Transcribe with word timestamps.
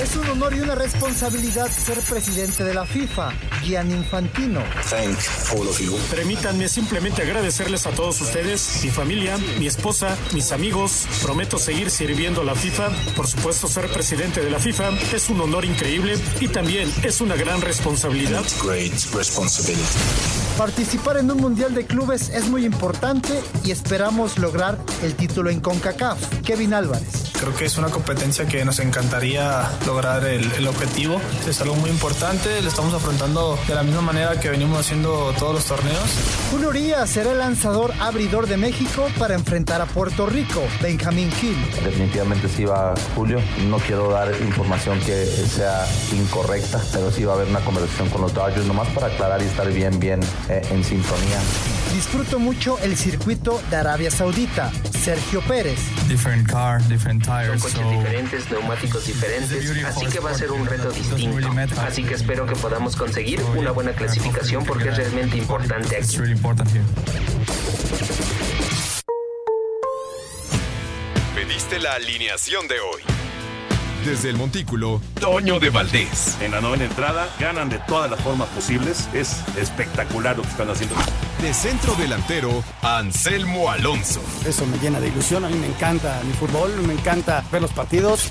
Es 0.00 0.16
un 0.16 0.26
honor 0.30 0.54
y 0.54 0.60
una 0.60 0.74
responsabilidad 0.74 1.70
ser 1.70 1.98
presidente 2.00 2.64
de 2.64 2.72
la 2.72 2.86
FIFA, 2.86 3.32
Gian 3.62 3.90
Infantino. 3.90 4.62
Thank 4.88 5.18
all 5.52 5.68
of 5.68 5.78
you. 5.78 5.94
Permítanme 6.10 6.70
simplemente 6.70 7.20
agradecerles 7.20 7.86
a 7.86 7.90
todos 7.90 8.18
ustedes, 8.22 8.80
mi 8.82 8.88
familia, 8.88 9.36
mi 9.58 9.66
esposa, 9.66 10.16
mis 10.32 10.52
amigos. 10.52 11.06
Prometo 11.22 11.58
seguir 11.58 11.90
sirviendo 11.90 12.40
a 12.40 12.44
la 12.44 12.54
FIFA. 12.54 12.88
Por 13.14 13.26
supuesto, 13.26 13.68
ser 13.68 13.88
presidente 13.88 14.40
de 14.40 14.50
la 14.50 14.58
FIFA 14.58 14.88
es 15.14 15.28
un 15.28 15.42
honor 15.42 15.66
increíble 15.66 16.16
y 16.40 16.48
también 16.48 16.90
es 17.02 17.20
una 17.20 17.36
gran 17.36 17.60
responsabilidad. 17.60 18.42
Great 18.64 18.94
responsibility. 19.12 19.84
Participar 20.56 21.18
en 21.18 21.30
un 21.30 21.38
mundial 21.38 21.74
de 21.74 21.84
clubes 21.86 22.30
es 22.30 22.48
muy 22.48 22.64
importante 22.64 23.38
y 23.64 23.70
esperamos 23.70 24.38
lograr 24.38 24.78
el 25.02 25.14
título 25.14 25.50
en 25.50 25.60
CONCACAF. 25.60 26.18
Kevin 26.42 26.72
Álvarez. 26.72 27.30
Creo 27.40 27.56
que 27.56 27.64
es 27.64 27.78
una 27.78 27.88
competencia 27.88 28.46
que 28.46 28.62
nos 28.66 28.80
encantaría 28.80 29.66
lograr 29.90 30.24
el, 30.24 30.52
el, 30.52 30.68
objetivo. 30.68 31.20
Es 31.48 31.60
algo 31.60 31.74
muy 31.74 31.90
importante, 31.90 32.62
lo 32.62 32.68
estamos 32.68 32.94
afrontando 32.94 33.58
de 33.66 33.74
la 33.74 33.82
misma 33.82 34.02
manera 34.02 34.38
que 34.38 34.48
venimos 34.48 34.78
haciendo 34.78 35.34
todos 35.36 35.52
los 35.52 35.64
torneos. 35.64 36.08
Julio 36.52 36.68
Urias 36.68 37.10
será 37.10 37.32
el 37.32 37.38
lanzador 37.38 37.92
abridor 37.98 38.46
de 38.46 38.56
México 38.56 39.08
para 39.18 39.34
enfrentar 39.34 39.80
a 39.80 39.86
Puerto 39.86 40.26
Rico, 40.26 40.62
Benjamín 40.80 41.32
Gil. 41.32 41.56
Definitivamente 41.82 42.48
sí 42.48 42.64
va 42.64 42.94
Julio. 43.16 43.40
No 43.68 43.78
quiero 43.78 44.10
dar 44.12 44.32
información 44.42 45.00
que 45.00 45.26
sea 45.26 45.84
incorrecta, 46.12 46.80
pero 46.92 47.10
sí 47.10 47.24
va 47.24 47.32
a 47.32 47.36
haber 47.36 47.48
una 47.48 47.60
conversación 47.60 48.08
con 48.10 48.20
los 48.20 48.32
Dodgers, 48.32 48.66
nomás 48.66 48.86
para 48.90 49.08
aclarar 49.08 49.42
y 49.42 49.46
estar 49.46 49.68
bien, 49.72 49.98
bien 49.98 50.20
eh, 50.48 50.62
en 50.70 50.84
sintonía. 50.84 51.40
Disfruto 51.92 52.38
mucho 52.38 52.78
el 52.78 52.96
circuito 52.96 53.60
de 53.70 53.76
Arabia 53.76 54.12
Saudita. 54.12 54.70
Sergio 55.00 55.40
Pérez. 55.40 55.80
Different 56.08 56.46
car, 56.46 56.78
different 56.88 57.24
tires, 57.24 57.60
Son 57.62 57.70
coches 57.70 57.80
so 57.80 57.90
diferentes, 57.90 58.50
neumáticos 58.50 59.06
diferentes, 59.06 59.50
así 59.86 60.06
que 60.06 60.20
va 60.20 60.30
a 60.30 60.34
ser 60.34 60.50
un 60.52 60.66
reto 60.66 60.90
distinto. 60.90 61.48
Así 61.80 62.02
que 62.04 62.14
espero 62.14 62.46
que 62.46 62.56
podamos 62.56 62.96
conseguir 62.96 63.42
una 63.56 63.70
buena 63.70 63.92
clasificación 63.92 64.64
porque 64.64 64.88
es 64.88 64.96
realmente 64.96 65.36
importante 65.36 65.96
aquí. 65.96 66.18
Pediste 71.34 71.78
la 71.78 71.94
alineación 71.94 72.68
de 72.68 72.80
hoy. 72.80 73.02
Desde 74.04 74.30
el 74.30 74.36
Montículo, 74.36 75.00
Toño 75.20 75.60
de 75.60 75.68
Valdés. 75.68 76.38
En 76.40 76.52
la 76.52 76.62
novena 76.62 76.84
entrada, 76.84 77.28
ganan 77.38 77.68
de 77.68 77.78
todas 77.80 78.10
las 78.10 78.18
formas 78.20 78.48
posibles. 78.48 79.08
Es 79.12 79.42
espectacular 79.58 80.36
lo 80.38 80.42
que 80.42 80.48
están 80.48 80.70
haciendo. 80.70 80.96
De 81.42 81.52
centro 81.52 81.94
delantero, 81.96 82.64
Anselmo 82.80 83.70
Alonso. 83.70 84.22
Eso 84.46 84.64
me 84.66 84.78
llena 84.78 85.00
de 85.00 85.08
ilusión. 85.08 85.44
A 85.44 85.48
mí 85.48 85.56
me 85.56 85.66
encanta 85.66 86.18
mi 86.24 86.32
fútbol, 86.32 86.70
me 86.86 86.94
encanta 86.94 87.44
ver 87.52 87.60
los 87.60 87.72
partidos. 87.72 88.30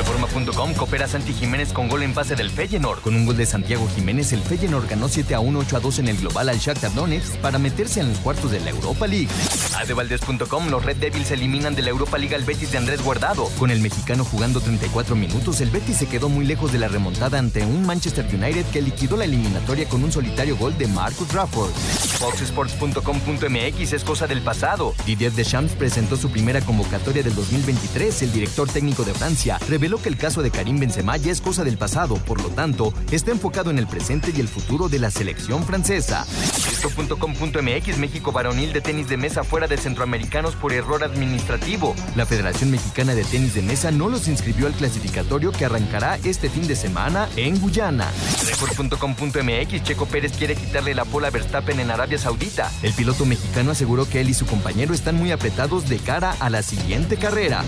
Reforma.com 0.00 0.72
coopera 0.72 1.06
Santi 1.06 1.34
Jiménez 1.34 1.74
con 1.74 1.86
gol 1.86 2.02
en 2.02 2.14
pase 2.14 2.34
del 2.34 2.48
Feyenoord. 2.48 3.02
Con 3.02 3.14
un 3.14 3.26
gol 3.26 3.36
de 3.36 3.44
Santiago 3.44 3.86
Jiménez, 3.94 4.32
el 4.32 4.40
Feyenoord 4.40 4.88
ganó 4.88 5.10
7 5.10 5.34
a 5.34 5.40
1, 5.40 5.58
8 5.58 5.76
a 5.76 5.80
2 5.80 5.98
en 5.98 6.08
el 6.08 6.16
global 6.16 6.48
al 6.48 6.56
Shakhtar 6.56 6.94
Donetsk 6.94 7.36
para 7.36 7.58
meterse 7.58 8.00
en 8.00 8.08
los 8.08 8.18
cuartos 8.18 8.50
de 8.50 8.60
la 8.60 8.70
Europa 8.70 9.06
League. 9.06 9.28
Adevaldez.com, 9.76 10.68
los 10.68 10.84
Red 10.84 10.96
Devils 10.96 11.30
eliminan 11.30 11.74
de 11.74 11.82
la 11.82 11.90
Europa 11.90 12.18
League 12.18 12.34
al 12.34 12.44
Betis 12.44 12.72
de 12.72 12.78
Andrés 12.78 13.02
Guardado. 13.02 13.46
Con 13.58 13.70
el 13.70 13.80
mexicano 13.80 14.24
jugando 14.24 14.60
34 14.60 15.16
minutos, 15.16 15.60
el 15.60 15.70
Betis 15.70 15.98
se 15.98 16.06
quedó 16.06 16.28
muy 16.28 16.44
lejos 16.44 16.72
de 16.72 16.78
la 16.78 16.88
remontada 16.88 17.38
ante 17.38 17.64
un 17.64 17.86
Manchester 17.86 18.26
United 18.26 18.66
que 18.66 18.82
liquidó 18.82 19.16
la 19.16 19.24
eliminatoria 19.24 19.88
con 19.88 20.04
un 20.04 20.12
solitario 20.12 20.56
gol 20.56 20.76
de 20.76 20.88
Marcus 20.88 21.32
Rafford. 21.32 21.70
Foxsports.com.mx 21.70 23.92
es 23.92 24.04
cosa 24.04 24.26
del 24.26 24.42
pasado. 24.42 24.94
Didier 25.06 25.32
Deschamps 25.32 25.72
presentó 25.72 26.16
su 26.16 26.30
primera 26.30 26.60
convocatoria 26.60 27.22
del 27.22 27.34
2023. 27.34 28.22
El 28.22 28.32
director 28.32 28.68
técnico 28.68 29.04
de 29.04 29.14
Francia 29.14 29.58
reveló 29.68 30.00
que 30.00 30.08
el 30.08 30.16
caso 30.16 30.42
de 30.42 30.50
Karim 30.50 30.78
Benzema 30.78 31.16
ya 31.16 31.32
es 31.32 31.40
cosa 31.40 31.64
del 31.64 31.78
pasado, 31.78 32.16
por 32.16 32.42
lo 32.42 32.48
tanto, 32.50 32.92
está 33.10 33.30
enfocado 33.30 33.70
en 33.70 33.78
el 33.78 33.86
presente 33.86 34.32
y 34.36 34.40
el 34.40 34.48
futuro 34.48 34.88
de 34.88 34.98
la 34.98 35.10
selección 35.10 35.64
francesa. 35.64 36.26
Esto.com.mx 36.70 37.98
México 37.98 38.32
varonil 38.32 38.72
de 38.72 38.80
tenis 38.80 39.08
de 39.08 39.16
mesa 39.16 39.44
fuera 39.44 39.59
de 39.68 39.76
centroamericanos 39.76 40.54
por 40.56 40.72
error 40.72 41.04
administrativo. 41.04 41.94
La 42.16 42.26
Federación 42.26 42.70
Mexicana 42.70 43.14
de 43.14 43.24
Tenis 43.24 43.54
de 43.54 43.62
Mesa 43.62 43.90
no 43.90 44.08
los 44.08 44.28
inscribió 44.28 44.66
al 44.66 44.72
clasificatorio 44.72 45.52
que 45.52 45.64
arrancará 45.64 46.18
este 46.24 46.48
fin 46.48 46.66
de 46.66 46.76
semana 46.76 47.28
en 47.36 47.60
Guyana. 47.60 48.10
Record.com.mx 48.46 49.82
Checo 49.82 50.06
Pérez 50.06 50.32
quiere 50.36 50.56
quitarle 50.56 50.94
la 50.94 51.04
pola 51.04 51.28
a 51.28 51.30
Verstappen 51.30 51.80
en 51.80 51.90
Arabia 51.90 52.18
Saudita. 52.18 52.70
El 52.82 52.92
piloto 52.92 53.24
mexicano 53.26 53.70
aseguró 53.70 54.08
que 54.08 54.20
él 54.20 54.30
y 54.30 54.34
su 54.34 54.46
compañero 54.46 54.94
están 54.94 55.16
muy 55.16 55.32
apretados 55.32 55.88
de 55.88 55.98
cara 55.98 56.36
a 56.40 56.50
la 56.50 56.62
siguiente 56.62 57.16
carrera. 57.16 57.64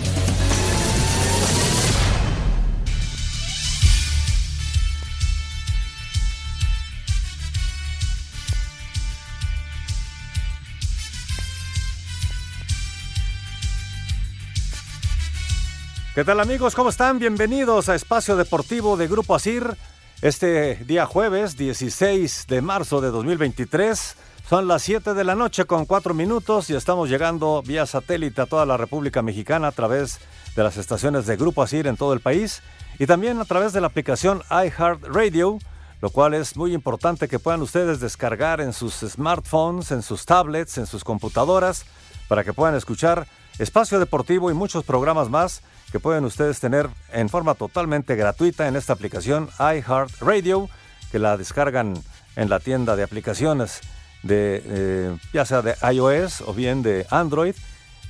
¿Qué 16.15 16.23
tal 16.23 16.39
amigos? 16.39 16.75
¿Cómo 16.75 16.89
están? 16.89 17.17
Bienvenidos 17.17 17.89
a 17.89 17.95
Espacio 17.95 18.35
Deportivo 18.35 18.97
de 18.97 19.07
Grupo 19.07 19.33
Asir. 19.33 19.75
Este 20.21 20.75
día 20.85 21.07
jueves 21.07 21.57
16 21.57 22.45
de 22.47 22.61
marzo 22.61 23.01
de 23.01 23.09
2023 23.09 24.15
son 24.47 24.67
las 24.67 24.83
7 24.83 25.15
de 25.15 25.23
la 25.23 25.33
noche 25.33 25.65
con 25.65 25.87
4 25.87 26.13
minutos 26.13 26.69
y 26.69 26.75
estamos 26.75 27.09
llegando 27.09 27.63
vía 27.65 27.87
satélite 27.87 28.41
a 28.41 28.45
toda 28.45 28.67
la 28.67 28.77
República 28.77 29.23
Mexicana 29.23 29.69
a 29.69 29.71
través 29.71 30.19
de 30.55 30.61
las 30.61 30.77
estaciones 30.77 31.25
de 31.25 31.35
Grupo 31.35 31.63
Asir 31.63 31.87
en 31.87 31.97
todo 31.97 32.13
el 32.13 32.19
país 32.19 32.61
y 32.99 33.07
también 33.07 33.39
a 33.39 33.45
través 33.45 33.73
de 33.73 33.81
la 33.81 33.87
aplicación 33.87 34.43
iHeartRadio, 34.51 35.57
lo 35.99 36.09
cual 36.11 36.35
es 36.35 36.55
muy 36.55 36.75
importante 36.75 37.27
que 37.27 37.39
puedan 37.39 37.63
ustedes 37.63 37.99
descargar 37.99 38.61
en 38.61 38.73
sus 38.73 38.93
smartphones, 38.99 39.89
en 39.89 40.03
sus 40.03 40.27
tablets, 40.27 40.77
en 40.77 40.85
sus 40.85 41.03
computadoras, 41.03 41.85
para 42.27 42.43
que 42.43 42.53
puedan 42.53 42.75
escuchar 42.75 43.25
Espacio 43.57 43.99
Deportivo 43.99 44.51
y 44.51 44.53
muchos 44.53 44.83
programas 44.83 45.31
más 45.31 45.63
que 45.93 45.99
pueden 45.99 46.25
ustedes 46.25 46.59
tener 46.59 46.89
en 47.11 47.29
forma 47.29 47.53
totalmente 47.53 48.15
gratuita 48.15 48.67
en 48.67 48.75
esta 48.75 48.93
aplicación 48.93 49.49
iHeartRadio, 49.59 50.67
que 51.11 51.19
la 51.19 51.37
descargan 51.37 51.93
en 52.35 52.49
la 52.49 52.59
tienda 52.59 52.95
de 52.95 53.03
aplicaciones 53.03 53.79
de 54.23 54.63
eh, 54.65 55.17
ya 55.33 55.45
sea 55.45 55.61
de 55.61 55.75
iOS 55.93 56.41
o 56.41 56.55
bien 56.55 56.81
de 56.81 57.05
Android, 57.11 57.53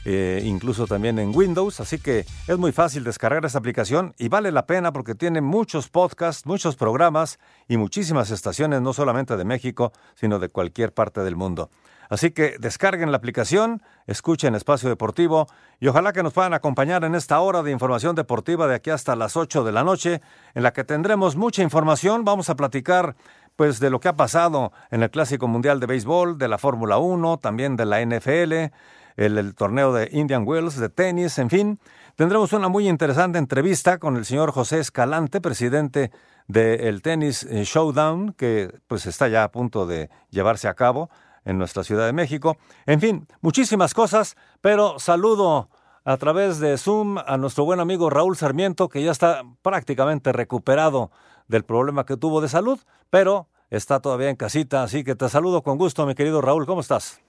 eh, 0.06 0.42
incluso 0.44 0.88
también 0.88 1.20
en 1.20 1.36
Windows. 1.36 1.80
Así 1.80 1.98
que 1.98 2.26
es 2.48 2.58
muy 2.58 2.72
fácil 2.72 3.04
descargar 3.04 3.46
esta 3.46 3.60
aplicación 3.60 4.14
y 4.18 4.28
vale 4.28 4.52
la 4.52 4.66
pena 4.66 4.92
porque 4.92 5.16
tiene 5.16 5.42
muchos 5.42 5.90
podcasts, 5.90 6.46
muchos 6.46 6.76
programas 6.76 7.40
y 7.68 7.78
muchísimas 7.78 8.32
estaciones, 8.32 8.82
no 8.82 8.94
solamente 8.94 9.38
de 9.38 9.46
México, 9.46 9.94
sino 10.16 10.40
de 10.40 10.50
cualquier 10.50 10.94
parte 10.94 11.22
del 11.22 11.36
mundo. 11.36 11.70
Así 12.10 12.32
que 12.32 12.58
descarguen 12.60 13.12
la 13.12 13.18
aplicación, 13.18 13.82
escuchen 14.06 14.56
Espacio 14.56 14.90
Deportivo 14.90 15.48
y 15.80 15.88
ojalá 15.88 16.14
que 16.14 16.22
nos 16.22 16.34
puedan 16.34 16.54
acompañar 16.54 17.04
en 17.06 17.16
esta 17.16 17.40
hora 17.40 17.64
de 17.64 17.72
información 17.72 18.16
deportiva 18.16 18.68
de 18.68 18.76
aquí 18.76 18.90
hasta 18.90 19.16
las 19.16 19.36
8 19.36 19.64
de 19.64 19.72
la 19.72 19.84
noche, 19.84 20.22
en 20.54 20.64
la 20.64 20.74
que 20.74 20.84
tendremos 20.84 21.36
mucha 21.36 21.64
información. 21.64 22.24
Vamos 22.24 22.50
a 22.50 22.56
platicar 22.56 23.16
pues 23.56 23.80
de 23.80 23.90
lo 23.90 24.00
que 24.00 24.10
ha 24.10 24.14
pasado 24.14 24.74
en 24.92 25.04
el 25.04 25.10
Clásico 25.10 25.48
Mundial 25.48 25.80
de 25.80 25.86
Béisbol, 25.86 26.38
de 26.38 26.48
la 26.48 26.58
Fórmula 26.58 26.98
1, 26.98 27.38
también 27.38 27.76
de 27.76 27.86
la 27.86 28.04
NFL, 28.06 28.74
el, 29.16 29.38
el, 29.38 29.56
torneo 29.56 29.94
de 29.94 30.10
Indian 30.12 30.44
Wells, 30.48 30.78
de 30.78 30.90
tenis, 30.90 31.38
en 31.38 31.50
fin. 31.50 31.80
Tendremos 32.16 32.54
una 32.54 32.70
muy 32.70 32.88
interesante 32.88 33.38
entrevista 33.38 33.98
con 33.98 34.18
el 34.18 34.26
señor 34.26 34.52
José 34.52 34.80
Escalante, 34.80 35.42
presidente 35.42 36.12
del 36.48 37.02
tenis 37.02 37.48
Showdown, 37.50 38.34
que 38.34 38.74
pues 38.88 39.06
está 39.06 39.28
ya 39.28 39.44
a 39.44 39.52
punto 39.52 39.86
de 39.86 40.10
llevarse 40.30 40.68
a 40.68 40.74
cabo 40.74 41.10
en 41.46 41.58
nuestra 41.58 41.84
Ciudad 41.84 42.06
de 42.06 42.14
México. 42.14 42.58
En 42.86 43.00
fin, 43.00 43.28
muchísimas 43.42 43.94
cosas, 43.94 44.36
pero 44.62 45.00
saludo 45.00 45.70
a 46.06 46.18
través 46.18 46.60
de 46.60 46.78
Zoom 46.78 47.18
a 47.18 47.38
nuestro 47.38 47.66
buen 47.66 47.80
amigo 47.80 48.10
Raúl 48.10 48.36
Sarmiento, 48.36 48.90
que 48.90 49.04
ya 49.04 49.12
está 49.12 49.44
prácticamente 49.62 50.32
recuperado 50.32 51.12
del 51.48 51.64
problema 51.64 52.06
que 52.06 52.18
tuvo 52.18 52.42
de 52.42 52.50
salud, 52.50 52.80
pero 53.10 53.48
está 53.70 54.00
todavía 54.00 54.30
en 54.30 54.36
casita, 54.36 54.84
así 54.84 55.04
que 55.04 55.16
te 55.16 55.30
saludo 55.30 55.62
con 55.62 55.78
gusto, 55.78 56.06
mi 56.06 56.16
querido 56.16 56.42
Raúl, 56.42 56.66
¿cómo 56.66 56.82
estás? 56.82 57.22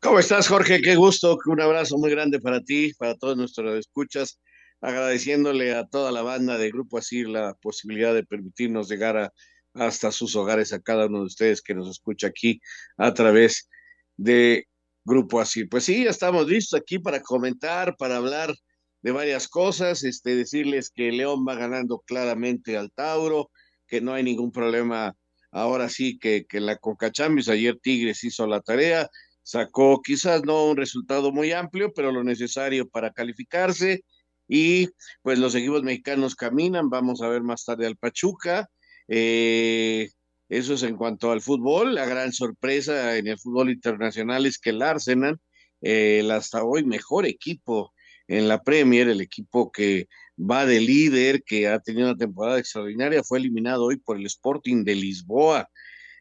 ¿Cómo 0.00 0.20
estás, 0.20 0.46
Jorge? 0.46 0.80
Qué 0.80 0.94
gusto, 0.94 1.36
un 1.46 1.60
abrazo 1.60 1.98
muy 1.98 2.08
grande 2.12 2.38
para 2.38 2.62
ti, 2.62 2.92
para 2.98 3.16
todos 3.16 3.36
nuestros 3.36 3.76
escuchas, 3.76 4.40
agradeciéndole 4.80 5.74
a 5.74 5.88
toda 5.88 6.12
la 6.12 6.22
banda 6.22 6.56
de 6.56 6.70
Grupo 6.70 6.98
Asir 6.98 7.28
la 7.28 7.54
posibilidad 7.54 8.14
de 8.14 8.24
permitirnos 8.24 8.88
llegar 8.88 9.16
a, 9.16 9.32
hasta 9.74 10.12
sus 10.12 10.36
hogares 10.36 10.72
a 10.72 10.80
cada 10.80 11.06
uno 11.06 11.18
de 11.18 11.24
ustedes 11.24 11.60
que 11.62 11.74
nos 11.74 11.88
escucha 11.90 12.28
aquí 12.28 12.60
a 12.96 13.12
través 13.12 13.68
de 14.16 14.68
Grupo 15.04 15.40
Asir. 15.40 15.68
Pues 15.68 15.82
sí, 15.82 16.04
ya 16.04 16.10
estamos 16.10 16.46
listos 16.46 16.80
aquí 16.80 17.00
para 17.00 17.20
comentar, 17.20 17.96
para 17.96 18.18
hablar 18.18 18.54
de 19.02 19.10
varias 19.10 19.48
cosas, 19.48 20.04
este, 20.04 20.36
decirles 20.36 20.90
que 20.94 21.10
León 21.10 21.44
va 21.46 21.56
ganando 21.56 21.98
claramente 22.06 22.76
al 22.76 22.92
Tauro, 22.92 23.50
que 23.88 24.00
no 24.00 24.14
hay 24.14 24.22
ningún 24.22 24.52
problema 24.52 25.16
ahora 25.50 25.88
sí 25.88 26.18
que, 26.20 26.46
que 26.46 26.60
la 26.60 26.76
Coca 26.76 27.10
ayer 27.18 27.78
Tigres 27.82 28.22
hizo 28.22 28.46
la 28.46 28.60
tarea, 28.60 29.08
sacó 29.48 30.02
quizás 30.02 30.44
no 30.44 30.66
un 30.66 30.76
resultado 30.76 31.32
muy 31.32 31.52
amplio, 31.52 31.94
pero 31.94 32.12
lo 32.12 32.22
necesario 32.22 32.86
para 32.86 33.14
calificarse 33.14 34.04
y 34.46 34.90
pues 35.22 35.38
los 35.38 35.54
equipos 35.54 35.82
mexicanos 35.82 36.34
caminan, 36.34 36.90
vamos 36.90 37.22
a 37.22 37.28
ver 37.28 37.42
más 37.42 37.64
tarde 37.64 37.86
al 37.86 37.96
Pachuca. 37.96 38.68
Eh, 39.08 40.10
eso 40.50 40.74
es 40.74 40.82
en 40.82 40.98
cuanto 40.98 41.32
al 41.32 41.40
fútbol. 41.40 41.94
La 41.94 42.04
gran 42.04 42.34
sorpresa 42.34 43.16
en 43.16 43.26
el 43.26 43.38
fútbol 43.38 43.70
internacional 43.70 44.44
es 44.44 44.58
que 44.58 44.68
el 44.68 44.82
Arsenal, 44.82 45.40
el 45.80 46.30
hasta 46.30 46.62
hoy 46.62 46.84
mejor 46.84 47.24
equipo 47.24 47.94
en 48.26 48.48
la 48.48 48.62
Premier, 48.62 49.08
el 49.08 49.22
equipo 49.22 49.72
que 49.72 50.08
va 50.38 50.66
de 50.66 50.80
líder, 50.80 51.42
que 51.42 51.68
ha 51.68 51.78
tenido 51.80 52.08
una 52.08 52.18
temporada 52.18 52.58
extraordinaria, 52.58 53.22
fue 53.22 53.38
eliminado 53.38 53.86
hoy 53.86 53.96
por 53.96 54.18
el 54.18 54.26
Sporting 54.26 54.84
de 54.84 54.94
Lisboa. 54.94 55.70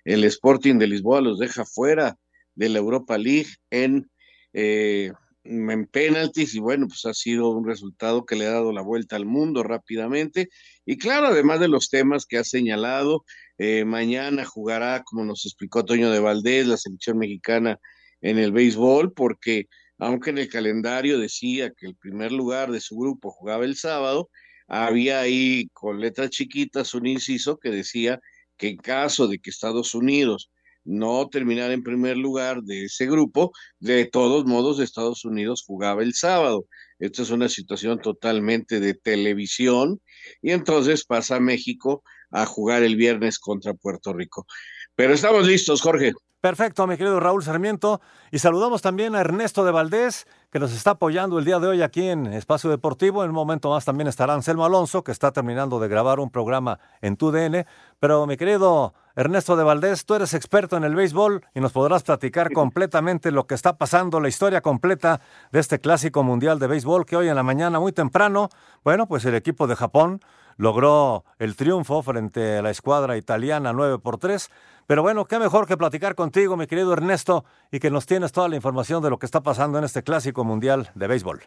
El 0.06 0.24
Sporting 0.24 0.76
de 0.76 0.88
Lisboa 0.88 1.20
los 1.20 1.40
deja 1.40 1.66
fuera 1.66 2.18
de 2.58 2.70
la 2.70 2.80
Europa 2.80 3.18
League 3.18 3.50
en, 3.70 4.10
eh, 4.52 5.12
en 5.44 5.86
penaltis 5.86 6.56
y 6.56 6.60
bueno, 6.60 6.88
pues 6.88 7.06
ha 7.06 7.14
sido 7.14 7.50
un 7.50 7.66
resultado 7.66 8.26
que 8.26 8.36
le 8.36 8.48
ha 8.48 8.52
dado 8.52 8.74
la 8.74 8.82
vuelta 8.82 9.16
al 9.16 9.26
mundo 9.26 9.64
rápidamente. 9.64 10.50
Y 10.86 10.98
claro, 10.98 11.28
además 11.28 11.60
de 11.60 11.70
los 11.70 11.90
temas 11.90 12.26
que 12.26 12.40
ha 12.40 12.44
señalado, 12.44 13.24
eh, 13.60 13.86
mañana 13.86 14.44
jugará, 14.44 15.04
como 15.04 15.24
nos 15.24 15.46
explicó 15.46 15.86
Toño 15.86 16.12
de 16.12 16.20
Valdés, 16.20 16.68
la 16.68 16.78
selección 16.78 17.20
mexicana 17.20 17.80
en 18.22 18.40
el 18.40 18.52
béisbol, 18.52 19.14
porque 19.14 19.68
aunque 20.00 20.32
en 20.32 20.40
el 20.40 20.50
calendario 20.50 21.20
decía 21.20 21.72
que 21.72 21.86
el 21.86 21.96
primer 21.96 22.32
lugar 22.32 22.72
de 22.72 22.82
su 22.82 22.98
grupo 22.98 23.32
jugaba 23.32 23.66
el 23.66 23.76
sábado, 23.76 24.30
había 24.68 25.20
ahí 25.20 25.70
con 25.74 26.00
letras 26.00 26.32
chiquitas 26.32 26.94
un 26.96 27.06
inciso 27.06 27.58
que 27.58 27.70
decía 27.70 28.20
que 28.58 28.70
en 28.70 28.78
caso 28.78 29.28
de 29.28 29.38
que 29.40 29.52
Estados 29.52 29.94
Unidos 29.94 30.50
no 30.88 31.28
terminara 31.30 31.74
en 31.74 31.84
primer 31.84 32.18
lugar 32.18 32.64
de 32.64 32.86
ese 32.86 33.06
grupo, 33.06 33.52
de 33.80 34.06
todos 34.06 34.46
modos 34.46 34.80
Estados 34.80 35.26
Unidos 35.26 35.64
jugaba 35.68 36.02
el 36.02 36.14
sábado. 36.14 36.66
Esta 36.98 37.22
es 37.22 37.30
una 37.30 37.50
situación 37.50 38.00
totalmente 38.00 38.80
de 38.80 38.94
televisión 38.94 40.02
y 40.42 40.52
entonces 40.52 41.06
pasa 41.06 41.40
México 41.40 42.04
a 42.32 42.46
jugar 42.46 42.84
el 42.84 42.96
viernes 42.96 43.38
contra 43.38 43.74
Puerto 43.74 44.14
Rico. 44.14 44.48
Pero 44.96 45.14
estamos 45.14 45.46
listos, 45.46 45.82
Jorge. 45.82 46.14
Perfecto, 46.40 46.86
mi 46.86 46.98
querido 46.98 47.20
Raúl 47.20 47.44
Sarmiento. 47.44 48.00
Y 48.32 48.40
saludamos 48.40 48.82
también 48.82 49.16
a 49.16 49.22
Ernesto 49.22 49.66
de 49.66 49.72
Valdés, 49.72 50.28
que 50.52 50.60
nos 50.60 50.72
está 50.72 50.92
apoyando 50.92 51.40
el 51.40 51.46
día 51.46 51.60
de 51.60 51.68
hoy 51.68 51.82
aquí 51.82 52.08
en 52.08 52.28
Espacio 52.28 52.70
Deportivo. 52.70 53.24
En 53.24 53.32
un 53.32 53.36
momento 53.36 53.72
más 53.72 53.86
también 53.86 54.08
estará 54.08 54.34
Anselmo 54.34 54.64
Alonso, 54.64 55.04
que 55.04 55.12
está 55.12 55.32
terminando 55.32 55.80
de 55.80 55.88
grabar 55.88 56.20
un 56.20 56.30
programa 56.30 56.80
en 57.02 57.18
TUDN. 57.18 57.66
Pero 58.00 58.28
mi 58.28 58.38
querido 58.38 58.94
Ernesto 59.18 59.56
de 59.56 59.64
Valdés, 59.64 60.06
tú 60.06 60.14
eres 60.14 60.36
experto 60.36 60.78
en 60.78 60.84
el 60.84 60.94
béisbol 60.94 61.42
y 61.56 61.60
nos 61.60 61.74
podrás 61.74 62.04
platicar 62.04 62.54
completamente 62.54 63.32
lo 63.32 63.48
que 63.48 63.56
está 63.56 63.76
pasando, 63.76 64.20
la 64.20 64.28
historia 64.28 64.62
completa 64.62 65.22
de 65.52 65.60
este 65.60 65.80
clásico 65.80 66.22
mundial 66.22 66.60
de 66.60 66.68
béisbol 66.68 67.04
que 67.08 67.16
hoy 67.16 67.28
en 67.28 67.36
la 67.36 67.42
mañana, 67.42 67.80
muy 67.80 67.92
temprano, 67.94 68.50
bueno, 68.84 69.08
pues 69.08 69.26
el 69.26 69.34
equipo 69.34 69.66
de 69.66 69.76
Japón 69.76 70.20
logró 70.58 71.24
el 71.40 71.56
triunfo 71.56 72.04
frente 72.04 72.58
a 72.58 72.62
la 72.62 72.70
escuadra 72.70 73.18
italiana 73.18 73.74
9 73.74 73.98
por 73.98 74.20
3 74.20 74.52
pero 74.86 75.02
bueno, 75.02 75.26
qué 75.26 75.40
mejor 75.40 75.66
que 75.66 75.78
platicar 75.78 76.14
contigo, 76.14 76.56
mi 76.56 76.68
querido 76.68 76.94
Ernesto, 76.94 77.44
y 77.72 77.80
que 77.80 77.90
nos 77.90 78.06
tienes 78.06 78.32
toda 78.32 78.48
la 78.48 78.56
información 78.56 79.02
de 79.02 79.10
lo 79.10 79.18
que 79.18 79.26
está 79.26 79.42
pasando 79.42 79.80
en 79.80 79.84
este 79.84 80.04
clásico 80.04 80.44
mundial 80.44 80.90
de 80.94 81.08
béisbol. 81.08 81.40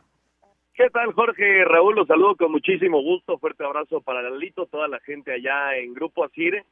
¿Qué 0.75 0.91
tal, 0.91 1.13
Jorge? 1.13 1.65
Raúl, 1.67 1.95
los 1.95 2.09
saludo 2.09 2.35
con 2.35 2.51
muchísimo 2.51 3.01
gusto. 3.01 3.39
Fuerte 3.39 3.65
abrazo 3.65 4.01
para 4.01 4.23
Lalito, 4.23 4.67
toda 4.67 4.89
la 4.89 4.99
gente 5.01 5.33
allá 5.33 5.77
en 5.77 5.95
Grupo 5.95 6.25
Asir. 6.25 6.65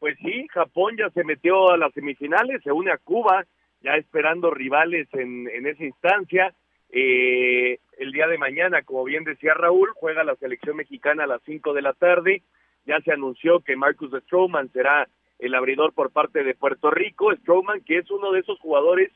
Pues 0.00 0.16
sí, 0.18 0.46
Japón 0.48 0.96
ya 0.96 1.10
se 1.10 1.24
metió 1.24 1.70
a 1.70 1.76
las 1.76 1.92
semifinales, 1.92 2.62
se 2.62 2.72
une 2.72 2.90
a 2.90 2.96
Cuba, 2.96 3.44
ya 3.82 3.96
esperando 3.96 4.50
rivales 4.50 5.06
en, 5.12 5.46
en 5.48 5.66
esa 5.66 5.84
instancia. 5.84 6.54
Eh, 6.88 7.78
el 7.98 8.10
día 8.10 8.26
de 8.26 8.38
mañana, 8.38 8.82
como 8.82 9.04
bien 9.04 9.24
decía 9.24 9.52
Raúl, 9.52 9.90
juega 9.94 10.24
la 10.24 10.36
selección 10.36 10.76
mexicana 10.76 11.24
a 11.24 11.26
las 11.26 11.42
5 11.44 11.74
de 11.74 11.82
la 11.82 11.92
tarde. 11.92 12.42
Ya 12.86 12.98
se 13.02 13.12
anunció 13.12 13.60
que 13.60 13.76
Marcus 13.76 14.10
Stroman 14.24 14.72
será 14.72 15.06
el 15.38 15.54
abridor 15.54 15.92
por 15.92 16.10
parte 16.10 16.44
de 16.44 16.54
Puerto 16.54 16.90
Rico, 16.90 17.34
Strowman, 17.34 17.82
que 17.82 17.98
es 17.98 18.10
uno 18.10 18.32
de 18.32 18.40
esos 18.40 18.58
jugadores 18.58 19.10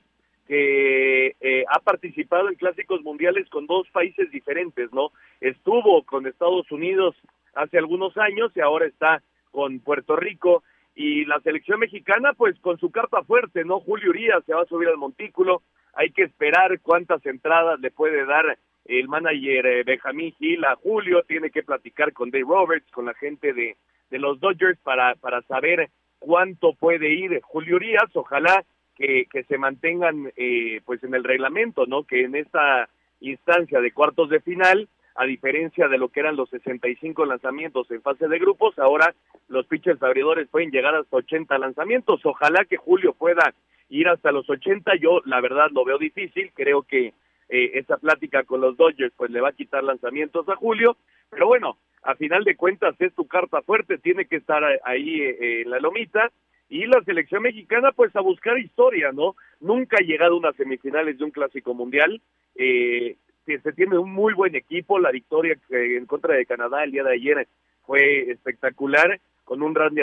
que 0.46 1.34
eh, 1.40 1.64
ha 1.70 1.80
participado 1.80 2.50
en 2.50 2.56
clásicos 2.56 3.02
mundiales 3.02 3.48
con 3.48 3.66
dos 3.66 3.88
países 3.90 4.30
diferentes, 4.30 4.92
¿no? 4.92 5.12
Estuvo 5.40 6.02
con 6.04 6.26
Estados 6.26 6.70
Unidos 6.70 7.16
hace 7.54 7.78
algunos 7.78 8.16
años 8.18 8.52
y 8.54 8.60
ahora 8.60 8.86
está 8.86 9.22
con 9.50 9.80
Puerto 9.80 10.16
Rico 10.16 10.62
y 10.94 11.24
la 11.24 11.40
selección 11.40 11.80
mexicana 11.80 12.32
pues 12.34 12.58
con 12.60 12.78
su 12.78 12.90
carta 12.90 13.22
fuerte, 13.22 13.64
¿no? 13.64 13.80
Julio 13.80 14.10
Urias 14.10 14.44
se 14.46 14.54
va 14.54 14.62
a 14.62 14.66
subir 14.66 14.88
al 14.88 14.96
montículo, 14.96 15.62
hay 15.94 16.10
que 16.10 16.22
esperar 16.22 16.80
cuántas 16.80 17.24
entradas 17.26 17.80
le 17.80 17.90
puede 17.90 18.24
dar 18.24 18.58
el 18.84 19.08
manager 19.08 19.66
eh, 19.66 19.82
Benjamín 19.84 20.34
Gil 20.38 20.64
a 20.64 20.76
Julio, 20.76 21.22
tiene 21.22 21.50
que 21.50 21.62
platicar 21.62 22.12
con 22.12 22.30
Dave 22.30 22.44
Roberts, 22.46 22.90
con 22.92 23.06
la 23.06 23.14
gente 23.14 23.52
de, 23.52 23.76
de 24.10 24.18
los 24.18 24.38
Dodgers 24.40 24.78
para, 24.80 25.14
para 25.16 25.42
saber 25.42 25.90
cuánto 26.18 26.74
puede 26.74 27.10
ir 27.12 27.40
Julio 27.42 27.76
Urias, 27.76 28.14
ojalá 28.14 28.64
que, 28.94 29.26
que 29.30 29.44
se 29.44 29.58
mantengan 29.58 30.32
eh, 30.36 30.80
pues 30.84 31.02
en 31.02 31.14
el 31.14 31.24
reglamento, 31.24 31.86
¿no? 31.86 32.04
Que 32.04 32.22
en 32.24 32.36
esta 32.36 32.88
instancia 33.20 33.80
de 33.80 33.92
cuartos 33.92 34.28
de 34.28 34.40
final, 34.40 34.88
a 35.14 35.24
diferencia 35.26 35.88
de 35.88 35.98
lo 35.98 36.08
que 36.08 36.20
eran 36.20 36.36
los 36.36 36.50
65 36.50 37.24
lanzamientos 37.24 37.90
en 37.90 38.02
fase 38.02 38.28
de 38.28 38.38
grupos, 38.38 38.78
ahora 38.78 39.14
los 39.48 39.66
pitchers 39.66 40.02
abridores 40.02 40.48
pueden 40.48 40.70
llegar 40.70 40.94
hasta 40.94 41.16
80 41.16 41.56
lanzamientos. 41.58 42.20
Ojalá 42.24 42.64
que 42.64 42.76
Julio 42.76 43.12
pueda 43.12 43.54
ir 43.88 44.08
hasta 44.08 44.32
los 44.32 44.48
80. 44.48 44.96
Yo 44.96 45.20
la 45.24 45.40
verdad 45.40 45.70
lo 45.70 45.84
veo 45.84 45.98
difícil, 45.98 46.50
creo 46.54 46.82
que 46.82 47.12
eh, 47.48 47.70
esa 47.74 47.96
plática 47.98 48.42
con 48.44 48.60
los 48.60 48.76
Dodgers 48.76 49.12
pues 49.16 49.30
le 49.30 49.40
va 49.40 49.50
a 49.50 49.52
quitar 49.52 49.84
lanzamientos 49.84 50.48
a 50.48 50.56
Julio, 50.56 50.96
pero 51.30 51.46
bueno, 51.46 51.76
a 52.02 52.14
final 52.16 52.44
de 52.44 52.56
cuentas 52.56 52.94
es 52.98 53.14
tu 53.14 53.26
carta 53.26 53.62
fuerte, 53.62 53.98
tiene 53.98 54.26
que 54.26 54.36
estar 54.36 54.62
ahí 54.84 55.20
eh, 55.20 55.62
en 55.62 55.70
la 55.70 55.78
lomita 55.78 56.30
y 56.68 56.86
la 56.86 57.02
selección 57.04 57.42
mexicana 57.42 57.92
pues 57.92 58.14
a 58.16 58.20
buscar 58.20 58.58
historia, 58.58 59.12
¿no? 59.12 59.36
Nunca 59.60 59.98
ha 60.00 60.04
llegado 60.04 60.34
a 60.34 60.38
unas 60.38 60.56
semifinales 60.56 61.18
de 61.18 61.24
un 61.24 61.30
clásico 61.30 61.74
mundial, 61.74 62.20
eh, 62.56 63.16
se 63.44 63.72
tiene 63.72 63.98
un 63.98 64.12
muy 64.12 64.34
buen 64.34 64.54
equipo, 64.54 64.98
la 64.98 65.10
victoria 65.10 65.56
en 65.70 66.06
contra 66.06 66.34
de 66.34 66.46
Canadá 66.46 66.84
el 66.84 66.92
día 66.92 67.04
de 67.04 67.14
ayer 67.14 67.48
fue 67.86 68.30
espectacular, 68.30 69.20
con 69.44 69.62
un 69.62 69.74
Randy 69.74 70.00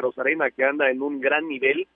Rosarena 0.00 0.50
que 0.50 0.64
anda 0.64 0.90
en 0.90 1.02
un 1.02 1.20
gran 1.20 1.46
nivel, 1.46 1.86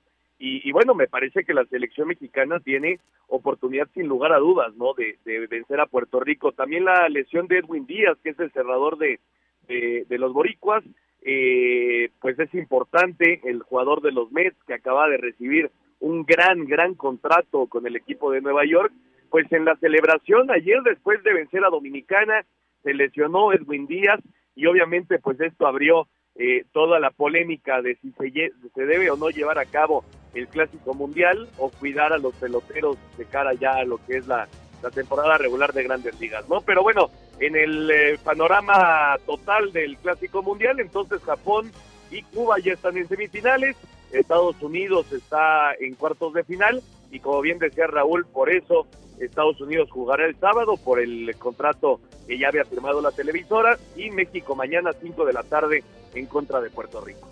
y, 0.44 0.72
bueno, 0.72 0.96
me 0.96 1.06
parece 1.06 1.44
que 1.44 1.54
la 1.54 1.64
selección 1.66 2.08
mexicana 2.08 2.58
tiene 2.58 2.98
oportunidad 3.28 3.88
sin 3.94 4.08
lugar 4.08 4.32
a 4.32 4.38
dudas, 4.38 4.74
¿no? 4.74 4.92
De, 4.92 5.16
de, 5.24 5.46
vencer 5.46 5.78
a 5.78 5.86
Puerto 5.86 6.18
Rico. 6.18 6.50
También 6.50 6.84
la 6.84 7.08
lesión 7.08 7.46
de 7.46 7.58
Edwin 7.58 7.86
Díaz, 7.86 8.18
que 8.24 8.30
es 8.30 8.40
el 8.40 8.50
cerrador 8.50 8.98
de, 8.98 9.20
de, 9.68 10.18
los 10.18 10.32
boricuas, 10.32 10.82
eh, 11.20 12.10
pues 12.20 12.36
es 12.40 12.52
importante 12.54 13.40
el 13.44 13.62
jugador 13.62 14.02
de 14.02 14.10
los 14.10 14.32
Mets 14.32 14.56
que 14.66 14.74
acaba 14.74 15.08
de 15.08 15.18
recibir 15.18 15.70
un 16.00 16.24
gran, 16.24 16.64
gran 16.64 16.96
contrato 16.96 17.68
con 17.68 17.86
el 17.86 17.94
equipo 17.94 18.32
de 18.32 18.40
Nueva 18.40 18.64
York, 18.66 18.92
pues 19.32 19.50
en 19.50 19.64
la 19.64 19.74
celebración 19.76 20.50
ayer 20.50 20.82
después 20.82 21.22
de 21.24 21.32
vencer 21.32 21.64
a 21.64 21.70
Dominicana 21.70 22.44
se 22.82 22.92
lesionó 22.92 23.54
Edwin 23.54 23.86
Díaz 23.86 24.20
y 24.54 24.66
obviamente 24.66 25.18
pues 25.18 25.40
esto 25.40 25.66
abrió 25.66 26.06
eh, 26.34 26.66
toda 26.72 27.00
la 27.00 27.10
polémica 27.10 27.80
de 27.80 27.96
si 27.96 28.12
se, 28.12 28.52
se 28.74 28.86
debe 28.86 29.10
o 29.10 29.16
no 29.16 29.30
llevar 29.30 29.58
a 29.58 29.64
cabo 29.64 30.04
el 30.34 30.48
clásico 30.48 30.92
mundial 30.92 31.48
o 31.56 31.70
cuidar 31.70 32.12
a 32.12 32.18
los 32.18 32.34
peloteros 32.34 32.98
de 33.16 33.24
cara 33.24 33.54
ya 33.54 33.72
a 33.76 33.84
lo 33.84 33.96
que 34.04 34.18
es 34.18 34.26
la, 34.26 34.46
la 34.82 34.90
temporada 34.90 35.38
regular 35.38 35.72
de 35.72 35.84
grandes 35.84 36.20
ligas, 36.20 36.46
¿no? 36.50 36.60
Pero 36.60 36.82
bueno, 36.82 37.08
en 37.40 37.56
el 37.56 37.90
eh, 37.90 38.18
panorama 38.22 39.16
total 39.24 39.72
del 39.72 39.96
Clásico 39.96 40.42
Mundial. 40.42 40.78
Entonces 40.78 41.22
Japón 41.22 41.70
y 42.10 42.22
Cuba 42.22 42.58
ya 42.58 42.74
están 42.74 42.98
en 42.98 43.08
semifinales, 43.08 43.76
Estados 44.12 44.60
Unidos 44.62 45.10
está 45.10 45.72
en 45.80 45.94
cuartos 45.94 46.34
de 46.34 46.44
final 46.44 46.82
y 47.12 47.20
como 47.20 47.42
bien 47.42 47.58
decía 47.58 47.86
Raúl, 47.86 48.26
por 48.26 48.50
eso 48.50 48.86
Estados 49.20 49.60
Unidos 49.60 49.90
jugará 49.90 50.26
el 50.26 50.34
sábado 50.40 50.76
por 50.76 50.98
el 50.98 51.36
contrato 51.38 52.00
que 52.26 52.38
ya 52.38 52.48
había 52.48 52.64
firmado 52.64 53.00
la 53.02 53.12
televisora 53.12 53.78
y 53.94 54.10
México 54.10 54.56
mañana 54.56 54.90
a 54.90 54.94
5 54.94 55.24
de 55.26 55.32
la 55.32 55.42
tarde 55.42 55.84
en 56.14 56.26
contra 56.26 56.60
de 56.60 56.70
Puerto 56.70 57.00
Rico. 57.02 57.28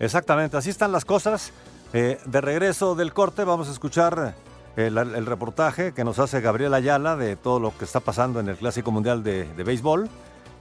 Exactamente, 0.00 0.56
así 0.56 0.70
están 0.70 0.92
las 0.92 1.04
cosas. 1.04 1.52
Eh, 1.92 2.18
de 2.26 2.40
regreso 2.40 2.96
del 2.96 3.12
corte 3.12 3.44
vamos 3.44 3.68
a 3.68 3.72
escuchar 3.72 4.34
el, 4.76 4.98
el, 4.98 5.24
reportaje 5.24 5.94
que 5.94 6.04
nos 6.04 6.18
hace 6.18 6.40
Gabriel 6.40 6.74
Ayala 6.74 7.16
de 7.16 7.36
todo 7.36 7.60
lo 7.60 7.78
que 7.78 7.84
está 7.84 8.00
pasando 8.00 8.40
en 8.40 8.48
el 8.48 8.56
Clásico 8.56 8.90
Mundial 8.90 9.22
de, 9.22 9.44
de 9.44 9.64
Béisbol. 9.64 10.08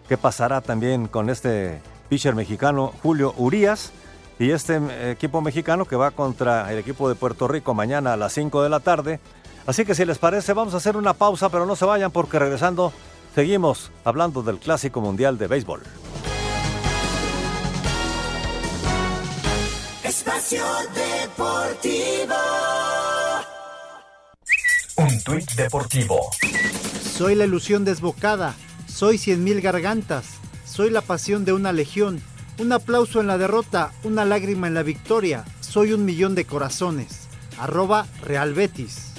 ¿Qué 0.08 0.18
pasará 0.18 0.62
también 0.62 1.08
con 1.08 1.32
este 1.32 1.82
pitcher 2.10 2.36
mexicano 2.36 2.94
Julio 3.02 3.34
Urías? 3.38 3.92
Y 4.38 4.52
este 4.52 4.76
eh, 4.78 5.12
equipo 5.12 5.42
mexicano 5.42 5.86
que 5.86 5.96
va 5.96 6.12
contra 6.12 6.72
el 6.72 6.80
equipo 6.80 7.08
de 7.08 7.16
Puerto 7.16 7.48
Rico 7.48 7.74
mañana 7.74 8.14
a 8.14 8.18
las 8.18 8.34
5 8.34 8.64
de 8.64 8.70
la 8.70 8.80
tarde. 8.80 9.20
Así 9.66 9.86
que 9.86 9.96
si 9.96 10.06
les 10.06 10.18
parece, 10.18 10.54
vamos 10.54 10.74
a 10.74 10.78
hacer 10.78 10.98
una 10.98 11.14
pausa, 11.14 11.50
pero 11.50 11.66
no 11.66 11.76
se 11.76 11.86
vayan 11.86 12.12
porque 12.12 12.38
regresando 12.38 12.94
seguimos 13.34 13.92
hablando 14.04 14.44
del 14.44 14.60
Clásico 14.60 15.02
Mundial 15.02 15.38
de 15.38 15.48
Béisbol. 15.48 15.82
Espacio 20.04 20.64
Deportivo. 20.94 22.36
Un 24.98 25.22
tuit 25.24 25.52
deportivo. 25.56 26.30
Soy 27.02 27.36
la 27.36 27.44
ilusión 27.44 27.84
desbocada. 27.84 28.56
Soy 28.88 29.18
cien 29.18 29.44
mil 29.44 29.60
gargantas. 29.60 30.26
Soy 30.66 30.90
la 30.90 31.02
pasión 31.02 31.44
de 31.44 31.52
una 31.52 31.74
legión. 31.74 32.22
Un 32.58 32.72
aplauso 32.72 33.20
en 33.20 33.28
la 33.28 33.38
derrota, 33.38 33.92
una 34.04 34.24
lágrima 34.24 34.68
en 34.68 34.74
la 34.74 34.84
victoria. 34.84 35.44
Soy 35.60 35.92
un 35.92 36.06
millón 36.06 36.36
de 36.36 36.46
corazones. 36.46 37.28
Arroba 37.60 38.08
Real 38.24 38.54
Betis. 38.54 39.12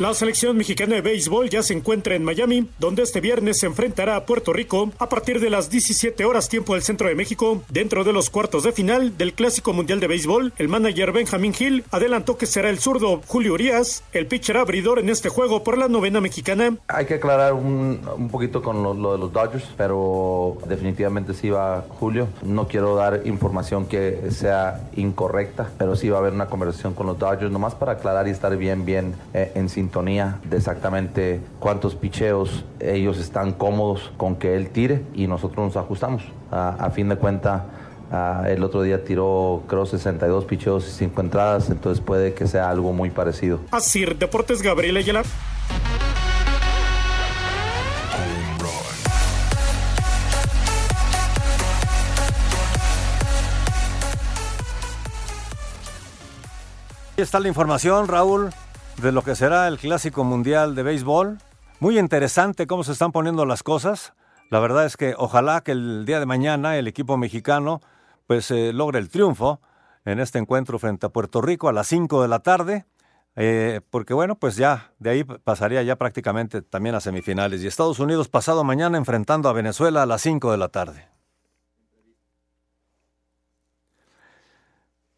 La 0.00 0.14
selección 0.14 0.56
mexicana 0.56 0.94
de 0.94 1.02
béisbol 1.02 1.50
ya 1.50 1.62
se 1.62 1.74
encuentra 1.74 2.14
en 2.14 2.24
Miami, 2.24 2.66
donde 2.78 3.02
este 3.02 3.20
viernes 3.20 3.58
se 3.58 3.66
enfrentará 3.66 4.16
a 4.16 4.24
Puerto 4.24 4.54
Rico 4.54 4.90
a 4.98 5.10
partir 5.10 5.40
de 5.40 5.50
las 5.50 5.68
17 5.68 6.24
horas 6.24 6.48
tiempo 6.48 6.72
del 6.72 6.82
centro 6.82 7.06
de 7.06 7.14
México. 7.14 7.62
Dentro 7.68 8.02
de 8.02 8.14
los 8.14 8.30
cuartos 8.30 8.62
de 8.62 8.72
final 8.72 9.18
del 9.18 9.34
Clásico 9.34 9.74
Mundial 9.74 10.00
de 10.00 10.06
Béisbol, 10.06 10.54
el 10.56 10.68
manager 10.68 11.12
Benjamin 11.12 11.52
Hill 11.58 11.84
adelantó 11.90 12.38
que 12.38 12.46
será 12.46 12.70
el 12.70 12.78
zurdo 12.78 13.20
Julio 13.26 13.52
Urias, 13.52 14.02
el 14.14 14.26
pitcher 14.26 14.56
abridor 14.56 15.00
en 15.00 15.10
este 15.10 15.28
juego 15.28 15.62
por 15.64 15.76
la 15.76 15.88
novena 15.88 16.22
mexicana. 16.22 16.78
Hay 16.88 17.04
que 17.04 17.16
aclarar 17.16 17.52
un, 17.52 18.00
poquito 18.32 18.62
con 18.62 18.82
lo, 18.82 18.94
lo, 18.94 19.12
de 19.12 19.18
los 19.18 19.30
Dodgers, 19.30 19.66
pero 19.76 20.56
definitivamente 20.66 21.34
sí 21.34 21.50
va 21.50 21.84
Julio. 21.98 22.26
No 22.40 22.68
quiero 22.68 22.96
dar 22.96 23.20
información 23.26 23.84
que 23.84 24.30
sea 24.30 24.80
incorrecta, 24.96 25.70
pero 25.76 25.94
sí 25.94 26.08
va 26.08 26.16
a 26.16 26.20
haber 26.20 26.32
una 26.32 26.46
conversación 26.46 26.94
con 26.94 27.06
los 27.06 27.18
Dodgers, 27.18 27.52
nomás 27.52 27.74
para 27.74 27.92
aclarar 27.92 28.28
y 28.28 28.30
estar 28.30 28.56
bien, 28.56 28.86
bien 28.86 29.14
eh, 29.34 29.52
en 29.54 29.68
sintonía 29.68 29.89
de 29.90 30.56
exactamente 30.56 31.40
cuántos 31.58 31.96
picheos 31.96 32.64
ellos 32.78 33.18
están 33.18 33.52
cómodos 33.52 34.12
con 34.16 34.36
que 34.36 34.54
él 34.54 34.70
tire 34.70 35.02
y 35.14 35.26
nosotros 35.26 35.66
nos 35.66 35.76
ajustamos. 35.76 36.22
a, 36.52 36.68
a 36.70 36.90
fin 36.90 37.08
de 37.08 37.16
cuenta, 37.16 37.66
uh, 38.12 38.46
el 38.46 38.62
otro 38.62 38.82
día 38.82 39.04
tiró 39.04 39.64
creo 39.66 39.86
62 39.86 40.44
picheos 40.44 40.86
y 40.86 40.90
5 40.92 41.20
entradas, 41.20 41.70
entonces 41.70 42.02
puede 42.04 42.34
que 42.34 42.46
sea 42.46 42.70
algo 42.70 42.92
muy 42.92 43.10
parecido. 43.10 43.60
Así, 43.72 44.04
Deportes 44.04 44.62
Gabriel 44.62 44.96
Ayala. 44.96 45.22
Aquí 57.12 57.22
está 57.22 57.40
la 57.40 57.48
información, 57.48 58.08
Raúl 58.08 58.50
de 59.00 59.12
lo 59.12 59.22
que 59.22 59.34
será 59.34 59.66
el 59.68 59.78
Clásico 59.78 60.24
Mundial 60.24 60.74
de 60.74 60.82
Béisbol. 60.82 61.38
Muy 61.78 61.98
interesante 61.98 62.66
cómo 62.66 62.84
se 62.84 62.92
están 62.92 63.12
poniendo 63.12 63.46
las 63.46 63.62
cosas. 63.62 64.12
La 64.50 64.60
verdad 64.60 64.84
es 64.84 64.96
que 64.96 65.14
ojalá 65.16 65.62
que 65.62 65.72
el 65.72 66.04
día 66.04 66.20
de 66.20 66.26
mañana 66.26 66.76
el 66.76 66.86
equipo 66.86 67.16
mexicano 67.16 67.80
pues 68.26 68.50
eh, 68.50 68.72
logre 68.72 68.98
el 68.98 69.08
triunfo 69.08 69.60
en 70.04 70.20
este 70.20 70.38
encuentro 70.38 70.78
frente 70.78 71.06
a 71.06 71.08
Puerto 71.08 71.40
Rico 71.40 71.68
a 71.68 71.72
las 71.72 71.86
5 71.86 72.20
de 72.20 72.28
la 72.28 72.40
tarde. 72.40 72.84
Eh, 73.36 73.80
porque 73.90 74.12
bueno, 74.12 74.34
pues 74.36 74.56
ya 74.56 74.92
de 74.98 75.10
ahí 75.10 75.24
pasaría 75.24 75.82
ya 75.82 75.96
prácticamente 75.96 76.60
también 76.60 76.94
a 76.94 77.00
semifinales. 77.00 77.62
Y 77.62 77.66
Estados 77.66 78.00
Unidos 78.00 78.28
pasado 78.28 78.64
mañana 78.64 78.98
enfrentando 78.98 79.48
a 79.48 79.52
Venezuela 79.54 80.02
a 80.02 80.06
las 80.06 80.20
5 80.22 80.50
de 80.52 80.58
la 80.58 80.68
tarde. 80.68 81.08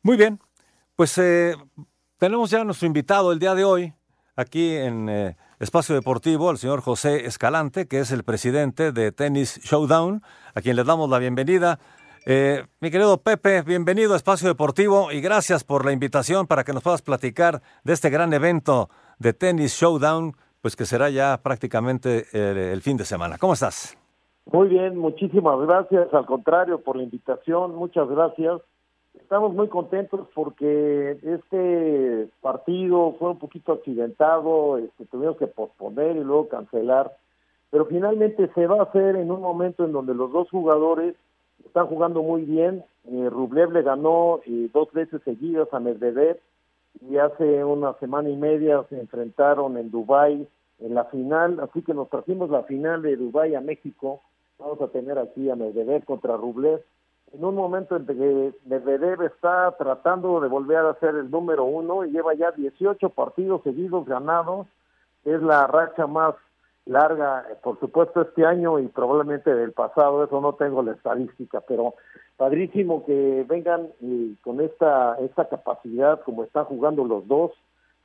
Muy 0.02 0.16
bien, 0.16 0.40
pues 0.94 1.16
eh, 1.18 1.56
tenemos 2.22 2.50
ya 2.50 2.60
a 2.60 2.64
nuestro 2.64 2.86
invitado 2.86 3.32
el 3.32 3.40
día 3.40 3.52
de 3.56 3.64
hoy, 3.64 3.94
aquí 4.36 4.76
en 4.76 5.08
eh, 5.08 5.36
Espacio 5.58 5.96
Deportivo, 5.96 6.52
el 6.52 6.56
señor 6.56 6.80
José 6.80 7.26
Escalante, 7.26 7.88
que 7.88 7.98
es 7.98 8.12
el 8.12 8.22
presidente 8.22 8.92
de 8.92 9.10
Tennis 9.10 9.58
Showdown, 9.64 10.22
a 10.54 10.60
quien 10.60 10.76
le 10.76 10.84
damos 10.84 11.10
la 11.10 11.18
bienvenida. 11.18 11.80
Eh, 12.24 12.64
mi 12.78 12.92
querido 12.92 13.18
Pepe, 13.18 13.62
bienvenido 13.62 14.12
a 14.12 14.16
Espacio 14.16 14.46
Deportivo 14.46 15.10
y 15.10 15.20
gracias 15.20 15.64
por 15.64 15.84
la 15.84 15.90
invitación 15.90 16.46
para 16.46 16.62
que 16.62 16.72
nos 16.72 16.84
puedas 16.84 17.02
platicar 17.02 17.60
de 17.82 17.92
este 17.92 18.08
gran 18.08 18.32
evento 18.32 18.88
de 19.18 19.32
Tennis 19.32 19.72
Showdown, 19.72 20.36
pues 20.60 20.76
que 20.76 20.84
será 20.84 21.10
ya 21.10 21.40
prácticamente 21.42 22.26
el, 22.32 22.56
el 22.56 22.82
fin 22.82 22.96
de 22.96 23.04
semana. 23.04 23.36
¿Cómo 23.36 23.54
estás? 23.54 23.98
Muy 24.46 24.68
bien, 24.68 24.96
muchísimas 24.96 25.58
gracias. 25.66 26.14
Al 26.14 26.26
contrario, 26.26 26.82
por 26.82 26.96
la 26.96 27.02
invitación, 27.02 27.74
muchas 27.74 28.08
gracias 28.08 28.60
estamos 29.14 29.54
muy 29.54 29.68
contentos 29.68 30.28
porque 30.34 31.18
este 31.22 32.28
partido 32.40 33.16
fue 33.18 33.30
un 33.30 33.38
poquito 33.38 33.72
accidentado, 33.72 34.78
este, 34.78 35.06
tuvimos 35.06 35.36
que 35.36 35.46
posponer 35.46 36.16
y 36.16 36.24
luego 36.24 36.48
cancelar, 36.48 37.12
pero 37.70 37.86
finalmente 37.86 38.50
se 38.54 38.66
va 38.66 38.80
a 38.80 38.82
hacer 38.84 39.16
en 39.16 39.30
un 39.30 39.40
momento 39.40 39.84
en 39.84 39.92
donde 39.92 40.14
los 40.14 40.30
dos 40.32 40.50
jugadores 40.50 41.14
están 41.64 41.86
jugando 41.86 42.22
muy 42.22 42.42
bien. 42.42 42.84
Eh, 43.06 43.28
Rublev 43.30 43.72
le 43.72 43.82
ganó 43.82 44.40
eh, 44.46 44.68
dos 44.72 44.92
veces 44.92 45.22
seguidas 45.24 45.68
a 45.72 45.80
Medvedev 45.80 46.38
y 47.08 47.16
hace 47.16 47.64
una 47.64 47.94
semana 47.94 48.28
y 48.28 48.36
media 48.36 48.84
se 48.90 49.00
enfrentaron 49.00 49.76
en 49.78 49.90
Dubai 49.90 50.46
en 50.80 50.94
la 50.94 51.04
final, 51.04 51.60
así 51.60 51.82
que 51.82 51.94
nos 51.94 52.10
trajimos 52.10 52.50
la 52.50 52.64
final 52.64 53.02
de 53.02 53.16
Dubai 53.16 53.54
a 53.54 53.60
México. 53.60 54.20
Vamos 54.58 54.80
a 54.80 54.88
tener 54.88 55.18
aquí 55.18 55.48
a 55.48 55.56
Medvedev 55.56 56.04
contra 56.04 56.36
Rublev 56.36 56.82
en 57.34 57.44
un 57.44 57.54
momento 57.54 57.96
en 57.96 58.06
que 58.06 58.52
Medvedev 58.66 59.22
está 59.22 59.74
tratando 59.78 60.40
de 60.40 60.48
volver 60.48 60.78
a 60.78 60.94
ser 61.00 61.14
el 61.16 61.30
número 61.30 61.64
uno 61.64 62.04
y 62.04 62.10
lleva 62.10 62.34
ya 62.34 62.50
18 62.50 63.10
partidos 63.10 63.62
seguidos 63.62 64.06
ganados, 64.06 64.66
es 65.24 65.40
la 65.42 65.66
racha 65.66 66.06
más 66.06 66.34
larga, 66.84 67.46
por 67.62 67.78
supuesto, 67.80 68.22
este 68.22 68.44
año 68.44 68.78
y 68.78 68.88
probablemente 68.88 69.54
del 69.54 69.72
pasado, 69.72 70.24
eso 70.24 70.40
no 70.40 70.54
tengo 70.54 70.82
la 70.82 70.92
estadística, 70.92 71.60
pero 71.60 71.94
padrísimo 72.36 73.04
que 73.06 73.46
vengan 73.48 73.88
y 74.00 74.34
con 74.36 74.60
esta, 74.60 75.16
esta 75.20 75.48
capacidad 75.48 76.20
como 76.22 76.44
están 76.44 76.64
jugando 76.64 77.04
los 77.04 77.26
dos. 77.28 77.52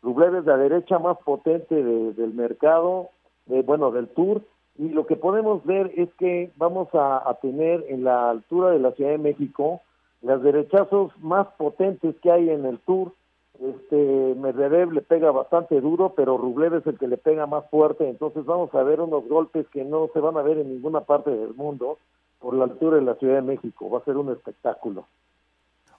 Rublev 0.04 0.36
es 0.36 0.46
la 0.46 0.58
derecha 0.58 1.00
más 1.00 1.18
potente 1.26 1.74
de, 1.74 2.14
del 2.14 2.34
mercado, 2.34 3.10
de, 3.48 3.64
bueno, 3.64 3.92
del 3.92 4.08
tour, 4.10 4.42
y 4.78 4.90
lo 4.90 5.08
que 5.08 5.16
podemos 5.16 5.66
ver 5.66 5.92
es 5.96 6.10
que 6.20 6.52
vamos 6.58 6.88
a, 6.94 7.36
tener 7.42 7.84
en 7.90 8.04
la 8.04 8.30
altura 8.30 8.70
de 8.70 8.80
la 8.80 8.92
Ciudad 8.92 9.12
de 9.12 9.18
México 9.18 9.82
las 10.22 10.42
derechazos 10.42 11.12
más 11.20 11.48
potentes 11.58 12.16
que 12.22 12.32
hay 12.32 12.50
en 12.50 12.66
el 12.66 12.80
Tour. 12.80 13.14
Este 13.60 14.36
Medvedev 14.36 14.92
le 14.92 15.02
pega 15.02 15.32
bastante 15.32 15.82
duro, 15.82 16.14
pero 16.16 16.38
Rublev 16.38 16.76
es 16.76 16.86
el 16.86 17.00
que 17.00 17.08
le 17.08 17.18
pega 17.18 17.48
más 17.48 17.68
fuerte, 17.72 18.08
entonces 18.08 18.46
vamos 18.46 18.74
a 18.76 18.84
ver 18.84 19.02
unos 19.02 19.28
golpes 19.28 19.66
que 19.70 19.84
no 19.84 20.10
se 20.14 20.20
van 20.20 20.38
a 20.38 20.44
ver 20.44 20.60
en 20.60 20.70
ninguna 20.70 21.02
parte 21.02 21.32
del 21.32 21.56
mundo 21.56 21.98
por 22.40 22.54
la 22.54 22.66
altura 22.66 22.98
de 22.98 23.04
la 23.04 23.16
Ciudad 23.16 23.36
de 23.36 23.42
México. 23.42 23.90
Va 23.90 23.98
a 23.98 24.06
ser 24.06 24.18
un 24.18 24.32
espectáculo. 24.32 25.08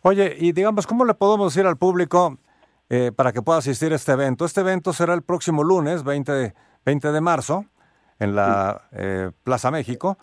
Oye, 0.02 0.37
y 0.38 0.52
digamos, 0.52 0.87
¿cómo 0.87 1.04
le 1.04 1.14
podemos 1.14 1.52
decir 1.52 1.66
al 1.66 1.76
público 1.76 2.37
eh, 2.88 3.11
para 3.14 3.32
que 3.32 3.42
pueda 3.42 3.58
asistir 3.58 3.92
a 3.92 3.97
este 3.97 4.12
evento? 4.12 4.44
Este 4.44 4.61
evento 4.61 4.92
será 4.92 5.14
el 5.14 5.23
próximo 5.23 5.64
lunes, 5.64 6.04
20 6.04 6.54
20 6.85 7.12
de 7.12 7.20
marzo 7.20 7.64
en 8.18 8.34
la 8.34 8.88
eh, 8.92 9.30
Plaza 9.44 9.70
México. 9.70 10.18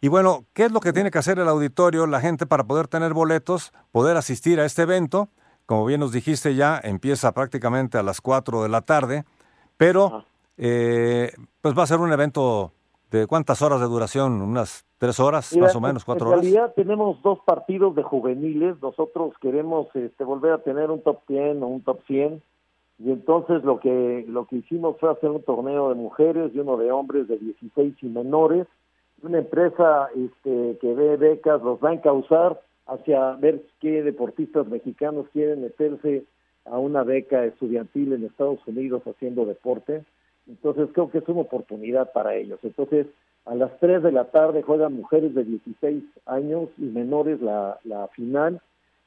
Y 0.00 0.08
bueno, 0.08 0.44
¿qué 0.52 0.64
es 0.64 0.72
lo 0.72 0.80
que 0.80 0.92
tiene 0.92 1.10
que 1.10 1.18
hacer 1.18 1.38
el 1.38 1.48
auditorio, 1.48 2.06
la 2.06 2.20
gente 2.20 2.46
para 2.46 2.64
poder 2.64 2.86
tener 2.86 3.14
boletos, 3.14 3.72
poder 3.90 4.16
asistir 4.16 4.60
a 4.60 4.64
este 4.64 4.82
evento? 4.82 5.28
Como 5.66 5.84
bien 5.84 6.00
nos 6.00 6.12
dijiste 6.12 6.54
ya, 6.54 6.80
empieza 6.82 7.32
prácticamente 7.32 7.98
a 7.98 8.02
las 8.02 8.20
4 8.20 8.62
de 8.62 8.68
la 8.68 8.82
tarde, 8.82 9.24
pero 9.76 10.24
eh, 10.56 11.32
pues 11.60 11.76
va 11.76 11.82
a 11.82 11.86
ser 11.86 11.98
un 11.98 12.12
evento 12.12 12.72
de 13.10 13.26
cuántas 13.26 13.60
horas 13.62 13.80
de 13.80 13.86
duración, 13.86 14.40
unas 14.40 14.86
tres 14.98 15.18
horas, 15.20 15.52
Mira, 15.54 15.66
más 15.66 15.76
o 15.76 15.80
menos, 15.80 16.04
cuatro 16.04 16.28
horas. 16.28 16.44
En 16.44 16.52
realidad 16.52 16.72
tenemos 16.74 17.20
dos 17.22 17.38
partidos 17.44 17.94
de 17.96 18.02
juveniles, 18.02 18.80
nosotros 18.82 19.32
queremos 19.40 19.88
este, 19.94 20.24
volver 20.24 20.52
a 20.52 20.58
tener 20.62 20.90
un 20.90 21.02
top 21.02 21.20
100 21.26 21.62
o 21.62 21.66
un 21.66 21.82
top 21.82 22.00
100 22.06 22.42
y 22.98 23.12
entonces 23.12 23.62
lo 23.64 23.78
que 23.78 24.24
lo 24.28 24.46
que 24.46 24.56
hicimos 24.56 24.96
fue 24.98 25.10
hacer 25.10 25.30
un 25.30 25.42
torneo 25.42 25.88
de 25.88 25.94
mujeres 25.94 26.50
y 26.54 26.58
uno 26.58 26.76
de 26.76 26.90
hombres 26.90 27.28
de 27.28 27.38
16 27.38 27.94
y 28.02 28.06
menores 28.06 28.66
una 29.22 29.38
empresa 29.38 30.08
este, 30.14 30.78
que 30.80 30.94
ve 30.94 31.16
becas 31.16 31.62
los 31.62 31.78
va 31.80 31.90
a 31.90 31.94
encauzar 31.94 32.60
hacia 32.86 33.32
ver 33.32 33.62
qué 33.80 34.02
deportistas 34.02 34.66
mexicanos 34.68 35.26
quieren 35.32 35.62
meterse 35.62 36.24
a 36.64 36.78
una 36.78 37.02
beca 37.02 37.44
estudiantil 37.44 38.12
en 38.12 38.24
Estados 38.24 38.60
Unidos 38.66 39.02
haciendo 39.06 39.44
deporte. 39.44 40.04
Entonces 40.46 40.88
creo 40.92 41.10
que 41.10 41.18
es 41.18 41.28
una 41.28 41.42
oportunidad 41.42 42.12
para 42.12 42.34
ellos. 42.34 42.60
Entonces 42.62 43.06
a 43.44 43.54
las 43.54 43.78
3 43.80 44.02
de 44.02 44.12
la 44.12 44.24
tarde 44.26 44.62
juegan 44.62 44.94
mujeres 44.94 45.34
de 45.34 45.44
16 45.44 46.04
años 46.26 46.68
y 46.78 46.82
menores 46.82 47.40
la, 47.40 47.78
la 47.84 48.08
final 48.08 48.60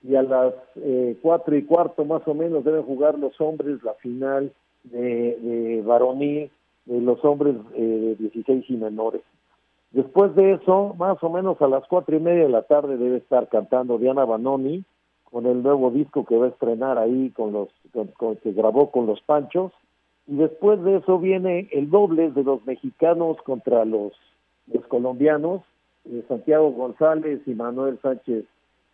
y 0.04 0.16
a 0.16 0.24
las 0.24 0.54
eh, 0.76 1.18
cuatro 1.22 1.56
y 1.56 1.64
cuarto 1.64 2.06
más 2.06 2.28
o 2.28 2.34
menos 2.34 2.64
deben 2.64 2.84
jugar 2.84 3.20
los 3.20 3.40
hombres 3.40 3.84
la 3.84 3.94
final 3.96 4.52
de, 4.84 5.38
de 5.40 5.82
varonil 5.84 6.50
de 6.86 7.02
los 7.02 7.24
hombres 7.24 7.56
eh, 7.76 7.82
de 7.82 8.16
16 8.16 8.66
y 8.70 8.78
menores. 8.78 9.22
Después 9.92 10.34
de 10.36 10.54
eso, 10.54 10.96
más 10.98 11.22
o 11.22 11.30
menos 11.30 11.62
a 11.62 11.68
las 11.68 11.86
cuatro 11.88 12.16
y 12.16 12.20
media 12.20 12.44
de 12.44 12.50
la 12.50 12.64
tarde 12.64 12.98
debe 12.98 13.18
estar 13.18 13.50
cantando 13.50 13.98
Diana 13.98 14.26
Banoni 14.26 14.84
con 15.26 15.46
el 15.46 15.62
nuevo 15.64 15.92
disco 15.92 16.26
que 16.26 16.38
va 16.38 16.46
a 16.46 16.50
estrenar 16.50 16.98
ahí 16.98 17.30
con 17.32 17.52
los 17.52 17.70
con, 18.18 18.36
que 18.38 18.52
grabó 18.54 18.92
con 18.92 19.06
los 19.06 19.22
Panchos 19.22 19.72
y 20.28 20.36
después 20.36 20.82
de 20.84 20.98
eso 20.98 21.20
viene 21.20 21.68
el 21.72 21.90
doble 21.90 22.32
de 22.32 22.44
los 22.44 22.66
mexicanos 22.66 23.38
contra 23.44 23.86
los 23.86 24.14
los 24.68 24.86
colombianos 24.88 25.62
eh, 26.06 26.24
Santiago 26.28 26.72
González 26.72 27.42
y 27.46 27.54
Manuel 27.54 28.00
Sánchez 28.02 28.46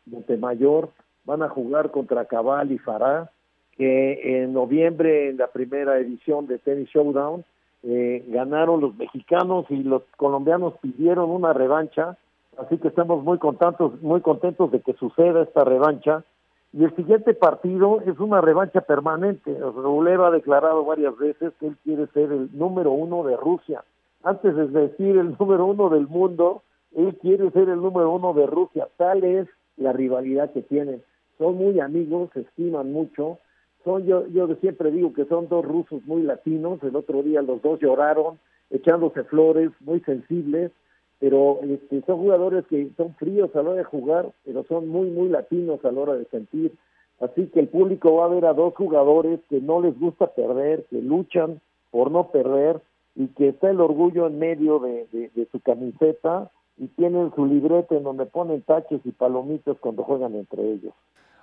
Montemayor 0.08 0.90
van 1.26 1.44
a 1.44 1.50
jugar 1.50 1.92
contra 1.92 2.26
Cabal 2.26 2.72
y 2.72 2.78
Farah, 2.78 3.30
que 3.76 4.44
en 4.44 4.54
noviembre 4.54 5.30
en 5.30 5.38
la 5.38 5.48
primera 5.48 6.00
edición 6.00 6.48
de 6.48 6.58
Tennis 6.58 6.90
Showdown 6.90 7.44
eh, 7.84 8.26
ganaron 8.30 8.82
los 8.82 8.96
mexicanos 8.98 9.66
y 9.70 9.84
los 9.84 10.02
colombianos 10.18 10.74
pidieron 10.82 11.30
una 11.30 11.54
revancha, 11.54 12.18
así 12.58 12.78
que 12.78 12.88
estamos 12.88 13.24
muy 13.24 13.38
contentos, 13.38 14.02
muy 14.02 14.22
contentos 14.22 14.72
de 14.72 14.82
que 14.82 14.94
suceda 14.94 15.44
esta 15.44 15.64
revancha. 15.64 16.24
Y 16.74 16.84
el 16.84 16.96
siguiente 16.96 17.34
partido 17.34 18.02
es 18.02 18.20
una 18.20 18.42
revancha 18.42 18.82
permanente. 18.82 19.58
Rublev 19.58 20.22
ha 20.24 20.32
declarado 20.32 20.84
varias 20.84 21.18
veces 21.18 21.54
que 21.60 21.68
él 21.68 21.78
quiere 21.84 22.08
ser 22.08 22.32
el 22.32 22.50
número 22.58 22.92
uno 22.92 23.24
de 23.24 23.38
Rusia. 23.38 23.84
Antes 24.24 24.56
de 24.56 24.68
decir 24.68 25.18
el 25.18 25.36
número 25.40 25.66
uno 25.66 25.90
del 25.90 26.08
mundo, 26.08 26.64
él 26.96 27.18
quiere 27.22 27.52
ser 27.52 27.70
el 27.70 27.82
número 27.82 28.12
uno 28.12 28.34
de 28.34 28.48
Rusia. 28.48 28.88
Tal 28.98 29.24
es 29.24 29.48
la 29.78 29.94
rivalidad 29.94 30.52
que 30.52 30.62
tienen. 30.62 31.02
Son 31.38 31.56
muy 31.56 31.80
amigos, 31.80 32.30
estiman 32.36 32.92
mucho. 32.92 33.40
Son 33.84 34.06
yo, 34.06 34.28
yo 34.28 34.48
siempre 34.56 34.92
digo 34.92 35.14
que 35.14 35.26
son 35.26 35.48
dos 35.48 35.64
rusos 35.64 36.04
muy 36.06 36.24
latinos. 36.24 36.82
El 36.84 36.96
otro 36.96 37.24
día 37.24 37.42
los 37.42 37.62
dos 37.62 37.80
lloraron, 37.80 38.40
echándose 38.70 39.24
flores, 39.24 39.72
muy 39.80 40.00
sensibles. 40.02 40.72
Pero 41.20 41.60
este, 41.64 42.02
son 42.06 42.18
jugadores 42.18 42.66
que 42.68 42.90
son 42.98 43.16
fríos 43.16 43.56
a 43.56 43.64
la 43.64 43.70
hora 43.70 43.78
de 43.80 43.84
jugar, 43.84 44.32
pero 44.46 44.64
son 44.66 44.88
muy, 44.88 45.10
muy 45.10 45.30
latinos 45.30 45.84
a 45.86 45.92
la 45.92 46.02
hora 46.02 46.14
de 46.16 46.26
sentir. 46.26 46.74
Así 47.20 47.48
que 47.48 47.62
el 47.62 47.68
público 47.70 48.16
va 48.16 48.26
a 48.26 48.30
ver 48.30 48.46
a 48.46 48.54
dos 48.54 48.76
jugadores 48.76 49.40
que 49.50 49.60
no 49.60 49.82
les 49.82 50.00
gusta 50.00 50.28
perder, 50.28 50.86
que 50.90 51.02
luchan 51.02 51.60
por 51.90 52.12
no 52.12 52.30
perder 52.30 52.80
y 53.16 53.28
que 53.30 53.50
está 53.50 53.72
el 53.72 53.82
orgullo 53.82 54.28
en 54.28 54.38
medio 54.38 54.78
de 54.78 55.48
su 55.52 55.60
camiseta 55.62 56.52
y 56.78 56.88
tienen 56.88 57.32
su 57.36 57.46
libreta 57.46 57.96
en 57.96 58.04
donde 58.04 58.26
ponen 58.26 58.62
taches 58.62 59.02
y 59.04 59.12
palomitas 59.12 59.78
cuando 59.80 60.04
juegan 60.04 60.36
entre 60.36 60.74
ellos. 60.74 60.94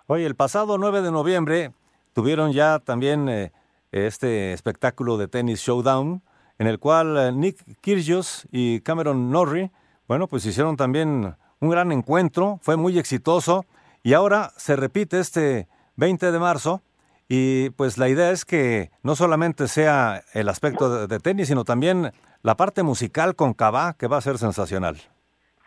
Oye, 0.06 0.26
el 0.26 0.34
pasado 0.34 0.78
9 0.78 1.02
de 1.02 1.10
noviembre 1.10 1.72
tuvieron 2.12 2.52
ya 2.52 2.78
también 2.78 3.28
eh, 3.28 3.52
este 3.90 4.52
espectáculo 4.52 5.16
de 5.16 5.28
tenis 5.28 5.60
showdown 5.60 6.22
en 6.58 6.66
el 6.66 6.78
cual 6.78 7.16
eh, 7.16 7.32
Nick 7.32 7.80
Kyrgios 7.80 8.46
y 8.52 8.80
Cameron 8.80 9.30
Norrie, 9.30 9.70
bueno, 10.06 10.28
pues 10.28 10.46
hicieron 10.46 10.76
también 10.76 11.34
un 11.60 11.70
gran 11.70 11.92
encuentro, 11.92 12.58
fue 12.62 12.76
muy 12.76 12.98
exitoso 12.98 13.64
y 14.02 14.12
ahora 14.12 14.52
se 14.56 14.76
repite 14.76 15.18
este 15.18 15.68
20 15.96 16.30
de 16.30 16.38
marzo 16.38 16.82
y 17.28 17.70
pues 17.70 17.98
la 17.98 18.08
idea 18.08 18.30
es 18.30 18.44
que 18.44 18.90
no 19.02 19.16
solamente 19.16 19.66
sea 19.68 20.22
el 20.34 20.48
aspecto 20.48 21.06
de, 21.06 21.18
tenis, 21.20 21.48
sino 21.48 21.64
también 21.64 22.12
la 22.42 22.56
parte 22.56 22.82
musical 22.82 23.34
con 23.34 23.54
Cabá, 23.54 23.94
que 23.94 24.06
va 24.06 24.18
a 24.18 24.20
ser 24.20 24.36
sensacional. 24.36 24.98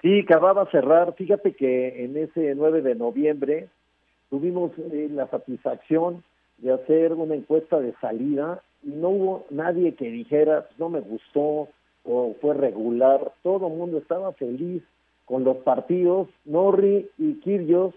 Sí, 0.01 0.19
acababa 0.19 0.63
a 0.63 0.71
cerrar. 0.71 1.13
Fíjate 1.15 1.53
que 1.53 2.03
en 2.03 2.17
ese 2.17 2.53
9 2.55 2.81
de 2.81 2.95
noviembre 2.95 3.67
tuvimos 4.29 4.71
eh, 4.77 5.09
la 5.11 5.27
satisfacción 5.27 6.23
de 6.59 6.73
hacer 6.73 7.13
una 7.13 7.35
encuesta 7.35 7.79
de 7.79 7.93
salida 8.01 8.61
y 8.83 8.89
no 8.89 9.09
hubo 9.09 9.45
nadie 9.49 9.95
que 9.95 10.09
dijera 10.09 10.67
no 10.77 10.89
me 10.89 10.99
gustó 10.99 11.69
o 12.03 12.35
fue 12.39 12.53
regular. 12.53 13.31
Todo 13.41 13.67
el 13.67 13.73
mundo 13.73 13.97
estaba 13.97 14.33
feliz 14.33 14.83
con 15.25 15.43
los 15.43 15.57
partidos. 15.57 16.29
Norri 16.45 17.09
y 17.17 17.33
Kirgios 17.39 17.95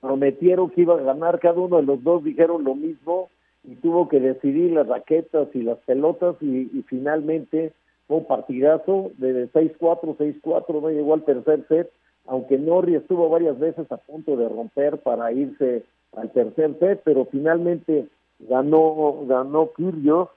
prometieron 0.00 0.70
que 0.70 0.82
iba 0.82 0.94
a 0.94 1.02
ganar. 1.02 1.40
Cada 1.40 1.60
uno 1.60 1.78
de 1.78 1.82
los 1.84 2.02
dos 2.04 2.24
dijeron 2.24 2.64
lo 2.64 2.74
mismo 2.74 3.30
y 3.64 3.74
tuvo 3.76 4.08
que 4.08 4.20
decidir 4.20 4.72
las 4.72 4.86
raquetas 4.86 5.48
y 5.54 5.62
las 5.62 5.78
pelotas 5.78 6.36
y 6.42 6.84
finalmente 6.88 7.72
fue 8.08 8.16
un 8.16 8.24
partidazo 8.24 9.12
de 9.18 9.52
6-4, 9.52 10.16
6-4, 10.16 10.80
no 10.80 10.88
llegó 10.88 11.12
al 11.12 11.24
tercer 11.24 11.64
set, 11.68 11.92
aunque 12.26 12.58
Norri 12.58 12.94
estuvo 12.94 13.28
varias 13.28 13.58
veces 13.58 13.90
a 13.92 13.98
punto 13.98 14.34
de 14.36 14.48
romper 14.48 14.98
para 14.98 15.30
irse 15.30 15.84
al 16.16 16.30
tercer 16.30 16.74
set, 16.80 17.02
pero 17.04 17.26
finalmente 17.26 18.08
ganó, 18.40 19.26
ganó 19.26 19.72
Kyrgios 19.76 20.30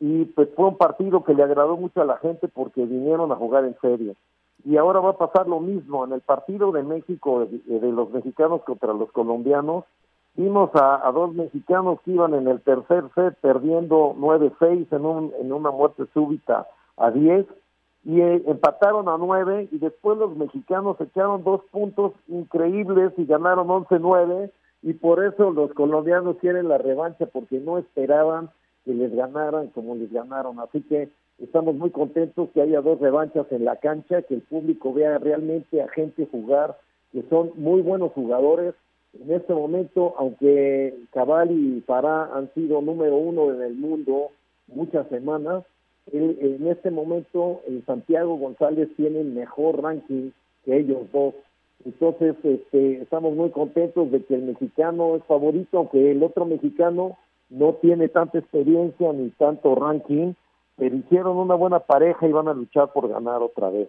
y 0.00 0.24
pues 0.26 0.48
fue 0.56 0.66
un 0.66 0.76
partido 0.76 1.22
que 1.22 1.34
le 1.34 1.44
agradó 1.44 1.76
mucho 1.76 2.02
a 2.02 2.04
la 2.04 2.18
gente 2.18 2.48
porque 2.48 2.84
vinieron 2.84 3.30
a 3.30 3.36
jugar 3.36 3.64
en 3.64 3.76
serio. 3.80 4.16
Y 4.64 4.76
ahora 4.76 4.98
va 4.98 5.10
a 5.10 5.18
pasar 5.18 5.48
lo 5.48 5.60
mismo 5.60 6.04
en 6.04 6.12
el 6.12 6.20
partido 6.22 6.72
de 6.72 6.82
México, 6.82 7.46
de, 7.46 7.92
los 7.92 8.10
mexicanos 8.10 8.62
contra 8.64 8.92
los 8.92 9.12
colombianos. 9.12 9.84
Vimos 10.34 10.70
a, 10.74 11.06
a, 11.06 11.12
dos 11.12 11.34
mexicanos 11.34 12.00
que 12.04 12.12
iban 12.12 12.34
en 12.34 12.48
el 12.48 12.60
tercer 12.62 13.04
set 13.14 13.36
perdiendo 13.40 14.14
9-6 14.18 14.86
en, 14.90 15.06
un, 15.06 15.32
en 15.40 15.52
una 15.52 15.70
muerte 15.70 16.04
súbita 16.12 16.66
a 16.96 17.10
10 17.10 17.46
y 18.04 18.20
eh, 18.20 18.42
empataron 18.46 19.08
a 19.08 19.16
9 19.16 19.68
y 19.70 19.78
después 19.78 20.18
los 20.18 20.36
mexicanos 20.36 21.00
echaron 21.00 21.44
dos 21.44 21.62
puntos 21.70 22.12
increíbles 22.28 23.12
y 23.16 23.24
ganaron 23.24 23.68
11-9 23.68 24.50
y 24.82 24.92
por 24.94 25.24
eso 25.24 25.52
los 25.52 25.72
colombianos 25.72 26.36
quieren 26.40 26.68
la 26.68 26.78
revancha 26.78 27.26
porque 27.26 27.60
no 27.60 27.78
esperaban 27.78 28.50
que 28.84 28.92
les 28.92 29.14
ganaran 29.14 29.68
como 29.68 29.94
les 29.94 30.12
ganaron. 30.12 30.58
Así 30.58 30.82
que 30.82 31.08
estamos 31.38 31.76
muy 31.76 31.90
contentos 31.90 32.50
que 32.52 32.62
haya 32.62 32.80
dos 32.80 32.98
revanchas 32.98 33.46
en 33.52 33.64
la 33.64 33.76
cancha, 33.76 34.22
que 34.22 34.34
el 34.34 34.42
público 34.42 34.92
vea 34.92 35.18
realmente 35.18 35.80
a 35.80 35.88
gente 35.88 36.26
jugar, 36.30 36.76
que 37.12 37.22
son 37.30 37.52
muy 37.56 37.82
buenos 37.82 38.12
jugadores. 38.12 38.74
En 39.20 39.32
este 39.32 39.54
momento, 39.54 40.14
aunque 40.18 40.94
Cabal 41.12 41.50
y 41.52 41.80
Pará 41.82 42.30
han 42.34 42.52
sido 42.54 42.80
número 42.80 43.16
uno 43.16 43.52
en 43.52 43.62
el 43.62 43.74
mundo 43.74 44.30
muchas 44.66 45.06
semanas, 45.08 45.64
en 46.10 46.66
este 46.66 46.90
momento 46.90 47.60
el 47.68 47.84
Santiago 47.86 48.36
González 48.36 48.88
tiene 48.96 49.22
mejor 49.24 49.82
ranking 49.82 50.30
que 50.64 50.78
ellos 50.78 51.06
dos. 51.12 51.34
Entonces, 51.84 52.36
este, 52.42 53.02
estamos 53.02 53.34
muy 53.34 53.50
contentos 53.50 54.10
de 54.10 54.24
que 54.24 54.34
el 54.34 54.42
mexicano 54.42 55.16
es 55.16 55.24
favorito, 55.24 55.78
aunque 55.78 56.12
el 56.12 56.22
otro 56.22 56.44
mexicano 56.44 57.18
no 57.50 57.74
tiene 57.74 58.08
tanta 58.08 58.38
experiencia 58.38 59.12
ni 59.12 59.30
tanto 59.30 59.74
ranking, 59.74 60.34
pero 60.76 60.96
hicieron 60.96 61.36
una 61.36 61.54
buena 61.54 61.80
pareja 61.80 62.26
y 62.26 62.32
van 62.32 62.48
a 62.48 62.54
luchar 62.54 62.92
por 62.92 63.08
ganar 63.08 63.42
otra 63.42 63.70
vez. 63.70 63.88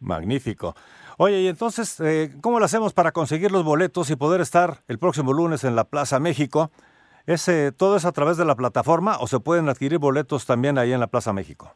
Magnífico. 0.00 0.74
Oye, 1.16 1.42
y 1.42 1.48
entonces, 1.48 2.00
eh, 2.00 2.30
¿cómo 2.40 2.58
lo 2.58 2.64
hacemos 2.64 2.92
para 2.92 3.12
conseguir 3.12 3.52
los 3.52 3.64
boletos 3.64 4.10
y 4.10 4.16
poder 4.16 4.40
estar 4.40 4.78
el 4.88 4.98
próximo 4.98 5.32
lunes 5.32 5.64
en 5.64 5.76
la 5.76 5.84
Plaza 5.84 6.18
México? 6.18 6.70
¿Ese, 7.26 7.72
¿Todo 7.72 7.96
es 7.96 8.04
a 8.04 8.12
través 8.12 8.36
de 8.36 8.44
la 8.44 8.54
plataforma 8.54 9.16
o 9.18 9.26
se 9.26 9.40
pueden 9.40 9.70
adquirir 9.70 9.98
boletos 9.98 10.44
también 10.46 10.76
ahí 10.76 10.92
en 10.92 11.00
la 11.00 11.06
Plaza 11.06 11.32
México? 11.32 11.74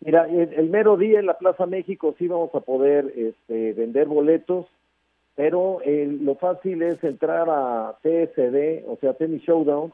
Mira, 0.00 0.26
el, 0.26 0.70
mero 0.70 0.96
día 0.96 1.18
en 1.18 1.26
la 1.26 1.36
Plaza 1.36 1.66
México 1.66 2.14
sí 2.18 2.28
vamos 2.28 2.54
a 2.54 2.60
poder 2.60 3.12
este, 3.14 3.74
vender 3.74 4.06
boletos, 4.06 4.66
pero 5.34 5.80
lo 5.84 6.34
fácil 6.36 6.80
es 6.82 7.02
entrar 7.04 7.48
a 7.50 7.98
TSD, 8.02 8.88
o 8.88 8.96
sea, 9.00 9.12
Tennis 9.14 9.42
Showdown, 9.42 9.92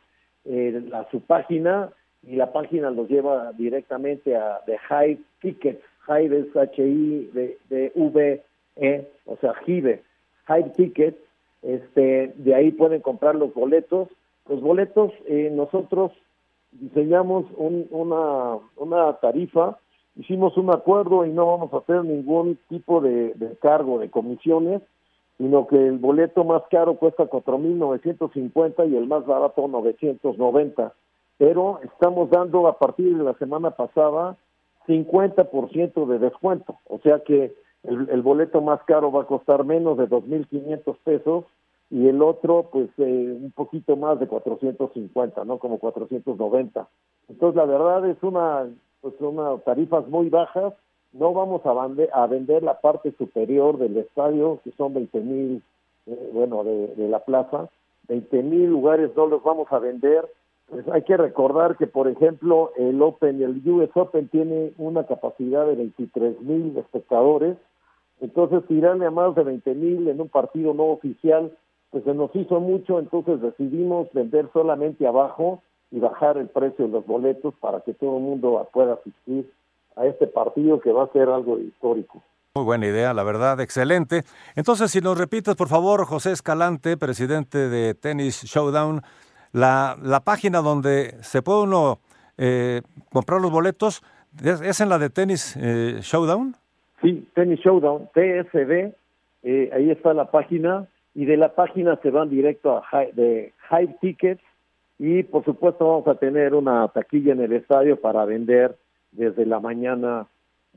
a 0.93 1.11
su 1.11 1.21
página, 1.21 1.91
y 2.25 2.37
la 2.37 2.53
página 2.53 2.91
los 2.91 3.09
lleva 3.09 3.53
directamente 3.53 4.37
a 4.37 4.61
The 4.67 4.79
Hive 4.89 5.19
Tickets. 5.41 5.83
Hive 6.09 6.39
es 6.39 6.57
H-I-V-E, 6.57 7.99
o 9.27 9.37
sea, 9.39 9.55
Hive, 9.67 10.03
Hive 10.49 10.71
Tickets. 10.77 11.19
Este, 11.63 12.33
de 12.37 12.55
ahí 12.55 12.71
pueden 12.73 13.01
comprar 13.01 13.35
los 13.35 13.53
boletos 13.55 14.09
los 14.49 14.61
boletos, 14.61 15.13
eh, 15.27 15.51
nosotros 15.53 16.13
diseñamos 16.73 17.45
una, 17.57 18.59
una 18.77 19.13
tarifa, 19.15 19.79
hicimos 20.17 20.57
un 20.57 20.71
acuerdo 20.71 21.25
y 21.25 21.31
no 21.31 21.47
vamos 21.47 21.73
a 21.73 21.79
hacer 21.79 22.05
ningún 22.05 22.59
tipo 22.69 23.01
de, 23.01 23.35
cargo 23.61 23.99
de 23.99 24.11
comisiones, 24.11 24.83
sino 25.39 25.67
que 25.67 25.77
el 25.77 25.99
boleto 25.99 26.45
más 26.45 26.63
caro 26.71 26.95
cuesta 26.95 27.25
4.950 27.25 28.91
y 28.91 28.97
el 28.97 29.07
más 29.07 29.27
barato 29.27 29.67
990. 29.67 30.93
pero 31.39 31.81
estamos 31.83 32.31
dando 32.31 32.67
a 32.69 32.79
partir 32.79 33.17
de 33.17 33.25
la 33.25 33.35
semana 33.35 33.71
pasada 33.71 34.37
50% 34.87 36.07
de 36.07 36.19
descuento, 36.19 36.79
o 36.89 36.99
sea 36.99 37.21
que 37.21 37.55
el, 37.85 38.23
boleto 38.23 38.61
más 38.61 38.81
caro 38.85 39.11
va 39.11 39.23
a 39.23 39.27
costar 39.27 39.65
menos 39.65 39.99
de 39.99 40.09
2.500 40.09 40.97
pesos 41.03 41.45
y 41.93 42.09
el 42.09 42.23
otro 42.23 42.71
pues 42.73 42.89
eh, 42.97 43.39
un 43.39 43.53
poquito 43.53 43.97
más 43.97 44.19
de 44.19 44.27
450, 44.27 45.45
¿no? 45.45 45.59
Como 45.59 45.79
490. 45.79 46.89
Entonces 47.29 47.57
la 47.57 47.67
verdad 47.67 48.09
es 48.09 48.17
una 48.23 48.67
pues 49.03 49.15
unas 49.21 49.63
tarifas 49.65 50.09
muy 50.09 50.31
bajas. 50.31 50.73
No 51.13 51.35
vamos 51.35 51.61
a, 51.67 51.71
a 51.71 52.27
vender 52.27 52.63
la 52.63 52.81
parte 52.81 53.13
superior 53.19 53.77
del 53.77 53.99
estadio, 53.99 54.61
que 54.65 54.73
son 54.73 54.95
20 54.95 55.21
mil, 55.21 55.63
eh, 56.07 56.31
bueno, 56.33 56.65
de, 56.65 56.95
de 56.95 57.09
la 57.09 57.19
plaza. 57.19 57.69
20 58.09 58.43
mil 58.43 58.71
lugares 58.71 59.11
no 59.15 59.27
los 59.27 59.43
vamos 59.43 59.71
a 59.71 59.79
vender 59.79 60.27
pues 60.73 60.89
hay 60.89 61.03
que 61.03 61.19
recordar 61.19 61.77
que, 61.77 61.87
por 61.87 62.09
ejemplo, 62.09 62.73
el 62.79 63.03
Open, 63.03 63.43
el 63.43 63.61
US 63.69 63.91
Open 63.95 64.29
tiene 64.29 64.73
una 64.79 65.05
capacidad 65.05 65.67
de 65.67 65.75
23 65.75 66.41
mil 66.41 66.75
espectadores, 66.79 67.59
entonces 68.23 68.67
tirarle 68.69 69.05
a 69.05 69.11
más 69.11 69.35
de 69.35 69.43
20 69.43 69.75
mil 69.75 70.09
en 70.09 70.19
un 70.19 70.31
partido 70.31 70.73
no 70.73 70.85
oficial, 70.85 71.53
pues 71.93 72.05
se 72.05 72.15
nos 72.15 72.35
hizo 72.35 72.59
mucho, 72.59 72.99
entonces 72.99 73.41
decidimos 73.43 74.09
vender 74.15 74.49
solamente 74.53 75.07
abajo 75.07 75.63
y 75.91 76.01
bajar 76.01 76.39
el 76.39 76.49
precio 76.49 76.87
de 76.87 76.91
los 76.91 77.07
boletos 77.07 77.55
para 77.61 77.83
que 77.83 77.93
todo 77.93 78.17
el 78.17 78.23
mundo 78.23 78.67
pueda 78.73 78.95
asistir 78.95 79.53
a 79.95 80.07
este 80.07 80.27
partido 80.27 80.81
que 80.81 80.91
va 80.91 81.05
a 81.05 81.13
ser 81.13 81.29
algo 81.29 81.59
histórico. 81.59 82.23
Muy 82.55 82.65
buena 82.65 82.87
idea, 82.87 83.13
la 83.13 83.23
verdad, 83.23 83.61
excelente. 83.61 84.23
Entonces, 84.57 84.91
si 84.91 85.01
nos 85.01 85.19
repites, 85.19 85.55
por 85.55 85.69
favor, 85.69 86.07
José 86.07 86.33
Escalante, 86.33 86.97
presidente 86.97 87.69
de 87.69 87.95
Tennis 87.95 88.43
Showdown, 88.45 89.03
la, 89.53 89.99
la 90.03 90.21
página 90.21 90.63
donde 90.63 91.15
se 91.21 91.43
puede 91.43 91.65
uno 91.65 91.99
eh, 92.39 92.81
comprar 93.13 93.43
los 93.43 93.51
boletos, 93.51 94.03
¿es, 94.43 94.81
en 94.81 94.89
la 94.89 94.99
de 94.99 95.11
Tennis 95.11 95.59
eh, 95.61 95.99
Showdown? 96.01 96.57
Sí, 97.03 97.29
Tennis 97.35 97.61
Showdown, 97.61 98.09
TSD, 98.15 98.95
eh, 99.43 99.71
ahí 99.75 99.91
está 99.91 100.15
la 100.15 100.31
página, 100.31 100.87
y 101.15 101.25
de 101.25 101.37
la 101.37 101.55
página 101.55 101.99
se 102.03 102.11
van 102.11 102.31
directo 102.31 102.77
a 102.77 103.05
de 103.13 103.53
High 103.69 103.97
Tickets, 104.01 104.43
y 104.99 105.23
por 105.25 105.45
supuesto 105.45 105.87
vamos 105.87 106.07
a 106.09 106.15
tener 106.15 106.55
una 106.55 106.89
taquilla 106.89 107.33
en 107.33 107.41
el 107.41 107.53
estadio 107.53 108.01
para 108.01 108.25
vender 108.25 108.77
desde 109.11 109.47
la 109.47 109.61
mañana 109.61 110.27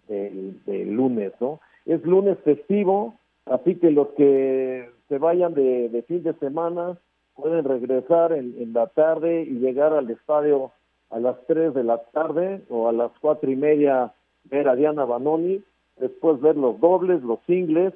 del, 0.08 0.56
lunes, 0.92 1.34
¿no? 1.40 1.60
Es 1.86 2.04
lunes 2.04 2.38
festivo, 2.44 3.16
así 3.46 3.76
que 3.76 3.92
los 3.92 4.10
que 4.10 4.90
se 5.10 5.18
vayan 5.20 5.54
de, 5.54 5.90
de 5.90 6.02
fin 6.04 6.24
de 6.24 6.34
semana, 6.34 6.98
pueden 7.36 7.66
regresar 7.66 8.32
en, 8.32 8.74
la 8.74 8.88
tarde 8.88 9.44
y 9.44 9.60
llegar 9.60 9.94
al 9.94 10.10
estadio 10.10 10.72
a 11.12 11.20
las 11.20 11.36
3 11.48 11.74
de 11.74 11.84
la 11.84 11.98
tarde 12.12 12.62
o 12.70 12.88
a 12.90 12.94
las 12.94 13.12
cuatro 13.20 13.52
y 13.52 13.56
media 13.56 14.14
ver 14.46 14.68
a 14.68 14.76
Diana 14.76 15.06
Banoni, 15.06 15.62
después 15.98 16.42
ver 16.42 16.56
los 16.56 16.80
dobles, 16.80 17.22
los 17.24 17.40
singles, 17.46 17.94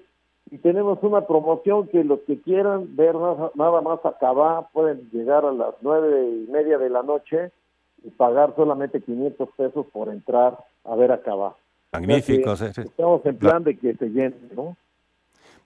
y 0.52 0.58
tenemos 0.58 0.98
una 1.02 1.28
promoción 1.28 1.88
que 1.88 2.04
los 2.04 2.20
que 2.22 2.42
quieran 2.42 2.96
ver 2.96 3.16
nada, 3.16 3.82
más 3.82 4.04
acabar 4.04 4.68
pueden 4.74 5.10
llegar 5.12 5.46
a 5.46 5.52
las 5.52 5.76
nueve 5.82 6.28
y 6.28 6.52
media 6.52 6.78
de 6.78 6.90
la 6.90 7.04
noche 7.04 7.52
y 8.04 8.10
pagar 8.10 8.56
solamente 8.56 9.02
500 9.02 9.50
pesos 9.56 9.86
por 9.92 10.10
entrar 10.10 10.58
a 10.86 10.96
ver 10.96 11.12
acabar. 11.12 11.54
Magnífico. 11.92 12.54
Estamos 12.54 13.26
en 13.26 13.38
plan 13.38 13.64
de 13.64 13.78
que 13.78 13.96
se 13.96 14.10
llene, 14.10 14.36
¿no? 14.56 14.76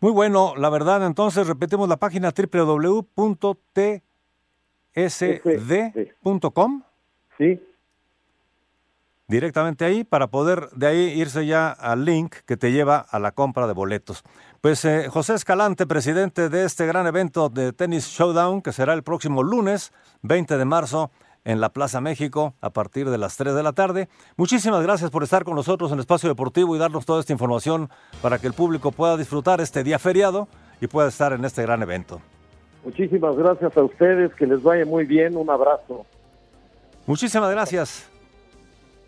Muy 0.01 0.11
bueno, 0.11 0.53
la 0.57 0.69
verdad, 0.69 1.05
entonces 1.05 1.47
repetimos 1.47 1.87
la 1.87 1.97
página 1.97 2.33
www.tsd.com. 2.35 3.63
Sí. 7.37 7.61
Directamente 9.33 9.83
ahí 9.83 10.03
para 10.03 10.27
poder 10.27 10.69
de 10.75 10.85
ahí 10.85 11.19
irse 11.19 11.47
ya 11.47 11.71
al 11.71 12.05
link 12.05 12.35
que 12.45 12.55
te 12.55 12.71
lleva 12.71 12.99
a 12.99 13.17
la 13.17 13.31
compra 13.31 13.65
de 13.65 13.73
boletos. 13.73 14.21
Pues 14.61 14.85
eh, 14.85 15.07
José 15.09 15.33
Escalante, 15.33 15.87
presidente 15.87 16.49
de 16.49 16.65
este 16.65 16.85
gran 16.85 17.07
evento 17.07 17.49
de 17.49 17.73
Tennis 17.73 18.05
Showdown, 18.09 18.61
que 18.61 18.71
será 18.71 18.93
el 18.93 19.01
próximo 19.01 19.41
lunes 19.41 19.91
20 20.21 20.55
de 20.55 20.65
marzo 20.65 21.09
en 21.45 21.61
la 21.61 21.69
Plaza 21.69 21.99
México 21.99 22.53
a 22.61 22.69
partir 22.69 23.09
de 23.09 23.17
las 23.17 23.35
3 23.35 23.55
de 23.55 23.63
la 23.63 23.73
tarde. 23.73 24.07
Muchísimas 24.37 24.83
gracias 24.83 25.09
por 25.09 25.23
estar 25.23 25.43
con 25.43 25.55
nosotros 25.55 25.89
en 25.89 25.95
el 25.95 26.01
Espacio 26.01 26.29
Deportivo 26.29 26.75
y 26.75 26.79
darnos 26.79 27.03
toda 27.03 27.19
esta 27.19 27.33
información 27.33 27.89
para 28.21 28.37
que 28.37 28.45
el 28.45 28.53
público 28.53 28.91
pueda 28.91 29.17
disfrutar 29.17 29.61
este 29.61 29.83
día 29.83 29.97
feriado 29.97 30.47
y 30.79 30.85
pueda 30.85 31.07
estar 31.07 31.33
en 31.33 31.43
este 31.43 31.63
gran 31.63 31.81
evento. 31.81 32.21
Muchísimas 32.85 33.35
gracias 33.35 33.75
a 33.75 33.81
ustedes, 33.81 34.31
que 34.35 34.45
les 34.45 34.61
vaya 34.61 34.85
muy 34.85 35.05
bien, 35.05 35.35
un 35.35 35.49
abrazo. 35.49 36.05
Muchísimas 37.07 37.49
gracias. 37.49 38.12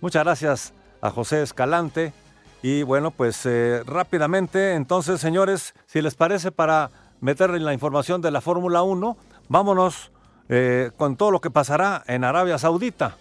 Muchas 0.05 0.23
gracias 0.23 0.73
a 1.01 1.09
José 1.09 1.41
Escalante. 1.41 2.13
Y 2.61 2.83
bueno, 2.83 3.09
pues 3.09 3.43
eh, 3.47 3.81
rápidamente, 3.87 4.75
entonces, 4.75 5.19
señores, 5.19 5.73
si 5.87 5.99
les 5.99 6.13
parece, 6.13 6.51
para 6.51 6.91
meterle 7.21 7.59
la 7.59 7.73
información 7.73 8.21
de 8.21 8.29
la 8.29 8.39
Fórmula 8.39 8.83
1, 8.83 9.17
vámonos 9.49 10.11
eh, 10.47 10.91
con 10.95 11.15
todo 11.15 11.31
lo 11.31 11.41
que 11.41 11.49
pasará 11.49 12.03
en 12.05 12.23
Arabia 12.23 12.59
Saudita. 12.59 13.17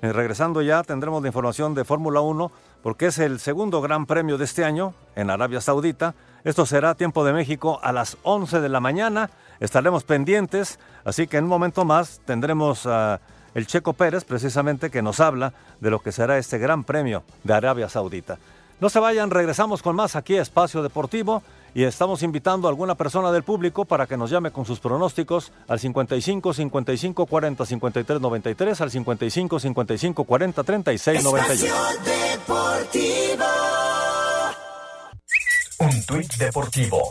Eh, 0.00 0.10
regresando 0.10 0.62
ya 0.62 0.82
tendremos 0.84 1.20
la 1.20 1.28
información 1.28 1.74
de 1.74 1.84
Fórmula 1.84 2.22
1 2.22 2.50
porque 2.82 3.08
es 3.08 3.18
el 3.18 3.38
segundo 3.38 3.82
gran 3.82 4.06
premio 4.06 4.38
de 4.38 4.44
este 4.46 4.64
año 4.64 4.94
en 5.16 5.28
Arabia 5.28 5.60
Saudita. 5.60 6.14
Esto 6.44 6.64
será 6.64 6.94
tiempo 6.94 7.26
de 7.26 7.34
México 7.34 7.78
a 7.82 7.92
las 7.92 8.16
11 8.22 8.62
de 8.62 8.70
la 8.70 8.80
mañana. 8.80 9.28
Estaremos 9.60 10.04
pendientes, 10.04 10.78
así 11.04 11.26
que 11.26 11.36
en 11.36 11.44
un 11.44 11.50
momento 11.50 11.84
más 11.84 12.22
tendremos 12.24 12.88
el 13.56 13.66
Checo 13.66 13.94
Pérez 13.94 14.24
precisamente 14.24 14.90
que 14.90 15.00
nos 15.00 15.18
habla 15.18 15.54
de 15.80 15.90
lo 15.90 16.00
que 16.00 16.12
será 16.12 16.36
este 16.36 16.58
gran 16.58 16.84
premio 16.84 17.24
de 17.42 17.54
Arabia 17.54 17.88
Saudita. 17.88 18.38
No 18.80 18.90
se 18.90 19.00
vayan, 19.00 19.30
regresamos 19.30 19.80
con 19.80 19.96
más 19.96 20.14
aquí 20.14 20.36
a 20.36 20.42
Espacio 20.42 20.82
Deportivo 20.82 21.42
y 21.74 21.84
estamos 21.84 22.22
invitando 22.22 22.68
a 22.68 22.70
alguna 22.70 22.96
persona 22.96 23.32
del 23.32 23.44
público 23.44 23.86
para 23.86 24.06
que 24.06 24.18
nos 24.18 24.28
llame 24.28 24.50
con 24.50 24.66
sus 24.66 24.78
pronósticos 24.78 25.52
al 25.68 25.80
55 25.80 26.52
55 26.52 27.24
40 27.24 27.64
53 27.64 28.20
93 28.20 28.80
al 28.82 28.90
55 28.90 29.58
55 29.58 30.24
40 30.24 30.62
36 30.62 31.24
91. 31.24 31.74
Un 35.78 36.06
tuit 36.06 36.34
deportivo. 36.34 37.10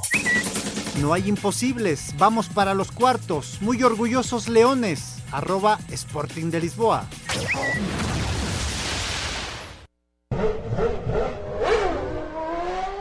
No 1.01 1.13
hay 1.13 1.27
imposibles, 1.27 2.15
vamos 2.17 2.47
para 2.47 2.73
los 2.73 2.91
cuartos. 2.91 3.57
Muy 3.61 3.83
orgullosos 3.83 4.47
leones. 4.47 5.17
Arroba 5.31 5.77
Sporting 5.89 6.49
de 6.49 6.61
Lisboa. 6.61 7.05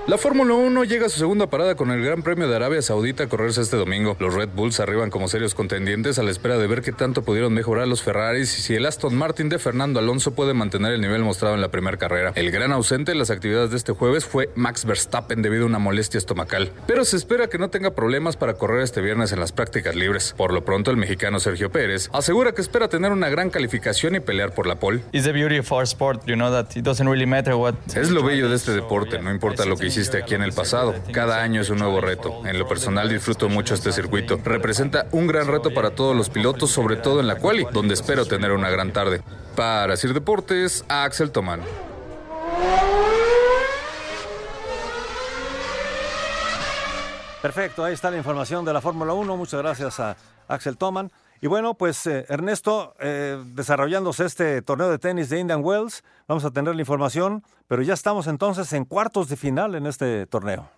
La 0.07 0.19
Fórmula 0.19 0.53
1 0.53 0.85
llega 0.85 1.07
a 1.07 1.09
su 1.09 1.19
segunda 1.19 1.47
parada 1.47 1.77
con 1.77 1.91
el 1.91 2.05
Gran 2.05 2.23
Premio 2.23 2.47
de 2.47 2.55
Arabia 2.55 2.83
Saudita 2.83 3.25
a 3.25 3.27
correrse 3.27 3.63
este 3.63 3.79
domingo. 3.79 4.19
Los 4.21 4.35
Red 4.35 4.51
Bulls 4.55 4.79
arriban 4.79 5.09
como 5.09 5.29
serios 5.29 5.55
contendientes 5.55 6.19
a 6.19 6.23
la 6.23 6.31
espera 6.31 6.59
de 6.59 6.67
ver 6.67 6.83
qué 6.83 6.93
tanto 6.93 7.23
pudieron 7.23 7.55
mejorar 7.55 7.89
los 7.89 8.03
Ferraris 8.03 8.59
y 8.59 8.61
si 8.61 8.75
el 8.75 8.85
Aston 8.85 9.17
Martin 9.17 9.49
de 9.49 9.59
Fernando 9.59 10.01
Alonso 10.01 10.35
puede 10.35 10.53
mantener 10.53 10.93
el 10.93 11.01
nivel 11.01 11.23
mostrado 11.23 11.55
en 11.55 11.63
la 11.63 11.71
primera 11.71 11.97
carrera. 11.97 12.33
El 12.35 12.51
gran 12.51 12.71
ausente 12.73 13.13
en 13.13 13.19
las 13.19 13.31
actividades 13.31 13.71
de 13.71 13.79
este 13.79 13.93
jueves 13.93 14.27
fue 14.27 14.51
Max 14.57 14.85
Verstappen 14.85 15.41
debido 15.41 15.63
a 15.63 15.69
una 15.69 15.79
molestia 15.79 16.19
estomacal, 16.19 16.71
pero 16.87 17.07
se 17.07 17.17
espera 17.17 17.49
que 17.49 17.57
no 17.57 17.71
tenga 17.71 17.93
problemas 17.93 18.37
para 18.37 18.59
correr 18.59 18.83
este 18.83 19.01
viernes 19.01 19.33
en 19.33 19.41
las 19.41 19.53
prácticas 19.53 19.97
libres. 19.97 20.35
Por 20.37 20.53
lo 20.53 20.67
pronto, 20.67 20.91
el 20.91 20.99
mexicano 20.99 21.41
Sergio 21.41 21.73
Pérez 21.73 22.11
asegura 22.13 22.53
que 22.53 22.61
espera 22.61 22.89
tener 22.89 23.11
una 23.11 23.31
gran 23.31 23.49
calificación 23.49 24.17
y 24.17 24.21
pelear 24.21 24.53
por 24.53 24.67
la 24.67 24.75
pole. 24.75 25.01
Es 27.97 28.11
lo 28.11 28.23
bello 28.23 28.51
de 28.51 28.57
este 28.57 28.73
deporte, 28.73 29.19
no 29.23 29.31
importa 29.31 29.65
lo 29.65 29.79
que 29.79 29.94
hiciste 29.95 30.19
aquí 30.19 30.35
en 30.35 30.43
el 30.43 30.53
pasado. 30.53 30.95
Cada 31.13 31.41
año 31.41 31.61
es 31.61 31.71
un 31.71 31.79
nuevo 31.79 32.01
reto. 32.01 32.45
En 32.45 32.59
lo 32.59 32.67
personal 32.67 33.09
disfruto 33.09 33.49
mucho 33.49 33.75
este 33.75 33.93
circuito. 33.93 34.41
Representa 34.43 35.07
un 35.13 35.29
gran 35.29 35.47
reto 35.47 35.73
para 35.73 35.91
todos 35.91 36.17
los 36.17 36.31
pilotos, 36.31 36.71
sobre 36.73 36.97
todo 36.97 37.21
en 37.21 37.29
la 37.29 37.37
quali, 37.37 37.65
donde 37.73 37.95
espero 37.95 38.27
tener 38.27 38.51
una 38.51 38.71
gran 38.71 38.93
tarde. 38.93 39.23
Para 39.55 39.97
Sir 39.97 40.13
Deportes, 40.13 40.85
Axel 40.89 41.31
Toman. 41.31 41.61
Perfecto, 47.41 47.85
ahí 47.85 47.95
está 47.95 48.11
la 48.11 48.17
información 48.17 48.65
de 48.65 48.73
la 48.73 48.81
Fórmula 48.81 49.13
1. 49.13 49.37
Muchas 49.37 49.61
gracias 49.61 50.01
a 50.01 50.17
Axel 50.49 50.77
Toman. 50.77 51.13
Y 51.41 51.47
bueno, 51.47 51.75
pues 51.75 52.07
eh, 52.07 52.25
Ernesto, 52.29 52.95
eh, 53.01 53.43
desarrollándose 53.47 54.25
este 54.25 54.63
torneo 54.63 54.91
de 54.91 54.99
tenis 54.99 55.29
de 55.29 55.41
Indian 55.41 55.63
Wells, 55.63 56.03
vamos 56.27 56.45
a 56.45 56.51
tener 56.51 56.75
la 56.75 56.81
información, 56.81 57.43
pero 57.67 57.83
ya 57.83 57.95
estamos 57.95 58.27
entonces 58.27 58.73
en 58.73 58.85
cuartos 58.85 59.29
de 59.29 59.37
final 59.37 59.75
en 59.75 59.87
este 59.87 60.27
torneo. 60.27 60.71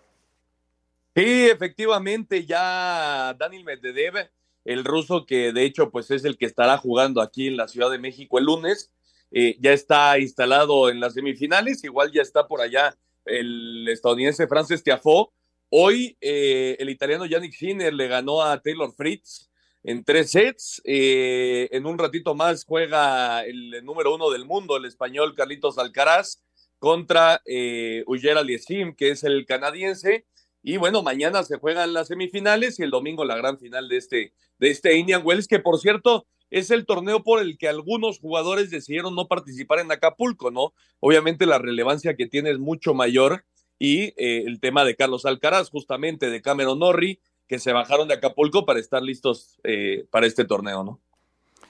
Sí, 1.14 1.48
efectivamente, 1.48 2.44
ya 2.44 3.34
Daniel 3.38 3.64
Medvedev, 3.64 4.30
el 4.64 4.84
ruso 4.84 5.24
que 5.24 5.52
de 5.52 5.64
hecho 5.64 5.90
pues 5.90 6.10
es 6.10 6.24
el 6.24 6.36
que 6.36 6.46
estará 6.46 6.78
jugando 6.78 7.20
aquí 7.20 7.46
en 7.46 7.56
la 7.56 7.68
Ciudad 7.68 7.90
de 7.90 7.98
México 7.98 8.38
el 8.38 8.46
lunes, 8.46 8.90
eh, 9.30 9.56
ya 9.60 9.72
está 9.72 10.18
instalado 10.18 10.90
en 10.90 11.00
las 11.00 11.14
semifinales, 11.14 11.84
igual 11.84 12.12
ya 12.12 12.22
está 12.22 12.46
por 12.48 12.60
allá 12.60 12.96
el 13.24 13.86
estadounidense 13.88 14.46
Francis 14.46 14.82
Tiafoe. 14.82 15.28
Hoy 15.68 16.16
el 16.20 16.88
italiano 16.88 17.26
Yannick 17.26 17.52
Sinner 17.52 17.92
le 17.92 18.06
ganó 18.06 18.42
a 18.42 18.60
Taylor 18.60 18.92
Fritz 18.94 19.50
en 19.86 20.02
tres 20.02 20.32
sets. 20.32 20.82
Eh, 20.84 21.68
en 21.70 21.86
un 21.86 21.96
ratito 21.96 22.34
más 22.34 22.64
juega 22.64 23.44
el, 23.44 23.84
número 23.84 24.14
uno 24.14 24.30
del 24.30 24.44
mundo, 24.44 24.76
el 24.76 24.84
español 24.84 25.34
Carlitos 25.34 25.78
Alcaraz, 25.78 26.42
contra 26.78 27.40
eh, 27.46 28.02
Ujera 28.06 28.42
Liesim, 28.42 28.94
que 28.94 29.10
es 29.10 29.22
el 29.22 29.46
canadiense. 29.46 30.26
Y 30.60 30.76
bueno, 30.76 31.04
mañana 31.04 31.44
se 31.44 31.58
juegan 31.58 31.92
las 31.92 32.08
semifinales 32.08 32.80
y 32.80 32.82
el 32.82 32.90
domingo 32.90 33.24
la 33.24 33.36
gran 33.36 33.58
final 33.58 33.88
de 33.88 33.96
este, 33.96 34.32
de 34.58 34.70
este 34.70 34.96
Indian 34.96 35.22
Wells, 35.24 35.46
que 35.46 35.60
por 35.60 35.78
cierto 35.78 36.26
es 36.50 36.72
el 36.72 36.84
torneo 36.84 37.22
por 37.22 37.40
el 37.40 37.56
que 37.56 37.68
algunos 37.68 38.18
jugadores 38.18 38.70
decidieron 38.70 39.14
no 39.14 39.28
participar 39.28 39.78
en 39.78 39.92
Acapulco, 39.92 40.50
¿no? 40.50 40.74
Obviamente 40.98 41.46
la 41.46 41.58
relevancia 41.58 42.16
que 42.16 42.26
tiene 42.26 42.50
es 42.50 42.58
mucho 42.58 42.92
mayor 42.92 43.44
y 43.78 44.14
eh, 44.16 44.42
el 44.46 44.58
tema 44.58 44.84
de 44.84 44.96
Carlos 44.96 45.26
Alcaraz, 45.26 45.70
justamente 45.70 46.28
de 46.28 46.42
Cameron 46.42 46.80
Norrie, 46.80 47.20
que 47.46 47.58
se 47.58 47.72
bajaron 47.72 48.08
de 48.08 48.14
Acapulco 48.14 48.66
para 48.66 48.80
estar 48.80 49.02
listos 49.02 49.58
eh, 49.64 50.06
para 50.10 50.26
este 50.26 50.44
torneo, 50.44 50.82
¿no? 50.84 51.00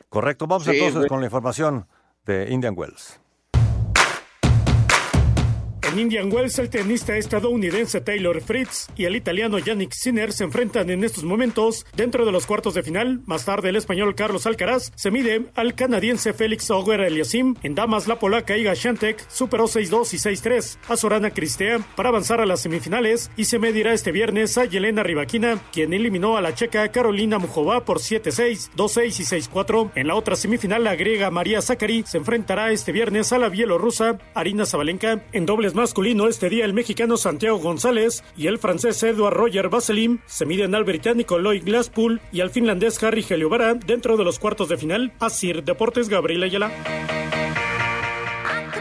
Correcto, 0.09 0.47
vamos 0.47 0.67
entonces 0.69 1.07
con 1.09 1.21
la 1.21 1.27
información 1.27 1.87
de 2.25 2.51
Indian 2.51 2.75
Wells. 2.77 3.21
En 5.87 6.01
Indian 6.01 6.33
Wells, 6.33 6.59
el 6.59 6.68
tenista 6.68 7.16
estadounidense 7.16 8.01
Taylor 8.01 8.40
Fritz 8.40 8.88
y 8.96 9.05
el 9.05 9.14
italiano 9.14 9.61
Yannick 9.61 9.92
Sinner 9.92 10.33
se 10.33 10.42
enfrentan 10.42 10.90
en 10.90 11.05
estos 11.05 11.22
momentos 11.22 11.87
dentro 11.94 12.27
de 12.27 12.33
los 12.33 12.44
cuartos 12.44 12.75
de 12.75 12.83
final. 12.83 13.20
Más 13.25 13.44
tarde, 13.44 13.68
el 13.68 13.77
español 13.77 14.16
Carlos 14.16 14.46
Alcaraz 14.46 14.90
se 14.96 15.12
mide 15.12 15.46
al 15.55 15.77
canadiense 15.77 16.33
Félix 16.33 16.72
Auger 16.72 17.03
Eliasim. 17.03 17.55
En 17.62 17.77
damas, 17.77 18.09
la 18.09 18.18
polaca 18.18 18.57
Iga 18.57 18.75
Shantek 18.75 19.31
superó 19.31 19.66
6-2 19.66 20.14
y 20.14 20.16
6-3 20.16 20.77
a 20.88 20.96
Sorana 20.96 21.31
Cristea 21.31 21.79
para 21.94 22.09
avanzar 22.09 22.40
a 22.40 22.46
las 22.46 22.62
semifinales 22.62 23.31
y 23.37 23.44
se 23.44 23.61
medirá 23.61 23.92
este 23.92 24.11
viernes 24.11 24.59
a 24.59 24.64
Yelena 24.64 25.05
Rybakina, 25.05 25.61
quien 25.72 25.92
eliminó 25.92 26.37
a 26.37 26.40
la 26.40 26.53
checa 26.53 26.90
Carolina 26.90 27.38
Mujova 27.38 27.85
por 27.85 28.01
7-6, 28.01 28.72
2-6 28.77 29.20
y 29.20 29.40
6-4. 29.40 29.92
En 29.94 30.09
la 30.09 30.16
otra 30.16 30.35
semifinal, 30.35 30.83
la 30.83 30.96
griega 30.96 31.31
María 31.31 31.62
Zakari 31.62 32.03
se 32.05 32.18
enfrentará 32.18 32.72
este 32.72 32.90
viernes 32.90 33.33
a 33.33 33.38
la 33.38 33.49
bielorrusa 33.49 34.18
Arina 34.35 34.66
Zabalenka. 34.66 35.22
En 35.33 35.46
dobles 35.46 35.77
masculino 35.87 36.27
este 36.27 36.49
día 36.49 36.64
el 36.64 36.75
mexicano 36.75 37.16
Santiago 37.16 37.59
González 37.59 38.25
y 38.37 38.49
el 38.49 38.59
francés 38.59 39.01
Edouard 39.05 39.35
Roger 39.35 39.68
Vaselim 39.68 40.18
se 40.27 40.44
miden 40.44 40.75
al 40.75 40.83
británico 40.83 41.38
Lloyd 41.38 41.62
Glasspool 41.64 42.20
y 42.33 42.40
al 42.40 42.51
finlandés 42.51 43.01
Harry 43.05 43.25
Heliobara 43.31 43.75
dentro 43.75 44.16
de 44.16 44.25
los 44.25 44.40
cuartos 44.40 44.68
de 44.68 44.79
final. 44.79 45.12
Asir 45.20 45.62
Deportes 45.62 46.09
Gabriel 46.09 46.42
Ayala. 46.42 46.72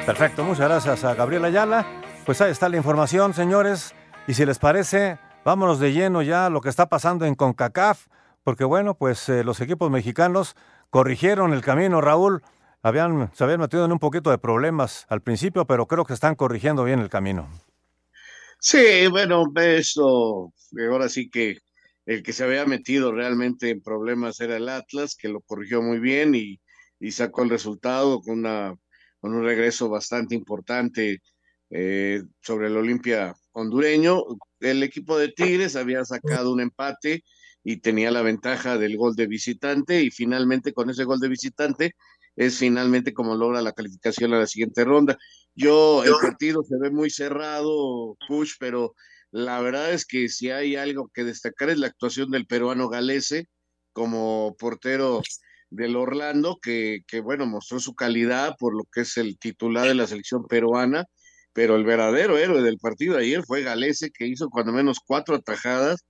Perfecto, 0.03 0.43
muchas 0.43 0.67
gracias 0.67 1.03
a 1.03 1.13
Gabriel 1.13 1.45
Ayala. 1.45 1.85
Pues 2.25 2.41
ahí 2.41 2.51
está 2.51 2.69
la 2.69 2.77
información, 2.77 3.35
señores. 3.35 3.93
Y 4.27 4.33
si 4.33 4.43
les 4.43 4.57
parece, 4.57 5.19
vámonos 5.43 5.79
de 5.79 5.93
lleno 5.93 6.23
ya 6.23 6.47
a 6.47 6.49
lo 6.49 6.59
que 6.59 6.69
está 6.69 6.89
pasando 6.89 7.27
en 7.27 7.35
CONCACAF, 7.35 8.07
porque 8.43 8.63
bueno, 8.63 8.95
pues 8.95 9.29
eh, 9.29 9.43
los 9.43 9.61
equipos 9.61 9.91
mexicanos 9.91 10.55
corrigieron 10.89 11.53
el 11.53 11.61
camino, 11.61 12.01
Raúl 12.01 12.41
habían, 12.85 13.31
se 13.33 13.43
habían 13.43 13.61
metido 13.61 13.83
en 13.83 13.91
un 13.91 13.97
poquito 13.97 14.29
de 14.29 14.37
problemas 14.37 15.07
al 15.09 15.21
principio, 15.21 15.65
pero 15.65 15.87
creo 15.87 16.05
que 16.05 16.13
están 16.13 16.35
corrigiendo 16.35 16.83
bien 16.83 16.99
el 16.99 17.09
camino. 17.09 17.49
Sí, 18.59 19.07
bueno, 19.09 19.45
eso, 19.55 20.53
ahora 20.91 21.09
sí 21.09 21.27
que 21.27 21.57
el 22.05 22.21
que 22.21 22.31
se 22.31 22.43
había 22.43 22.63
metido 22.67 23.11
realmente 23.11 23.71
en 23.71 23.81
problemas 23.81 24.39
era 24.39 24.57
el 24.57 24.69
Atlas, 24.69 25.15
que 25.15 25.29
lo 25.29 25.41
corrigió 25.41 25.81
muy 25.81 25.99
bien 25.99 26.35
y, 26.35 26.59
sacó 27.11 27.43
el 27.43 27.49
resultado 27.49 28.21
con, 28.21 28.39
una, 28.39 28.75
con 29.19 29.33
un 29.33 29.43
regreso 29.43 29.89
bastante 29.89 30.33
importante 30.33 31.21
eh, 31.69 32.23
sobre 32.41 32.67
el 32.67 32.77
Olimpia 32.77 33.35
hondureño. 33.51 34.23
El 34.59 34.81
equipo 34.81 35.17
de 35.17 35.29
Tigres 35.29 35.75
había 35.75 36.03
sacado 36.05 36.51
un 36.51 36.61
empate 36.61 37.23
y 37.63 37.77
tenía 37.77 38.09
la 38.09 38.23
ventaja 38.23 38.77
del 38.79 38.97
gol 38.97 39.15
de 39.15 39.27
visitante 39.27 40.01
y 40.01 40.09
finalmente 40.09 40.73
con 40.73 40.89
ese 40.89 41.03
gol 41.03 41.19
de 41.19 41.29
visitante 41.29 41.95
es 42.35 42.57
finalmente 42.57 43.13
como 43.13 43.35
logra 43.35 43.61
la 43.61 43.73
calificación 43.73 44.33
a 44.33 44.39
la 44.39 44.47
siguiente 44.47 44.83
ronda. 44.83 45.17
Yo, 45.53 46.03
el 46.03 46.13
partido 46.21 46.63
se 46.63 46.77
ve 46.77 46.91
muy 46.91 47.09
cerrado, 47.09 48.17
push, 48.27 48.53
pero 48.59 48.93
la 49.31 49.61
verdad 49.61 49.91
es 49.93 50.05
que 50.05 50.29
si 50.29 50.49
hay 50.49 50.75
algo 50.75 51.09
que 51.13 51.23
destacar 51.23 51.69
es 51.69 51.77
la 51.77 51.87
actuación 51.87 52.31
del 52.31 52.45
peruano 52.45 52.89
Galese 52.89 53.47
como 53.93 54.55
portero 54.59 55.21
del 55.69 55.95
Orlando, 55.95 56.59
que, 56.61 57.01
que 57.07 57.21
bueno, 57.21 57.45
mostró 57.45 57.79
su 57.79 57.95
calidad 57.95 58.55
por 58.59 58.75
lo 58.75 58.83
que 58.91 59.01
es 59.01 59.17
el 59.17 59.37
titular 59.39 59.87
de 59.87 59.95
la 59.95 60.07
selección 60.07 60.45
peruana, 60.47 61.05
pero 61.53 61.75
el 61.75 61.85
verdadero 61.85 62.37
héroe 62.37 62.61
del 62.61 62.77
partido 62.77 63.15
de 63.15 63.23
ayer 63.23 63.43
fue 63.45 63.63
Galese, 63.63 64.11
que 64.11 64.27
hizo 64.27 64.49
cuando 64.49 64.73
menos 64.73 64.99
cuatro 65.05 65.35
atajadas 65.35 66.03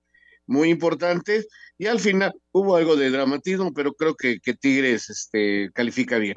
muy 0.46 0.70
importantes 0.70 1.48
y 1.78 1.86
al 1.86 2.00
final 2.00 2.34
hubo 2.52 2.76
algo 2.76 2.96
de 2.96 3.10
dramatismo, 3.10 3.72
pero 3.74 3.94
creo 3.94 4.14
que, 4.14 4.40
que 4.40 4.54
Tigres 4.54 5.10
este, 5.10 5.70
califica 5.72 6.18
bien. 6.18 6.36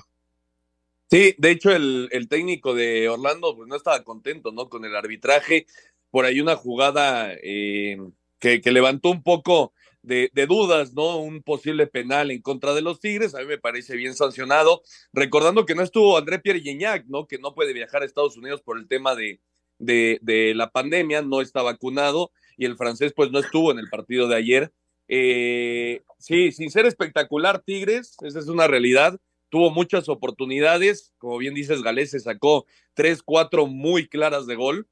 Sí, 1.10 1.34
de 1.40 1.52
hecho 1.52 1.72
el, 1.72 2.28
técnico 2.30 2.76
de 2.76 3.10
Orlando 3.10 3.56
pues 3.56 3.68
no 3.68 3.76
estaba 3.76 4.04
contento, 4.04 4.52
¿no? 4.52 4.70
Con 4.70 4.86
el 4.86 4.96
arbitraje, 4.96 5.66
por 6.12 6.26
ahí 6.26 6.40
una 6.40 6.56
jugada 6.56 7.34
eh, 7.42 7.98
que, 8.40 8.62
levantó 8.66 9.10
un 9.10 9.24
poco 9.24 9.74
de, 10.04 10.30
dudas, 10.48 10.94
¿no? 10.94 11.18
Un 11.18 11.42
posible 11.42 11.88
penal 11.88 12.30
en 12.30 12.42
contra 12.44 12.76
de 12.76 12.82
los 12.82 13.00
Tigres, 13.00 13.34
a 13.34 13.40
mí 13.40 13.46
me 13.48 13.58
parece 13.58 13.96
bien 13.96 14.14
sancionado, 14.14 14.84
recordando 15.12 15.66
que 15.66 15.74
no 15.74 15.82
estuvo 15.82 16.16
André 16.16 16.38
Pierre 16.40 16.62
Gignac, 16.62 17.06
¿no? 17.08 17.26
Que 17.26 17.40
no 17.40 17.56
puede 17.56 17.74
viajar 17.74 18.04
a 18.04 18.06
Estados 18.06 18.38
Unidos 18.38 18.62
por 18.62 18.78
el 18.78 18.88
tema 18.88 19.16
de, 19.16 19.40
de, 19.80 20.20
de 20.22 20.54
la 20.54 20.70
pandemia, 20.70 21.24
no 21.24 21.42
está 21.42 21.64
vacunado, 21.64 22.32
y 22.60 22.66
el 22.66 22.76
francés 22.76 23.14
pues 23.16 23.32
no 23.32 23.40
estuvo 23.40 23.72
en 23.72 23.80
el 23.80 23.90
partido 23.90 24.28
de 24.28 24.36
ayer. 24.36 24.74
Eh, 25.08 26.04
sí, 26.20 26.52
sin 26.52 26.70
ser 26.70 26.86
espectacular, 26.86 27.62
Tigres, 27.62 28.18
esa 28.22 28.38
es 28.38 28.48
una 28.48 28.68
realidad. 28.68 29.18
Tuvo 29.48 29.72
muchas 29.72 30.10
oportunidades, 30.10 31.14
como 31.18 31.38
bien 31.38 31.54
dices, 31.54 31.82
Galés 31.82 32.12
se 32.12 32.20
sacó 32.20 32.66
tres, 32.94 33.24
cuatro 33.24 33.66
muy 33.66 34.10
claras 34.10 34.46
de 34.46 34.56
gol, 34.56 34.88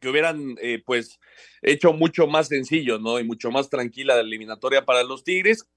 que 0.00 0.08
hubieran 0.08 0.56
eh, 0.62 0.82
pues 0.84 1.20
hecho 1.60 1.92
mucho 1.92 2.26
más 2.26 2.48
sencillo, 2.48 2.98
¿no? 2.98 3.20
Y 3.20 3.24
mucho 3.24 3.50
más 3.50 3.68
tranquila 3.68 4.14
la 4.14 4.22
eliminatoria 4.22 4.86
para 4.86 5.04
los 5.04 5.24
Tigres, 5.24 5.68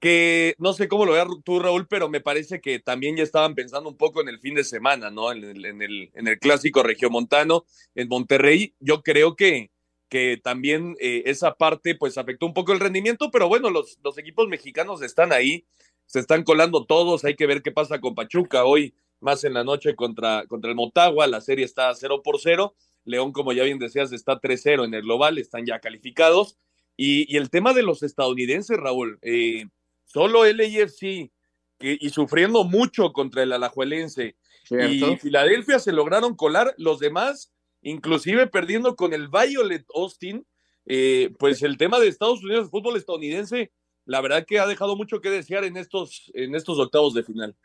que 0.00 0.54
no 0.58 0.74
sé 0.74 0.86
cómo 0.86 1.06
lo 1.06 1.12
veas 1.12 1.28
tú, 1.44 1.60
Raúl, 1.60 1.88
pero 1.88 2.10
me 2.10 2.20
parece 2.20 2.60
que 2.60 2.78
también 2.78 3.16
ya 3.16 3.22
estaban 3.22 3.54
pensando 3.54 3.88
un 3.88 3.96
poco 3.96 4.20
en 4.20 4.28
el 4.28 4.38
fin 4.38 4.54
de 4.54 4.64
semana, 4.64 5.10
¿no? 5.10 5.32
En 5.32 5.42
el, 5.42 5.64
en 5.64 5.80
el, 5.80 6.10
en 6.12 6.28
el 6.28 6.38
clásico 6.38 6.82
regiomontano 6.82 7.64
en 7.94 8.06
Monterrey. 8.08 8.74
Yo 8.80 9.02
creo 9.02 9.34
que, 9.34 9.70
que 10.08 10.40
también 10.42 10.96
eh, 11.00 11.22
esa 11.26 11.54
parte 11.54 11.94
pues 11.94 12.18
afectó 12.18 12.46
un 12.46 12.54
poco 12.54 12.72
el 12.72 12.80
rendimiento, 12.80 13.30
pero 13.30 13.48
bueno, 13.48 13.70
los, 13.70 13.98
los 14.02 14.18
equipos 14.18 14.48
mexicanos 14.48 15.02
están 15.02 15.32
ahí, 15.32 15.66
se 16.06 16.20
están 16.20 16.44
colando 16.44 16.86
todos, 16.86 17.24
hay 17.24 17.36
que 17.36 17.46
ver 17.46 17.62
qué 17.62 17.72
pasa 17.72 18.00
con 18.00 18.14
Pachuca 18.14 18.64
hoy, 18.64 18.94
más 19.20 19.44
en 19.44 19.54
la 19.54 19.64
noche 19.64 19.94
contra, 19.94 20.46
contra 20.46 20.70
el 20.70 20.76
Motagua, 20.76 21.26
la 21.26 21.40
serie 21.40 21.64
está 21.64 21.94
0 21.94 22.22
por 22.22 22.40
0, 22.40 22.74
León, 23.04 23.32
como 23.32 23.52
ya 23.52 23.64
bien 23.64 23.78
decías, 23.78 24.12
está 24.12 24.40
3-0 24.40 24.84
en 24.84 24.94
el 24.94 25.02
global, 25.02 25.38
están 25.38 25.66
ya 25.66 25.80
calificados, 25.80 26.56
y, 26.96 27.36
el 27.36 27.48
tema 27.48 27.74
de 27.74 27.82
los 27.82 28.02
estadounidenses, 28.02 28.76
Raúl, 28.76 29.18
eh, 29.22 29.66
solo 30.04 30.44
LAFC 30.44 31.30
que, 31.78 31.96
y 32.00 32.10
sufriendo 32.10 32.64
mucho 32.64 33.12
contra 33.12 33.44
el 33.44 33.52
Alajuelense 33.52 34.34
y 34.70 35.16
Filadelfia 35.16 35.78
se 35.78 35.92
lograron 35.92 36.34
colar, 36.34 36.74
los 36.76 36.98
demás 36.98 37.52
inclusive 37.90 38.46
perdiendo 38.46 38.96
con 38.96 39.12
el 39.12 39.28
Violet 39.28 39.84
Austin, 39.94 40.46
eh, 40.86 41.30
pues 41.38 41.62
el 41.62 41.76
tema 41.76 41.98
de 41.98 42.08
Estados 42.08 42.42
Unidos, 42.42 42.64
el 42.64 42.70
fútbol 42.70 42.96
estadounidense, 42.96 43.72
la 44.04 44.20
verdad 44.20 44.46
que 44.46 44.58
ha 44.58 44.66
dejado 44.66 44.96
mucho 44.96 45.20
que 45.20 45.30
desear 45.30 45.64
en 45.64 45.76
estos, 45.76 46.30
en 46.34 46.54
estos 46.54 46.78
octavos 46.78 47.14
de 47.14 47.24
final. 47.24 47.56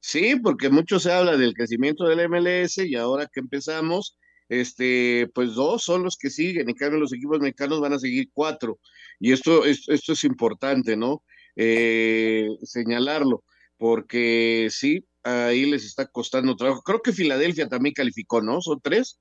Sí, 0.00 0.36
porque 0.42 0.70
mucho 0.70 0.98
se 0.98 1.12
habla 1.12 1.36
del 1.36 1.54
crecimiento 1.54 2.04
del 2.04 2.28
MLS 2.28 2.78
y 2.78 2.94
ahora 2.94 3.28
que 3.32 3.40
empezamos, 3.40 4.18
este, 4.48 5.28
pues 5.34 5.54
dos 5.54 5.82
son 5.82 6.02
los 6.04 6.16
que 6.16 6.30
siguen, 6.30 6.68
en 6.68 6.76
cambio 6.76 7.00
los 7.00 7.12
equipos 7.12 7.40
mexicanos 7.40 7.80
van 7.80 7.92
a 7.92 7.98
seguir 7.98 8.30
cuatro. 8.32 8.78
Y 9.18 9.32
esto, 9.32 9.64
esto, 9.64 10.12
es 10.12 10.24
importante, 10.24 10.96
¿no? 10.96 11.22
Eh, 11.56 12.48
señalarlo, 12.62 13.44
porque 13.76 14.68
sí, 14.70 15.06
ahí 15.24 15.66
les 15.66 15.84
está 15.84 16.06
costando 16.06 16.56
trabajo. 16.56 16.82
Creo 16.82 17.02
que 17.02 17.12
Filadelfia 17.12 17.68
también 17.68 17.94
calificó, 17.94 18.40
¿no? 18.42 18.60
Son 18.60 18.80
tres. 18.80 19.18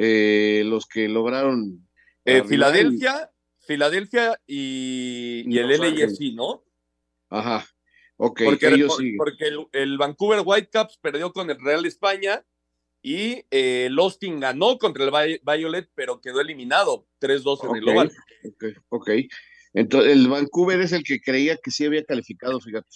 Eh, 0.00 0.62
los 0.64 0.86
que 0.86 1.08
lograron. 1.08 1.84
Eh, 2.24 2.44
Filadelfia, 2.44 3.32
Filadelfia 3.58 4.40
y, 4.46 5.42
y 5.44 5.58
el 5.58 5.68
LAFC, 5.68 6.34
¿no? 6.34 6.64
Ajá. 7.28 7.66
Ok, 8.16 8.42
porque, 8.44 8.86
porque 9.16 9.50
el, 9.72 9.98
Vancouver 9.98 10.42
Whitecaps 10.44 10.98
perdió 10.98 11.32
con 11.32 11.50
el 11.50 11.60
Real 11.60 11.84
España 11.84 12.44
y 13.02 13.44
eh, 13.50 13.86
el 13.86 13.98
Austin 13.98 14.38
ganó 14.38 14.78
contra 14.78 15.04
el 15.04 15.40
Violet, 15.42 15.90
pero 15.94 16.20
quedó 16.20 16.40
eliminado 16.40 17.08
3-2 17.20 17.68
en 17.68 17.76
el 17.76 17.80
global. 17.82 18.12
Ok, 18.44 18.64
ok. 18.88 19.10
Entonces, 19.74 20.12
el 20.12 20.28
Vancouver 20.28 20.80
es 20.80 20.92
el 20.92 21.02
que 21.02 21.20
creía 21.20 21.56
que 21.56 21.70
sí 21.70 21.84
había 21.84 22.04
calificado, 22.04 22.60
fíjate. 22.60 22.88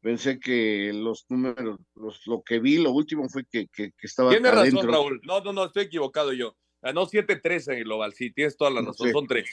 Pensé 0.00 0.38
que 0.38 0.92
los 0.94 1.26
números, 1.28 1.80
lo 2.26 2.42
que 2.42 2.60
vi, 2.60 2.78
lo 2.78 2.92
último 2.92 3.28
fue 3.28 3.44
que, 3.50 3.66
que, 3.66 3.92
estaba. 4.00 4.30
Tienes 4.30 4.54
razón, 4.54 4.88
Raúl. 4.88 5.20
No, 5.24 5.40
no, 5.40 5.52
no, 5.52 5.64
estoy 5.64 5.84
equivocado 5.84 6.32
yo. 6.32 6.56
Ganó 6.80 7.06
7-3 7.06 7.72
en 7.72 7.78
el 7.78 7.84
global. 7.84 8.14
Sí, 8.14 8.32
tienes 8.32 8.56
toda 8.56 8.70
la 8.70 8.82
razón. 8.82 9.10
Son 9.10 9.26
tres. 9.26 9.50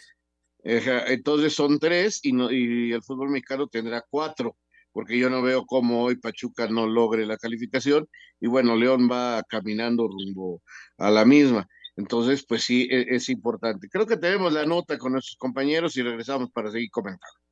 entonces 0.64 1.54
son 1.54 1.80
tres 1.80 2.20
y, 2.24 2.32
no, 2.32 2.52
y 2.52 2.92
el 2.92 3.02
fútbol 3.02 3.30
mexicano 3.30 3.68
tendrá 3.68 4.04
cuatro, 4.08 4.56
porque 4.92 5.18
yo 5.18 5.32
no 5.32 5.42
veo 5.42 5.66
cómo 5.66 6.04
hoy 6.04 6.18
Pachuca 6.18 6.68
no 6.68 6.86
logre 6.86 7.26
la 7.26 7.38
calificación 7.38 8.08
y 8.40 8.48
bueno, 8.48 8.76
León 8.76 9.10
va 9.12 9.42
caminando 9.50 10.08
rumbo 10.08 10.62
a 10.98 11.10
la 11.10 11.26
misma. 11.26 11.68
Entonces, 11.96 12.46
pues 12.48 12.64
sí, 12.64 12.88
es, 12.92 13.08
es 13.10 13.30
importante. 13.30 13.88
Creo 13.90 14.06
que 14.06 14.18
tenemos 14.18 14.54
la 14.54 14.66
nota 14.66 14.98
con 15.00 15.14
nuestros 15.14 15.38
compañeros 15.38 15.98
y 15.98 16.04
regresamos 16.04 16.52
para 16.52 16.70
seguir 16.70 16.92
comentando. 16.92 17.45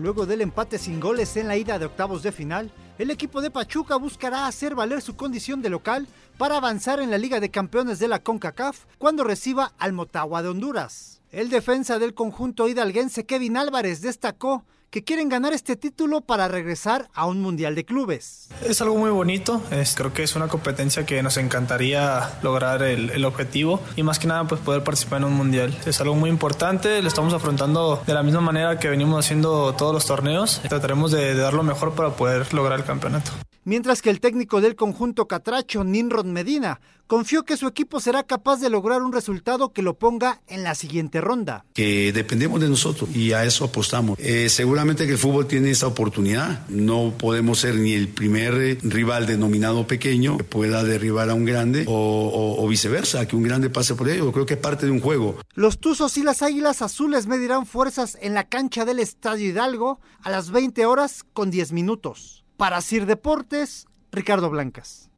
Luego 0.00 0.24
del 0.24 0.40
empate 0.40 0.78
sin 0.78 0.98
goles 0.98 1.36
en 1.36 1.46
la 1.46 1.58
ida 1.58 1.78
de 1.78 1.84
octavos 1.84 2.22
de 2.22 2.32
final, 2.32 2.72
el 2.98 3.10
equipo 3.10 3.42
de 3.42 3.50
Pachuca 3.50 3.96
buscará 3.96 4.46
hacer 4.46 4.74
valer 4.74 5.02
su 5.02 5.14
condición 5.14 5.60
de 5.60 5.68
local 5.68 6.08
para 6.38 6.56
avanzar 6.56 7.00
en 7.00 7.10
la 7.10 7.18
Liga 7.18 7.38
de 7.38 7.50
Campeones 7.50 7.98
de 7.98 8.08
la 8.08 8.22
CONCACAF 8.22 8.86
cuando 8.96 9.24
reciba 9.24 9.74
al 9.78 9.92
Motagua 9.92 10.42
de 10.42 10.48
Honduras. 10.48 11.20
El 11.30 11.50
defensa 11.50 11.98
del 11.98 12.14
conjunto 12.14 12.66
hidalguense 12.66 13.26
Kevin 13.26 13.58
Álvarez 13.58 14.00
destacó 14.00 14.64
que 14.90 15.04
quieren 15.04 15.28
ganar 15.28 15.52
este 15.52 15.76
título 15.76 16.20
para 16.20 16.48
regresar 16.48 17.08
a 17.14 17.26
un 17.26 17.40
Mundial 17.40 17.74
de 17.74 17.84
Clubes. 17.84 18.48
Es 18.64 18.80
algo 18.82 18.96
muy 18.96 19.10
bonito, 19.10 19.62
creo 19.94 20.12
que 20.12 20.22
es 20.22 20.36
una 20.36 20.48
competencia 20.48 21.06
que 21.06 21.22
nos 21.22 21.36
encantaría 21.36 22.38
lograr 22.42 22.82
el, 22.82 23.24
objetivo 23.24 23.80
y 23.96 24.02
más 24.02 24.18
que 24.18 24.26
nada 24.26 24.44
pues 24.44 24.60
poder 24.60 24.82
participar 24.82 25.18
en 25.18 25.24
un 25.24 25.34
Mundial. 25.34 25.76
Es 25.86 26.00
algo 26.00 26.14
muy 26.14 26.30
importante, 26.30 27.00
lo 27.02 27.08
estamos 27.08 27.32
afrontando 27.32 28.02
de 28.06 28.14
la 28.14 28.22
misma 28.22 28.40
manera 28.40 28.78
que 28.78 28.88
venimos 28.88 29.24
haciendo 29.24 29.74
todos 29.74 29.94
los 29.94 30.06
torneos. 30.06 30.60
Trataremos 30.68 31.12
de 31.12 31.34
dar 31.34 31.54
lo 31.54 31.62
mejor 31.62 31.94
para 31.94 32.10
poder 32.10 32.52
lograr 32.52 32.78
el 32.78 32.84
campeonato 32.84 33.30
mientras 33.70 34.02
que 34.02 34.10
el 34.10 34.18
técnico 34.18 34.60
del 34.60 34.74
conjunto 34.74 35.28
catracho, 35.28 35.84
Ninrod 35.84 36.24
Medina, 36.24 36.80
confió 37.06 37.44
que 37.44 37.56
su 37.56 37.68
equipo 37.68 38.00
será 38.00 38.24
capaz 38.24 38.60
de 38.60 38.68
lograr 38.68 39.00
un 39.00 39.12
resultado 39.12 39.72
que 39.72 39.80
lo 39.80 39.96
ponga 39.96 40.42
en 40.48 40.64
la 40.64 40.74
siguiente 40.74 41.20
ronda. 41.20 41.64
Que 41.72 42.12
dependemos 42.12 42.60
de 42.60 42.68
nosotros 42.68 43.08
y 43.14 43.32
a 43.32 43.44
eso 43.44 43.64
apostamos. 43.64 44.18
Eh, 44.18 44.48
seguramente 44.48 45.06
que 45.06 45.12
el 45.12 45.18
fútbol 45.18 45.46
tiene 45.46 45.70
esa 45.70 45.86
oportunidad. 45.86 46.68
No 46.68 47.14
podemos 47.16 47.60
ser 47.60 47.76
ni 47.76 47.92
el 47.92 48.08
primer 48.08 48.78
rival 48.82 49.26
denominado 49.26 49.86
pequeño 49.86 50.36
que 50.38 50.44
pueda 50.44 50.82
derribar 50.82 51.30
a 51.30 51.34
un 51.34 51.44
grande 51.44 51.84
o, 51.86 51.92
o, 51.92 52.64
o 52.64 52.68
viceversa, 52.68 53.28
que 53.28 53.36
un 53.36 53.44
grande 53.44 53.70
pase 53.70 53.94
por 53.94 54.08
ello. 54.08 54.32
Creo 54.32 54.46
que 54.46 54.54
es 54.54 54.60
parte 54.60 54.86
de 54.86 54.90
un 54.90 55.00
juego. 55.00 55.36
Los 55.54 55.78
Tuzos 55.78 56.18
y 56.18 56.24
las 56.24 56.42
Águilas 56.42 56.82
Azules 56.82 57.28
medirán 57.28 57.66
fuerzas 57.66 58.18
en 58.20 58.34
la 58.34 58.48
cancha 58.48 58.84
del 58.84 58.98
Estadio 58.98 59.48
Hidalgo 59.48 60.00
a 60.22 60.30
las 60.30 60.50
20 60.50 60.86
horas 60.86 61.24
con 61.32 61.52
10 61.52 61.70
minutos. 61.70 62.39
Para 62.60 62.82
Sir 62.82 63.06
Deportes, 63.06 63.86
Ricardo 64.12 64.50
Blancas. 64.50 65.08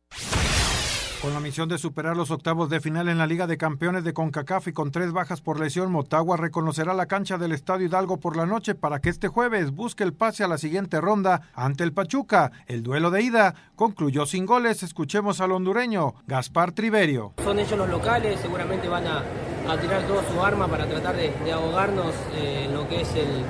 Con 1.20 1.34
la 1.34 1.40
misión 1.40 1.68
de 1.68 1.76
superar 1.76 2.16
los 2.16 2.30
octavos 2.30 2.70
de 2.70 2.80
final 2.80 3.08
en 3.08 3.18
la 3.18 3.26
Liga 3.26 3.48
de 3.48 3.58
Campeones 3.58 4.04
de 4.04 4.12
CONCACAF 4.12 4.68
y 4.68 4.72
con 4.72 4.92
tres 4.92 5.10
bajas 5.10 5.40
por 5.40 5.58
lesión, 5.58 5.90
Motagua 5.90 6.36
reconocerá 6.36 6.94
la 6.94 7.06
cancha 7.06 7.38
del 7.38 7.50
Estadio 7.50 7.86
Hidalgo 7.88 8.20
por 8.20 8.36
la 8.36 8.46
noche 8.46 8.76
para 8.76 9.00
que 9.00 9.08
este 9.08 9.26
jueves 9.26 9.72
busque 9.72 10.04
el 10.04 10.14
pase 10.14 10.44
a 10.44 10.48
la 10.48 10.56
siguiente 10.56 11.00
ronda 11.00 11.50
ante 11.54 11.82
el 11.82 11.92
Pachuca. 11.92 12.52
El 12.66 12.84
duelo 12.84 13.10
de 13.10 13.22
ida 13.22 13.56
concluyó 13.74 14.24
sin 14.24 14.46
goles. 14.46 14.84
Escuchemos 14.84 15.40
al 15.40 15.50
hondureño 15.50 16.14
Gaspar 16.28 16.70
Triverio. 16.70 17.34
Son 17.42 17.58
ellos 17.58 17.76
los 17.76 17.88
locales, 17.88 18.38
seguramente 18.38 18.86
van 18.86 19.08
a, 19.08 19.24
a 19.68 19.80
tirar 19.80 20.06
toda 20.06 20.22
su 20.30 20.40
arma 20.40 20.68
para 20.68 20.86
tratar 20.86 21.16
de, 21.16 21.32
de 21.44 21.50
ahogarnos 21.50 22.14
eh, 22.34 22.66
en 22.68 22.74
lo 22.74 22.88
que 22.88 23.00
es 23.00 23.12
el, 23.16 23.44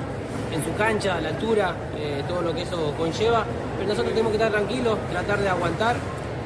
en 0.53 0.63
su 0.63 0.73
cancha, 0.75 1.19
la 1.19 1.29
altura, 1.29 1.75
eh, 1.97 2.23
todo 2.27 2.41
lo 2.41 2.53
que 2.53 2.61
eso 2.61 2.93
conlleva. 2.97 3.45
Pero 3.77 3.89
nosotros 3.89 4.13
tenemos 4.13 4.31
que 4.31 4.37
estar 4.37 4.51
tranquilos, 4.51 4.97
tratar 5.09 5.39
de 5.39 5.49
aguantar 5.49 5.95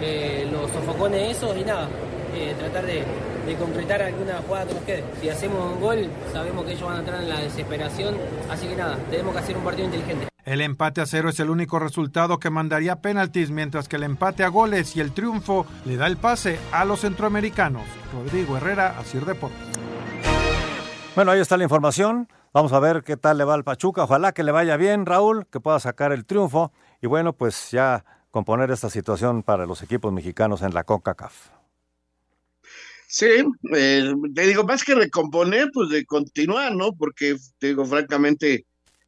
eh, 0.02 0.48
los 0.52 0.72
sofocones 0.72 1.38
esos 1.38 1.58
y 1.58 1.64
nada, 1.64 1.88
eh, 2.34 2.56
tratar 2.58 2.86
de, 2.86 3.04
de, 3.46 3.56
concretar 3.56 4.02
alguna 4.02 4.42
jugada 4.46 4.66
que 4.66 4.74
nos 4.74 4.84
quede. 4.84 5.04
Si 5.22 5.30
hacemos 5.30 5.74
un 5.74 5.82
gol, 5.82 6.10
sabemos 6.32 6.66
que 6.66 6.72
ellos 6.72 6.88
van 6.88 6.96
a 6.96 7.00
entrar 7.00 7.22
en 7.22 7.30
la 7.30 7.40
desesperación, 7.40 8.16
así 8.50 8.68
que 8.68 8.76
nada, 8.76 8.98
tenemos 9.10 9.34
que 9.34 9.40
hacer 9.40 9.58
un 9.58 9.64
partido 9.64 9.86
inteligente. 9.86 10.28
El 10.46 10.62
empate 10.62 11.02
a 11.02 11.06
cero 11.06 11.28
es 11.28 11.40
el 11.42 11.50
único 11.50 11.78
resultado 11.78 12.40
que 12.40 12.50
mandaría 12.50 13.02
penaltis, 13.02 13.52
mientras 13.52 13.90
que 13.90 13.98
el 13.98 14.04
empate 14.04 14.46
a 14.46 14.48
goles 14.48 14.96
y 14.96 15.02
el 15.02 15.12
triunfo 15.12 15.66
le 15.84 15.98
da 15.98 16.08
el 16.08 16.16
pase 16.16 16.58
a 16.72 16.86
los 16.86 17.02
centroamericanos. 17.02 17.84
Rodrigo 18.14 18.56
Herrera, 18.56 18.98
Asir 18.98 19.26
Deportes. 19.26 19.60
Bueno, 21.16 21.32
ahí 21.32 21.42
está 21.42 21.58
la 21.58 21.64
información. 21.64 22.30
Vamos 22.58 22.74
a 22.74 22.80
ver 22.80 23.04
qué 23.04 23.18
tal 23.18 23.38
le 23.38 23.44
va 23.44 23.54
al 23.54 23.64
Pachuca. 23.64 24.06
Ojalá 24.06 24.32
que 24.32 24.42
le 24.42 24.52
vaya 24.52 24.78
bien, 24.78 25.06
Raúl, 25.06 25.46
que 25.46 25.60
pueda 25.60 25.80
sacar 25.80 26.12
el 26.12 26.26
triunfo. 26.26 26.72
Y 27.04 27.06
bueno, 27.06 27.34
pues 27.34 27.70
ya 27.70 28.04
componer 28.32 28.72
esta 28.72 28.90
situación 28.90 29.44
para 29.44 29.68
los 29.68 29.84
equipos 29.84 30.12
mexicanos 30.12 30.64
en 30.64 30.74
la 30.74 30.84
CONCACAF. 30.84 31.50
Sí, 33.08 33.44
eh, 33.76 34.12
te 34.34 34.48
digo, 34.48 34.64
más 34.64 34.84
que 34.84 34.96
recomponer, 34.96 35.70
pues 35.72 35.90
de 35.90 36.04
continuar, 36.08 36.74
¿no? 36.74 36.94
Porque, 36.94 37.38
te 37.60 37.68
digo, 37.68 37.86
francamente, 37.86 38.66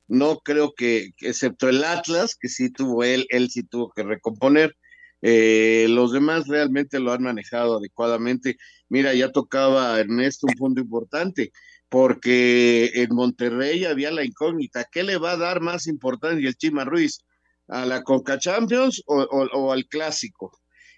no 0.07 0.38
creo 0.38 0.75
que, 0.75 1.15
excepto 1.19 1.69
el 1.69 1.83
Atlas, 1.83 2.38
que 2.39 2.49
sí 2.49 2.69
tuvo 2.69 3.03
él, 3.03 3.25
él 3.29 3.49
sí 3.49 3.63
tuvo 3.63 3.89
que 3.89 4.03
recomponer. 4.03 4.77
Eh, 5.23 5.88
los 5.89 6.12
demás 6.12 6.47
realmente 6.47 6.99
lo 6.99 7.13
han 7.13 7.23
manejado 7.23 7.77
adecuadamente. 7.77 8.57
Mira, 8.89 9.15
ya 9.15 9.31
tocaba 9.31 9.99
Ernesto 9.99 10.45
un 10.45 10.53
punto 10.53 10.81
importante 10.81 11.51
porque 11.89 12.91
en 12.93 13.13
Monterrey 13.13 13.84
había 13.86 14.12
la 14.12 14.23
incógnita. 14.23 14.88
¿Qué 14.91 15.04
le 15.04 15.17
va 15.17 15.32
a 15.32 15.38
dar 15.38 15.60
más 15.60 15.88
importancia 15.88 16.47
el 16.47 16.56
Chima 16.56 16.86
Ruiz? 16.86 17.19
¿A 17.67 17.86
la 17.86 18.04
Conca 18.04 18.38
Champions 18.39 19.04
o, 19.06 19.71
al 19.71 19.86
Clásico? 19.88 20.52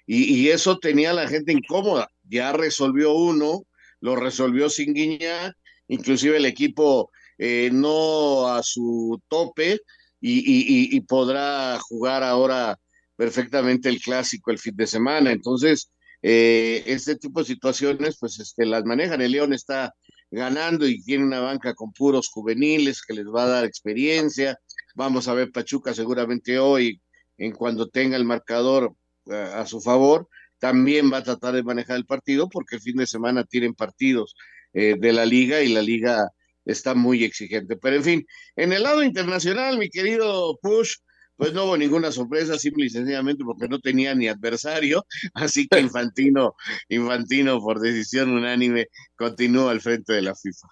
Y, 0.06 0.50
eso 0.50 0.78
tenía 0.78 1.14
la 1.14 1.28
gente 1.28 1.54
incómoda. 1.54 2.10
Ya 2.24 2.52
resolvió 2.52 3.14
uno, 3.14 3.64
lo 4.02 4.16
resolvió 4.18 4.70
sin 4.70 4.94
guiñar, 4.94 5.56
inclusive 5.88 6.38
el 6.38 6.46
equipo 6.46 7.12
eh, 7.38 7.70
no 7.72 8.48
a 8.48 8.62
su 8.62 9.22
tope 9.30 9.80
y, 10.20 10.40
y, 10.40 10.96
y, 10.96 11.02
podrá 11.02 11.80
jugar 11.80 12.24
ahora 12.24 12.78
perfectamente 13.16 13.88
el 13.88 14.02
Clásico 14.02 14.52
el 14.52 14.60
fin 14.60 14.76
de 14.76 14.88
semana. 14.88 15.32
Entonces, 15.32 15.92
eh, 16.22 16.84
este 16.86 17.16
tipo 17.16 17.40
de 17.40 17.48
situaciones, 17.48 18.18
pues 18.20 18.40
este, 18.40 18.66
las 18.66 18.84
manejan. 18.86 19.22
El 19.22 19.32
León 19.32 19.54
está 19.54 19.94
ganando 20.32 20.88
y 20.88 21.04
tiene 21.04 21.26
una 21.26 21.42
banca 21.42 21.74
con 21.76 21.92
puros 21.92 22.30
juveniles 22.30 23.02
que 23.02 23.14
les 23.14 23.26
va 23.26 23.44
a 23.44 23.50
dar 23.50 23.66
experiencia. 23.66 24.58
Vamos 24.96 25.28
a 25.28 25.34
ver 25.34 25.52
Pachuca 25.52 25.94
seguramente 25.94 26.58
hoy, 26.58 27.02
en 27.38 27.52
cuando 27.52 27.90
tenga 27.90 28.16
el 28.16 28.26
marcador 28.26 28.96
uh, 29.26 29.34
a 29.34 29.66
su 29.66 29.82
favor, 29.82 30.28
también 30.58 31.12
va 31.12 31.18
a 31.18 31.24
tratar 31.24 31.54
de 31.54 31.64
manejar 31.64 31.98
el 31.98 32.06
partido 32.06 32.50
porque 32.50 32.78
el 32.78 32.82
fin 32.82 32.96
de 32.98 33.08
semana 33.08 33.44
tienen 33.44 33.74
partidos 33.74 34.36
eh, 34.74 34.96
de 34.98 35.12
la 35.12 35.26
liga 35.26 35.62
y 35.62 35.70
la 35.70 35.82
liga 35.82 36.30
está 36.66 36.94
muy 36.94 37.24
exigente. 37.24 37.76
Pero 37.76 37.98
en 37.98 38.04
fin, 38.04 38.28
en 38.56 38.72
el 38.72 38.84
lado 38.84 39.04
internacional, 39.04 39.78
mi 39.78 39.90
querido 39.90 40.58
Push, 40.62 40.98
pues 41.42 41.54
no 41.54 41.66
hubo 41.66 41.76
ninguna 41.76 42.12
sorpresa, 42.12 42.56
simple 42.60 42.86
y 42.86 42.90
sencillamente 42.92 43.44
porque 43.44 43.68
no 43.68 43.80
tenía 43.80 44.14
ni 44.14 44.28
adversario, 44.28 45.08
así 45.34 45.68
que 45.68 45.80
Infantino, 45.80 46.56
Infantino 46.88 47.60
por 47.60 47.80
decisión 47.80 48.30
unánime 48.30 48.90
continúa 49.16 49.72
al 49.72 49.82
frente 49.82 50.14
de 50.14 50.22
la 50.22 50.36
FIFA. 50.36 50.68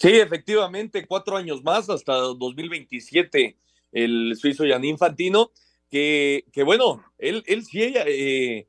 Sí, 0.00 0.08
efectivamente, 0.08 1.06
cuatro 1.06 1.36
años 1.36 1.62
más, 1.62 1.90
hasta 1.90 2.14
2027, 2.14 3.58
el 3.92 4.34
suizo 4.38 4.64
Jan 4.66 4.86
Infantino, 4.86 5.50
que, 5.90 6.46
que 6.50 6.62
bueno, 6.62 7.04
él, 7.18 7.44
él 7.46 7.66
sí, 7.66 7.92
eh, 7.94 8.66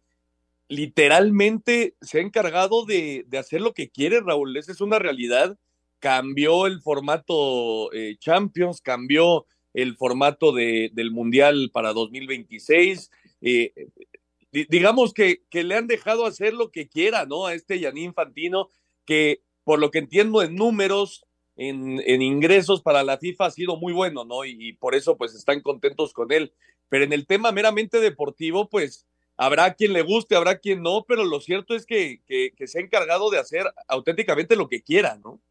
literalmente 0.67 1.95
se 2.01 2.17
ha 2.17 2.21
encargado 2.23 2.86
de, 2.86 3.23
de, 3.30 3.38
hacer 3.38 3.62
lo 3.62 3.73
que 3.73 3.89
quiere, 3.89 4.19
Raúl, 4.19 4.58
esa 4.58 4.73
es 4.73 4.82
una 4.82 4.99
realidad, 4.99 5.58
cambió 5.99 6.67
el 6.67 6.82
formato 6.82 7.89
eh, 7.93 8.17
Champions, 8.19 8.82
cambió 8.82 9.45
el 9.75 9.97
formato 9.97 10.53
de, 10.53 10.89
del 10.93 11.11
Mundial 11.11 11.69
para 11.71 11.93
2026. 11.93 13.11
Eh, 13.41 13.73
digamos 14.51 15.13
que, 15.13 15.43
que, 15.49 15.63
le 15.63 15.75
han 15.75 15.88
dejado 15.88 16.25
hacer 16.25 16.53
lo 16.53 16.71
que 16.71 16.88
quiera, 16.88 17.25
¿no? 17.25 17.45
A 17.45 17.53
este 17.53 17.79
Yanín 17.79 18.05
Infantino, 18.05 18.69
que 19.05 19.41
por 19.65 19.79
lo 19.79 19.91
que 19.91 19.99
entiendo 19.99 20.41
en 20.41 20.55
números, 20.55 21.25
en, 21.57 22.01
en, 22.05 22.21
ingresos 22.21 22.81
para 22.81 23.03
la 23.03 23.17
FIFA 23.17 23.47
ha 23.47 23.51
sido 23.51 23.75
muy 23.75 23.91
bueno, 23.91 24.23
¿no? 24.23 24.45
Y, 24.45 24.73
por 24.73 24.95
eso 24.95 25.17
pues 25.17 25.35
están 25.35 25.61
contentos 25.61 26.13
con 26.13 26.31
él. 26.31 26.53
Pero 26.88 27.03
en 27.03 27.11
el 27.11 27.28
tema 27.28 27.51
meramente 27.51 27.99
deportivo, 27.99 28.69
pues 28.69 29.05
habrá 29.36 29.73
quien 29.73 29.91
le 29.91 30.03
guste, 30.03 30.38
habrá 30.38 30.59
quien 30.59 30.84
no, 30.84 31.03
pero 31.05 31.26
lo 31.26 31.41
cierto 31.41 31.76
es 31.76 31.86
que, 31.86 32.21
que, 32.26 32.53
que 32.55 32.67
se 32.67 32.80
ha 32.80 32.82
encargado 32.82 33.30
de 33.30 33.39
hacer 33.39 33.65
auténticamente 33.89 34.55
lo 34.55 34.69
que 34.69 34.82
quiera, 34.82 35.19
¿no? 35.21 35.41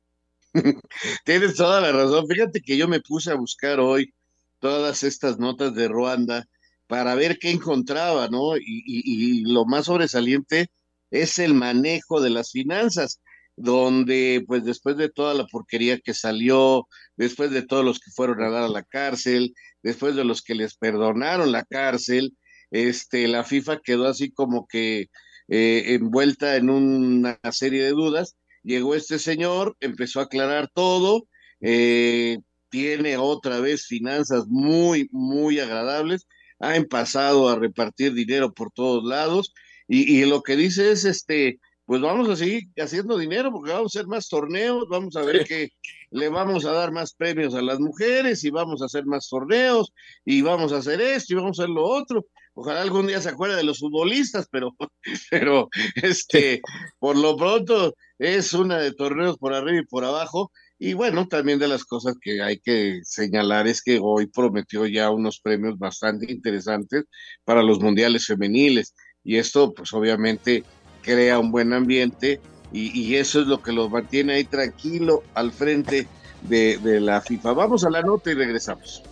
Tienes 1.25 1.57
toda 1.57 1.81
la 1.81 1.93
razón. 1.93 2.27
Fíjate 2.29 2.61
que 2.61 2.77
yo 2.77 2.89
me 2.89 3.01
puse 3.01 3.31
a 3.31 3.35
buscar 3.35 3.81
hoy 3.81 4.15
todas 4.61 5.03
estas 5.03 5.39
notas 5.39 5.75
de 5.75 5.89
Ruanda 5.89 6.47
para 6.87 7.15
ver 7.15 7.39
qué 7.39 7.51
encontraba, 7.51 8.29
¿no? 8.29 8.57
Y, 8.57 8.63
y, 8.87 9.43
lo 9.43 9.65
más 9.65 9.87
sobresaliente 9.87 10.69
es 11.11 11.39
el 11.39 11.55
manejo 11.55 12.21
de 12.21 12.31
las 12.31 12.53
finanzas, 12.53 13.21
donde 13.57 14.45
pues 14.47 14.65
después 14.65 14.97
de 14.97 15.09
toda 15.09 15.35
la 15.35 15.47
porquería 15.47 15.99
que 15.99 16.15
salió, 16.15 16.89
después 17.17 17.51
de 17.51 17.63
todos 17.63 17.85
los 17.85 18.01
que 18.01 18.11
fueron 18.11 18.43
a 18.43 18.51
dar 18.51 18.65
a 18.65 18.69
la 18.69 18.83
cárcel, 18.85 19.55
después 19.83 20.17
de 20.17 20.25
los 20.25 20.43
que 20.43 20.55
les 20.55 20.77
perdonaron 20.77 21.53
la 21.53 21.65
cárcel, 21.65 22.37
este, 22.71 23.29
la 23.29 23.45
FIFA 23.45 23.81
quedó 23.81 24.07
así 24.07 24.31
como 24.31 24.67
que 24.67 25.09
eh, 25.49 25.95
envuelta 25.95 26.57
en 26.57 26.71
una 26.71 27.39
serie 27.53 27.85
de 27.85 27.91
dudas 27.91 28.37
llegó 28.65 28.95
este 28.95 29.19
señor, 29.19 29.77
empezó 29.81 30.21
a 30.21 30.25
aclarar 30.25 30.69
todo, 30.73 31.29
eh, 31.61 32.39
tiene 32.71 33.17
otra 33.17 33.61
vez 33.61 33.87
finanzas 33.87 34.47
muy, 34.49 35.09
muy 35.13 35.61
agradables, 35.61 36.27
ha 36.59 36.77
empezado 36.77 37.49
a 37.49 37.57
repartir 37.57 38.15
dinero 38.15 38.53
por 38.53 38.73
todos 38.73 39.05
lados 39.05 39.53
y, 39.87 40.21
y 40.21 40.25
lo 40.27 40.43
que 40.43 40.57
dice 40.57 40.91
es, 40.91 41.05
este, 41.05 41.61
pues 41.87 42.01
vamos 42.01 42.29
a 42.29 42.37
seguir 42.37 42.65
haciendo 42.79 43.19
dinero 43.19 43.53
porque 43.53 43.73
vamos 43.73 43.95
a 43.95 43.99
hacer 43.99 44.09
más 44.09 44.29
torneos, 44.29 44.87
vamos 44.89 45.17
a 45.17 45.23
ver 45.23 45.45
que 45.45 45.69
le 46.11 46.29
vamos 46.29 46.65
a 46.65 46.73
dar 46.73 46.93
más 46.93 47.13
premios 47.15 47.55
a 47.55 47.63
las 47.63 47.79
mujeres 47.79 48.43
y 48.45 48.51
vamos 48.51 48.81
a 48.81 48.87
hacer 48.87 49.05
más 49.05 49.29
torneos 49.29 49.93
y 50.25 50.41
vamos 50.43 50.73
a 50.73 50.79
hacer 50.79 51.01
esto 51.01 51.35
y 51.35 51.37
vamos 51.37 51.59
a 51.59 51.65
hacer 51.65 51.71
lo 51.71 51.85
otro. 51.85 52.27
Ojalá 52.55 52.83
algún 52.83 53.09
día 53.09 53.21
se 53.21 53.31
acuerde 53.31 53.57
de 53.57 53.65
los 53.65 53.81
futbolistas, 53.81 54.47
pero, 54.51 54.77
pero 55.31 55.69
este, 55.97 56.63
por 56.99 57.17
lo 57.17 57.37
pronto 57.37 57.95
es 58.19 58.53
una 58.53 58.79
de 58.79 58.93
torneos 58.93 59.37
por 59.39 59.55
arriba 59.55 59.81
y 59.81 59.87
por 59.87 60.05
abajo. 60.05 60.53
Y 60.79 60.95
bueno, 60.95 61.27
también 61.27 61.59
de 61.59 61.69
las 61.69 61.85
cosas 61.85 62.15
que 62.21 62.43
hay 62.43 62.59
que 62.59 63.01
señalar 63.05 63.67
es 63.67 63.83
que 63.83 63.99
hoy 64.01 64.27
prometió 64.27 64.87
ya 64.87 65.11
unos 65.11 65.41
premios 65.41 65.79
bastante 65.79 66.31
interesantes 66.31 67.05
para 67.45 67.63
los 67.63 67.81
mundiales 67.81 68.27
femeniles. 68.27 68.95
Y 69.25 69.37
esto, 69.37 69.73
pues 69.73 69.93
obviamente, 69.93 70.63
crea 71.03 71.39
un 71.39 71.51
buen 71.51 71.73
ambiente 71.73 72.41
y, 72.73 73.15
eso 73.15 73.41
es 73.41 73.47
lo 73.47 73.63
que 73.63 73.71
lo 73.71 73.89
mantiene 73.89 74.35
ahí 74.35 74.45
tranquilo 74.45 75.23
al 75.35 75.53
frente 75.53 76.09
de 76.43 77.01
la 77.01 77.21
FIFA. 77.21 77.53
Vamos 77.53 77.85
a 77.85 77.91
la 77.91 78.03
nota 78.03 78.33
y 78.33 78.35
regresamos. 78.35 79.03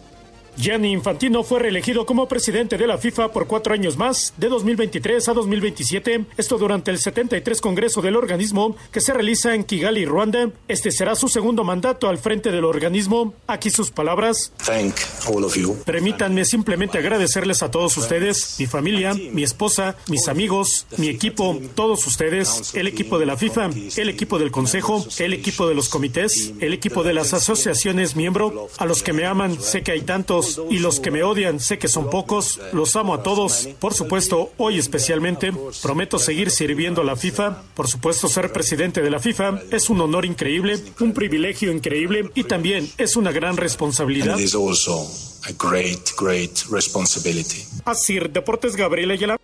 Gianni 0.57 0.93
Infantino 0.93 1.43
fue 1.45 1.61
reelegido 1.61 2.05
como 2.05 2.29
presidente 2.29 2.77
de 2.77 2.87
la 2.87 2.99
FIFA 2.99 3.33
por 3.33 3.47
cuatro 3.47 3.73
años 3.73 3.97
más, 3.97 4.35
de 4.37 4.49
2023 4.49 5.29
a 5.29 5.33
2027, 5.33 6.27
esto 6.37 6.59
durante 6.59 6.91
el 6.91 6.99
73 6.99 7.61
Congreso 7.61 8.03
del 8.03 8.17
organismo 8.17 8.77
que 8.91 9.01
se 9.01 9.15
realiza 9.15 9.55
en 9.55 9.65
Kigali, 9.65 10.05
Ruanda. 10.05 10.51
Este 10.69 10.91
será 10.91 11.15
su 11.15 11.29
segundo 11.29 11.65
mandato 11.65 12.09
al 12.09 12.19
frente 12.19 12.51
del 12.51 12.65
organismo. 12.65 13.35
Aquí 13.47 13.71
sus 13.71 13.91
palabras. 13.91 14.53
Thank 14.65 14.97
all 15.27 15.45
of 15.45 15.57
you. 15.57 15.77
Permítanme 15.85 16.45
simplemente 16.45 16.99
agradecerles 16.99 17.63
a 17.63 17.71
todos 17.71 17.97
ustedes, 17.97 18.57
mi 18.59 18.67
familia, 18.67 19.15
mi 19.15 19.43
esposa, 19.43 19.97
mis 20.09 20.29
amigos, 20.29 20.87
mi 20.99 21.09
equipo, 21.09 21.59
todos 21.75 22.07
ustedes, 22.07 22.75
el 22.75 22.87
equipo 22.87 23.19
de 23.19 23.27
la 23.27 23.37
FIFA, 23.37 23.71
el 23.97 24.09
equipo 24.09 24.39
del 24.39 24.51
Consejo, 24.51 25.05
el 25.19 25.33
equipo 25.33 25.67
de 25.67 25.75
los 25.75 25.89
comités, 25.89 26.53
el 26.61 26.75
equipo 26.75 27.03
de 27.03 27.15
las 27.15 27.33
asociaciones 27.33 28.17
miembro, 28.17 28.69
a 28.79 28.85
los 28.85 29.03
que 29.03 29.13
me 29.13 29.25
aman, 29.25 29.61
sé 29.61 29.83
que 29.83 29.93
hay 29.93 30.03
tantos 30.03 30.42
y 30.71 30.79
los 30.79 31.01
que 31.01 31.11
me 31.11 31.23
odian, 31.23 31.61
sé 31.61 31.79
que 31.79 31.89
son 31.89 32.11
pocos, 32.11 32.61
los 32.73 32.97
amo 32.97 33.15
a 33.15 33.23
todos, 33.23 33.69
por 33.79 33.95
supuesto, 33.95 34.53
hoy 34.59 34.79
especialmente, 34.79 35.53
prometo 35.83 36.19
seguir 36.19 36.51
sirviendo 36.51 37.03
a 37.03 37.05
la 37.05 37.17
FIFA, 37.17 37.63
por 37.75 37.89
supuesto 37.89 38.29
ser 38.29 38.53
presidente 38.53 39.03
de 39.03 39.11
la 39.11 39.19
FIFA 39.19 39.61
es 39.71 39.91
un 39.91 40.01
honor 40.01 40.25
increíble, 40.25 40.79
un 41.01 41.13
privilegio 41.13 41.73
increíble 41.73 42.31
y 42.35 42.45
también 42.45 42.91
es 42.99 43.17
una 43.17 43.33
gran 43.33 43.57
responsabilidad. 43.57 44.33
And 44.35 44.41
it 44.41 44.47
is 44.47 44.55
also 44.55 45.07
a 45.49 45.53
great, 45.59 46.11
great 46.19 46.59
responsibility. 46.71 47.65
Así, 47.85 48.19
Deportes 48.19 48.77
Gabriel 48.77 49.11
Ayala. 49.11 49.37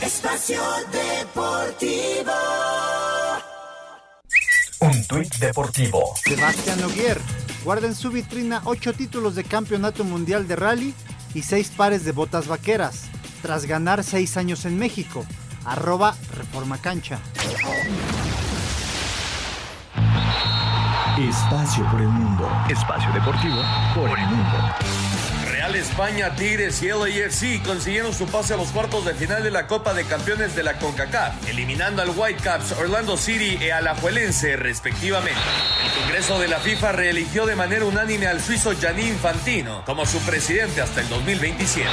Espacio 0.00 0.60
Deportivo. 0.92 2.63
Un 4.84 5.02
tuit 5.06 5.34
deportivo. 5.38 6.12
Sebastián 6.22 6.84
Ogier 6.84 7.18
guarda 7.64 7.86
en 7.86 7.94
su 7.94 8.10
vitrina 8.10 8.60
ocho 8.64 8.92
títulos 8.92 9.34
de 9.34 9.42
campeonato 9.42 10.04
mundial 10.04 10.46
de 10.46 10.56
rally 10.56 10.94
y 11.32 11.40
seis 11.40 11.70
pares 11.74 12.04
de 12.04 12.12
botas 12.12 12.48
vaqueras, 12.48 13.04
tras 13.40 13.64
ganar 13.64 14.04
seis 14.04 14.36
años 14.36 14.66
en 14.66 14.78
México. 14.78 15.24
Arroba 15.64 16.14
Reforma 16.36 16.76
Cancha. 16.76 17.18
Espacio 21.18 21.90
por 21.90 22.02
el 22.02 22.08
mundo. 22.08 22.46
Espacio 22.68 23.10
deportivo 23.14 23.62
por 23.94 24.18
el 24.18 24.26
mundo. 24.26 25.13
Real 25.64 25.76
España, 25.76 26.34
Tigres 26.36 26.82
y 26.82 26.88
LAFC 26.88 27.64
consiguieron 27.64 28.12
su 28.12 28.26
pase 28.26 28.52
a 28.52 28.58
los 28.58 28.68
cuartos 28.68 29.06
de 29.06 29.14
final 29.14 29.42
de 29.42 29.50
la 29.50 29.66
Copa 29.66 29.94
de 29.94 30.04
Campeones 30.04 30.54
de 30.54 30.62
la 30.62 30.74
CONCACAF, 30.74 31.48
eliminando 31.48 32.02
al 32.02 32.10
Whitecaps, 32.10 32.72
Orlando 32.72 33.16
City 33.16 33.70
al 33.70 33.88
Alajuelense 33.88 34.56
respectivamente. 34.56 35.40
El 35.82 36.02
Congreso 36.02 36.38
de 36.38 36.48
la 36.48 36.58
FIFA 36.58 36.92
reeligió 36.92 37.46
de 37.46 37.56
manera 37.56 37.86
unánime 37.86 38.26
al 38.26 38.42
suizo 38.42 38.74
Gianni 38.74 39.04
Infantino 39.04 39.82
como 39.86 40.04
su 40.04 40.18
presidente 40.18 40.82
hasta 40.82 41.00
el 41.00 41.08
2027. 41.08 41.88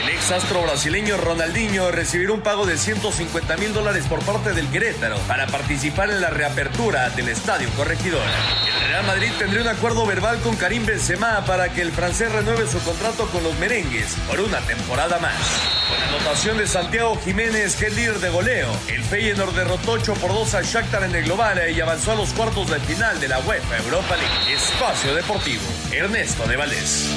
El 0.00 0.10
ex 0.10 0.30
astro 0.30 0.62
brasileño 0.62 1.16
Ronaldinho 1.16 1.90
recibirá 1.90 2.30
un 2.30 2.42
pago 2.42 2.66
de 2.66 2.78
150 2.78 3.56
mil 3.56 3.74
dólares 3.74 4.04
por 4.08 4.24
parte 4.24 4.52
del 4.52 4.68
Querétaro 4.68 5.18
para 5.26 5.48
participar 5.48 6.08
en 6.10 6.20
la 6.20 6.30
reapertura 6.30 7.10
del 7.10 7.30
Estadio 7.30 7.68
Corregidora. 7.70 8.30
Real 8.88 9.04
Madrid 9.04 9.30
tendría 9.38 9.60
un 9.60 9.68
acuerdo 9.68 10.06
verbal 10.06 10.40
con 10.40 10.56
Karim 10.56 10.86
Benzema 10.86 11.44
para 11.44 11.68
que 11.68 11.82
el 11.82 11.92
francés 11.92 12.32
renueve 12.32 12.66
su 12.66 12.78
contrato 12.80 13.26
con 13.26 13.42
los 13.42 13.54
merengues 13.58 14.16
por 14.26 14.40
una 14.40 14.60
temporada 14.60 15.18
más. 15.18 15.36
Con 15.90 16.02
anotación 16.08 16.56
de 16.56 16.66
Santiago 16.66 17.14
Jiménez, 17.16 17.76
que 17.76 17.88
es 17.88 17.94
líder 17.94 18.18
de 18.18 18.30
goleo, 18.30 18.68
el 18.88 19.02
Feyenoord 19.02 19.54
derrotó 19.54 19.92
8 19.92 20.14
por 20.14 20.32
2 20.32 20.54
al 20.54 20.64
Shakhtar 20.64 21.02
en 21.02 21.14
el 21.14 21.24
global 21.24 21.60
y 21.70 21.78
avanzó 21.82 22.12
a 22.12 22.14
los 22.14 22.32
cuartos 22.32 22.70
de 22.70 22.80
final 22.80 23.20
de 23.20 23.28
la 23.28 23.40
UEFA 23.40 23.76
Europa 23.76 24.16
League. 24.16 24.54
Espacio 24.54 25.14
Deportivo, 25.14 25.62
Ernesto 25.92 26.46
de 26.46 26.56
Valdés. 26.56 27.14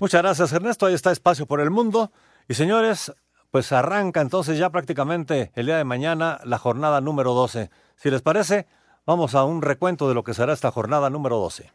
Muchas 0.00 0.20
gracias, 0.20 0.52
Ernesto. 0.52 0.86
Ahí 0.86 0.94
está 0.94 1.12
Espacio 1.12 1.46
por 1.46 1.60
el 1.60 1.70
Mundo. 1.70 2.10
Y 2.48 2.54
señores, 2.54 3.12
pues 3.52 3.70
arranca 3.70 4.20
entonces 4.20 4.58
ya 4.58 4.70
prácticamente 4.70 5.52
el 5.54 5.66
día 5.66 5.76
de 5.76 5.84
mañana 5.84 6.40
la 6.44 6.58
jornada 6.58 7.00
número 7.00 7.34
12. 7.34 7.70
Si 7.94 8.10
les 8.10 8.20
parece, 8.20 8.66
vamos 9.06 9.36
a 9.36 9.44
un 9.44 9.62
recuento 9.62 10.08
de 10.08 10.14
lo 10.14 10.24
que 10.24 10.34
será 10.34 10.52
esta 10.52 10.72
jornada 10.72 11.08
número 11.10 11.38
12. 11.38 11.70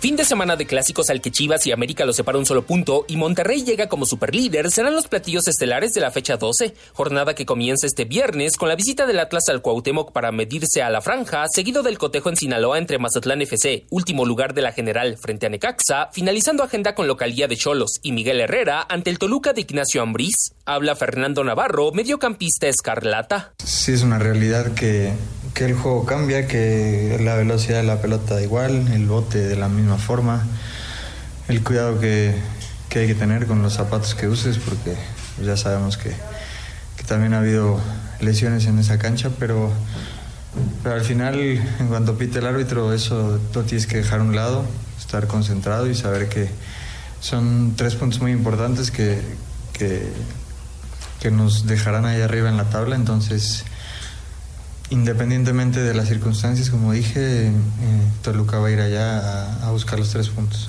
Fin 0.00 0.14
de 0.14 0.24
semana 0.24 0.54
de 0.54 0.64
clásicos 0.64 1.10
al 1.10 1.20
que 1.20 1.32
Chivas 1.32 1.66
y 1.66 1.72
América 1.72 2.04
lo 2.04 2.12
separa 2.12 2.38
un 2.38 2.46
solo 2.46 2.64
punto 2.64 3.04
y 3.08 3.16
Monterrey 3.16 3.64
llega 3.64 3.88
como 3.88 4.06
superlíder 4.06 4.70
serán 4.70 4.94
los 4.94 5.08
platillos 5.08 5.48
estelares 5.48 5.92
de 5.92 6.00
la 6.00 6.12
fecha 6.12 6.36
12, 6.36 6.72
jornada 6.92 7.34
que 7.34 7.44
comienza 7.44 7.88
este 7.88 8.04
viernes 8.04 8.56
con 8.56 8.68
la 8.68 8.76
visita 8.76 9.06
del 9.06 9.18
Atlas 9.18 9.48
al 9.48 9.60
Cuauhtémoc 9.60 10.12
para 10.12 10.30
medirse 10.30 10.82
a 10.82 10.90
la 10.90 11.00
franja, 11.00 11.46
seguido 11.48 11.82
del 11.82 11.98
cotejo 11.98 12.28
en 12.28 12.36
Sinaloa 12.36 12.78
entre 12.78 12.98
Mazatlán 12.98 13.42
FC, 13.42 13.86
último 13.90 14.24
lugar 14.24 14.54
de 14.54 14.62
la 14.62 14.70
general 14.70 15.18
frente 15.18 15.46
a 15.46 15.48
Necaxa, 15.48 16.10
finalizando 16.12 16.62
agenda 16.62 16.94
con 16.94 17.08
localía 17.08 17.48
de 17.48 17.56
Cholos 17.56 17.98
y 18.00 18.12
Miguel 18.12 18.40
Herrera 18.40 18.86
ante 18.88 19.10
el 19.10 19.18
Toluca 19.18 19.52
de 19.52 19.62
Ignacio 19.62 20.00
Ambriz. 20.00 20.52
Habla 20.64 20.94
Fernando 20.94 21.42
Navarro, 21.42 21.90
mediocampista 21.90 22.68
escarlata. 22.68 23.52
Sí 23.64 23.94
es 23.94 24.04
una 24.04 24.20
realidad 24.20 24.74
que 24.74 25.12
que 25.58 25.64
el 25.64 25.74
juego 25.74 26.06
cambia, 26.06 26.46
que 26.46 27.18
la 27.20 27.34
velocidad 27.34 27.78
de 27.78 27.82
la 27.82 28.00
pelota 28.00 28.36
da 28.36 28.42
igual, 28.42 28.86
el 28.92 29.06
bote 29.06 29.38
de 29.38 29.56
la 29.56 29.68
misma 29.68 29.96
forma, 29.96 30.46
el 31.48 31.64
cuidado 31.64 31.98
que, 31.98 32.36
que 32.88 33.00
hay 33.00 33.06
que 33.08 33.16
tener 33.16 33.48
con 33.48 33.60
los 33.60 33.72
zapatos 33.72 34.14
que 34.14 34.28
uses, 34.28 34.56
porque 34.58 34.94
ya 35.42 35.56
sabemos 35.56 35.96
que, 35.96 36.10
que 36.96 37.02
también 37.08 37.34
ha 37.34 37.40
habido 37.40 37.80
lesiones 38.20 38.66
en 38.66 38.78
esa 38.78 39.00
cancha, 39.00 39.30
pero, 39.36 39.72
pero 40.84 40.94
al 40.94 41.00
final, 41.00 41.40
en 41.40 41.88
cuanto 41.88 42.16
pite 42.16 42.38
el 42.38 42.46
árbitro, 42.46 42.92
eso 42.92 43.40
lo 43.52 43.62
tienes 43.64 43.88
que 43.88 43.96
dejar 43.96 44.20
a 44.20 44.22
un 44.22 44.36
lado, 44.36 44.64
estar 44.96 45.26
concentrado 45.26 45.90
y 45.90 45.96
saber 45.96 46.28
que 46.28 46.48
son 47.18 47.74
tres 47.74 47.96
puntos 47.96 48.20
muy 48.20 48.30
importantes 48.30 48.92
que, 48.92 49.20
que, 49.72 50.08
que 51.18 51.32
nos 51.32 51.66
dejarán 51.66 52.04
ahí 52.04 52.20
arriba 52.20 52.48
en 52.48 52.56
la 52.56 52.70
tabla, 52.70 52.94
entonces 52.94 53.64
independientemente 54.90 55.80
de 55.80 55.94
las 55.94 56.08
circunstancias, 56.08 56.70
como 56.70 56.92
dije, 56.92 57.48
eh, 57.48 57.52
Toluca 58.22 58.58
va 58.58 58.68
a 58.68 58.70
ir 58.70 58.80
allá 58.80 59.18
a, 59.18 59.68
a, 59.68 59.70
buscar 59.72 59.98
los 59.98 60.10
tres 60.10 60.28
puntos. 60.28 60.68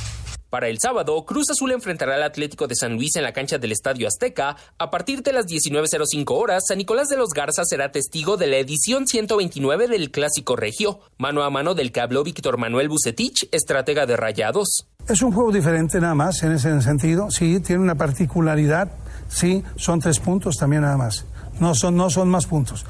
Para 0.49 0.67
el 0.67 0.79
sábado, 0.79 1.23
Cruz 1.25 1.51
Azul 1.51 1.71
enfrentará 1.71 2.15
al 2.15 2.23
Atlético 2.23 2.65
de 2.65 2.75
San 2.75 2.93
Luis 2.95 3.15
en 3.15 3.21
la 3.21 3.33
cancha 3.33 3.59
del 3.59 3.71
Estadio 3.71 4.07
Azteca. 4.07 4.57
A 4.79 4.89
partir 4.89 5.21
de 5.21 5.31
las 5.31 5.45
19.05 5.45 6.31
horas, 6.31 6.63
San 6.67 6.79
Nicolás 6.79 7.07
de 7.07 7.17
los 7.17 7.29
Garza 7.29 7.63
será 7.65 7.91
testigo 7.91 8.35
de 8.35 8.47
la 8.47 8.57
edición 8.57 9.05
129 9.05 9.87
del 9.87 10.09
Clásico 10.09 10.55
Regio, 10.55 11.01
mano 11.19 11.43
a 11.43 11.51
mano 11.51 11.75
del 11.75 11.91
que 11.91 12.01
habló 12.01 12.23
Víctor 12.23 12.57
Manuel 12.57 12.89
Bucetich, 12.89 13.47
estratega 13.51 14.07
de 14.07 14.17
Rayados. 14.17 14.87
Es 15.07 15.21
un 15.21 15.31
juego 15.31 15.51
diferente 15.51 16.01
nada 16.01 16.15
más 16.15 16.41
en 16.41 16.53
ese 16.53 16.81
sentido, 16.81 17.29
sí, 17.29 17.59
tiene 17.59 17.83
una 17.83 17.95
particularidad, 17.95 18.91
sí, 19.27 19.63
son 19.75 19.99
tres 19.99 20.19
puntos 20.19 20.57
también 20.57 20.81
nada 20.81 20.97
más. 20.97 21.25
No 21.59 21.75
son, 21.75 21.95
no 21.95 22.09
son 22.09 22.29
más 22.29 22.47
puntos. 22.47 22.85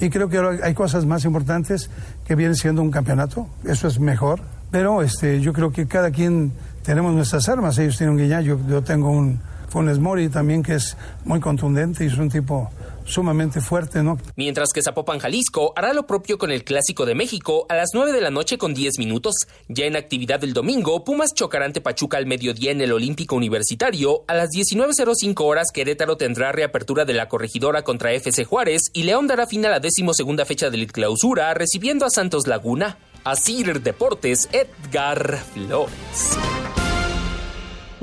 Y 0.00 0.10
creo 0.10 0.28
que 0.28 0.38
hay 0.62 0.74
cosas 0.74 1.06
más 1.06 1.24
importantes 1.24 1.90
que 2.26 2.34
viene 2.34 2.54
siendo 2.54 2.82
un 2.82 2.90
campeonato. 2.90 3.48
Eso 3.64 3.88
es 3.88 4.00
mejor. 4.00 4.40
Pero 4.70 5.02
este, 5.02 5.40
yo 5.40 5.52
creo 5.52 5.70
que 5.70 5.86
cada 5.86 6.10
quien 6.10 6.52
tenemos 6.82 7.14
nuestras 7.14 7.48
armas. 7.48 7.78
Ellos 7.78 7.96
tienen 7.96 8.16
un 8.16 8.20
Guiñá, 8.20 8.40
yo, 8.40 8.58
yo 8.68 8.82
tengo 8.82 9.10
un 9.10 9.40
Funes 9.68 9.98
Mori 9.98 10.28
también 10.28 10.62
que 10.62 10.74
es 10.74 10.96
muy 11.24 11.40
contundente 11.40 12.04
y 12.04 12.08
es 12.08 12.18
un 12.18 12.28
tipo 12.28 12.70
sumamente 13.04 13.60
fuerte, 13.60 14.02
¿no? 14.02 14.18
Mientras 14.36 14.70
que 14.72 14.82
Zapopan, 14.82 15.18
Jalisco, 15.18 15.72
hará 15.76 15.92
lo 15.92 16.06
propio 16.06 16.38
con 16.38 16.50
el 16.50 16.64
Clásico 16.64 17.06
de 17.06 17.14
México 17.14 17.66
a 17.68 17.74
las 17.74 17.90
9 17.94 18.12
de 18.12 18.20
la 18.20 18.30
noche 18.30 18.58
con 18.58 18.74
10 18.74 18.98
minutos. 18.98 19.34
Ya 19.68 19.86
en 19.86 19.96
actividad 19.96 20.40
del 20.40 20.52
domingo, 20.52 21.04
Pumas 21.04 21.34
chocará 21.34 21.64
ante 21.64 21.80
Pachuca 21.80 22.16
al 22.16 22.26
mediodía 22.26 22.72
en 22.72 22.80
el 22.80 22.92
Olímpico 22.92 23.36
Universitario. 23.36 24.24
A 24.26 24.34
las 24.34 24.50
19.05 24.50 25.40
horas, 25.44 25.68
Querétaro 25.72 26.16
tendrá 26.16 26.52
reapertura 26.52 27.04
de 27.04 27.14
la 27.14 27.28
corregidora 27.28 27.82
contra 27.82 28.12
FC 28.12 28.44
Juárez 28.44 28.90
y 28.92 29.04
León 29.04 29.26
dará 29.26 29.46
fin 29.46 29.66
a 29.66 29.70
la 29.70 29.80
decimosegunda 29.80 30.44
fecha 30.44 30.70
del 30.70 30.90
clausura 30.90 31.52
recibiendo 31.54 32.06
a 32.06 32.10
Santos 32.10 32.46
Laguna. 32.46 32.98
Asir 33.24 33.80
Deportes, 33.80 34.48
Edgar 34.52 35.38
Flores. 35.54 36.36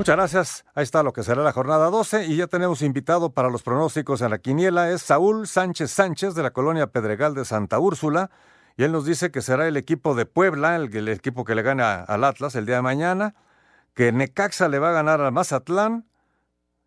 Muchas 0.02 0.16
gracias. 0.16 0.66
Ahí 0.74 0.82
está 0.82 1.04
lo 1.04 1.14
que 1.14 1.22
será 1.22 1.44
la 1.44 1.52
jornada 1.52 1.92
12 1.92 2.26
y 2.26 2.38
ya 2.38 2.48
tenemos 2.48 2.82
invitado 2.82 3.34
para 3.34 3.52
los 3.52 3.62
pronósticos 3.62 4.24
en 4.24 4.32
la 4.32 4.40
quiniela. 4.40 4.90
Es 4.90 5.04
Saúl 5.04 5.46
Sánchez 5.46 5.92
Sánchez 5.92 6.34
de 6.34 6.42
la 6.42 6.50
colonia 6.50 6.88
Pedregal 6.88 7.36
de 7.36 7.46
Santa 7.46 7.78
Úrsula 7.78 8.32
y 8.78 8.84
él 8.84 8.92
nos 8.94 9.06
dice 9.06 9.30
que 9.30 9.44
será 9.44 9.68
el 9.68 9.78
equipo 9.78 10.16
de 10.16 10.26
Puebla, 10.26 10.76
el, 10.76 11.08
equipo 11.08 11.46
que 11.46 11.54
le 11.54 11.62
gana 11.62 12.02
al 12.02 12.24
Atlas 12.24 12.56
el 12.56 12.66
día 12.66 12.78
de 12.78 12.82
mañana, 12.82 13.36
que 13.94 14.12
Necaxa 14.12 14.70
le 14.70 14.80
va 14.80 14.90
a 14.90 14.94
ganar 14.94 15.22
al 15.22 15.32
Mazatlán 15.34 16.08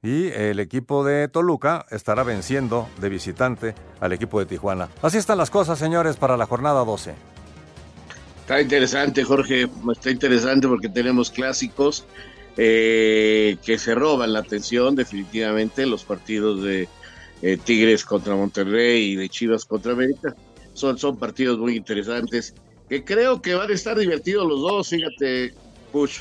y 0.03 0.31
el 0.31 0.59
equipo 0.59 1.05
de 1.05 1.29
Toluca 1.29 1.87
estará 1.91 2.25
venciendo 2.25 2.89
de 3.01 3.11
visitante 3.11 3.77
al 4.01 4.13
equipo 4.13 4.41
de 4.41 4.47
Tijuana. 4.47 4.89
Así 5.03 5.19
están 5.19 5.39
las 5.39 5.51
cosas, 5.51 5.79
señores, 5.79 6.17
para 6.17 6.37
la 6.37 6.47
jornada 6.47 6.85
12. 6.85 7.15
Está 8.41 8.61
interesante, 8.61 9.23
Jorge, 9.23 9.71
está 9.93 10.11
interesante 10.11 10.67
porque 10.67 10.89
tenemos 10.89 11.31
clásicos 11.31 12.09
eh, 12.57 13.57
que 13.65 13.79
se 13.79 13.95
roban 13.95 14.33
la 14.33 14.41
atención 14.41 14.95
definitivamente 14.95 15.87
los 15.87 16.05
partidos 16.05 16.63
de 16.63 16.89
eh, 17.43 17.57
Tigres 17.57 18.05
contra 18.05 18.37
Monterrey 18.37 19.13
y 19.13 19.17
de 19.17 19.29
Chivas 19.29 19.65
contra 19.65 19.93
América. 19.93 20.35
Son, 20.73 20.99
son 20.99 21.19
partidos 21.19 21.59
muy 21.59 21.77
interesantes 21.77 22.55
que 22.89 23.05
creo 23.05 23.41
que 23.41 23.55
van 23.55 23.71
a 23.71 23.75
estar 23.75 23.99
divertidos 23.99 24.47
los 24.47 24.61
dos, 24.61 24.89
fíjate, 24.89 25.55
Push. 25.93 26.19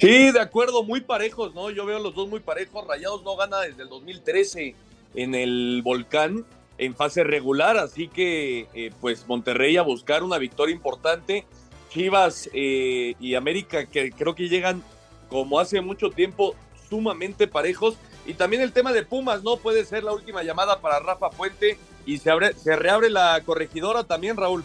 Sí, 0.00 0.30
de 0.30 0.40
acuerdo, 0.40 0.82
muy 0.82 1.02
parejos, 1.02 1.54
¿no? 1.54 1.70
Yo 1.70 1.84
veo 1.84 1.98
los 1.98 2.14
dos 2.14 2.28
muy 2.28 2.40
parejos. 2.40 2.86
Rayados 2.86 3.22
no 3.22 3.36
gana 3.36 3.60
desde 3.60 3.82
el 3.82 3.88
2013 3.90 4.74
en 5.14 5.34
el 5.34 5.82
Volcán 5.84 6.46
en 6.78 6.94
fase 6.94 7.24
regular, 7.24 7.76
así 7.76 8.08
que 8.08 8.66
eh, 8.72 8.90
pues 9.02 9.28
Monterrey 9.28 9.76
a 9.76 9.82
buscar 9.82 10.22
una 10.22 10.38
victoria 10.38 10.74
importante. 10.74 11.44
Chivas 11.90 12.48
eh, 12.54 13.14
y 13.20 13.34
América 13.34 13.84
que 13.84 14.12
creo 14.12 14.34
que 14.34 14.48
llegan 14.48 14.82
como 15.30 15.58
hace 15.58 15.80
mucho 15.80 16.10
tiempo, 16.10 16.54
sumamente 16.88 17.46
parejos. 17.46 17.96
Y 18.26 18.34
también 18.34 18.62
el 18.62 18.72
tema 18.72 18.92
de 18.92 19.04
Pumas, 19.04 19.42
¿no? 19.42 19.56
Puede 19.56 19.84
ser 19.84 20.04
la 20.04 20.12
última 20.12 20.42
llamada 20.42 20.80
para 20.80 21.00
Rafa 21.00 21.30
Puente 21.30 21.78
y 22.04 22.18
se, 22.18 22.30
abre, 22.30 22.52
se 22.54 22.76
reabre 22.76 23.08
la 23.08 23.40
corregidora 23.44 24.04
también, 24.04 24.36
Raúl. 24.36 24.64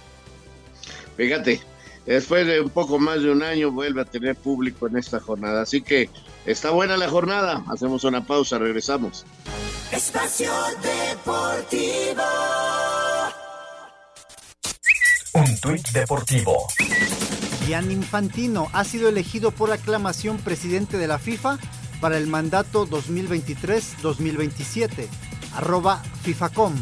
Fíjate, 1.16 1.62
después 2.06 2.46
de 2.46 2.60
un 2.60 2.70
poco 2.70 3.00
más 3.00 3.22
de 3.22 3.32
un 3.32 3.44
año 3.44 3.72
vuelve 3.72 4.02
a 4.02 4.06
tener 4.06 4.36
público 4.36 4.88
en 4.88 4.98
esta 4.98 5.20
jornada. 5.20 5.62
Así 5.62 5.82
que 5.82 6.10
está 6.46 6.72
buena 6.72 6.98
la 6.98 7.08
jornada. 7.10 7.64
Hacemos 7.70 8.04
una 8.04 8.26
pausa, 8.26 8.58
regresamos. 8.58 9.26
Espacio 9.92 10.52
Deportivo. 10.82 12.24
Un 15.34 15.60
tuit 15.60 15.88
deportivo. 15.90 16.68
Gian 17.66 17.90
Infantino 17.90 18.68
ha 18.74 18.84
sido 18.84 19.10
elegido 19.10 19.50
por 19.50 19.72
aclamación 19.72 20.38
presidente 20.38 21.00
de 21.00 21.08
la 21.08 21.18
FIFA 21.18 21.58
para 22.00 22.18
el 22.18 22.28
mandato 22.28 22.88
2023-2027. 22.88 25.08
Arroba 25.56 26.04
FIFACOM. 26.22 26.76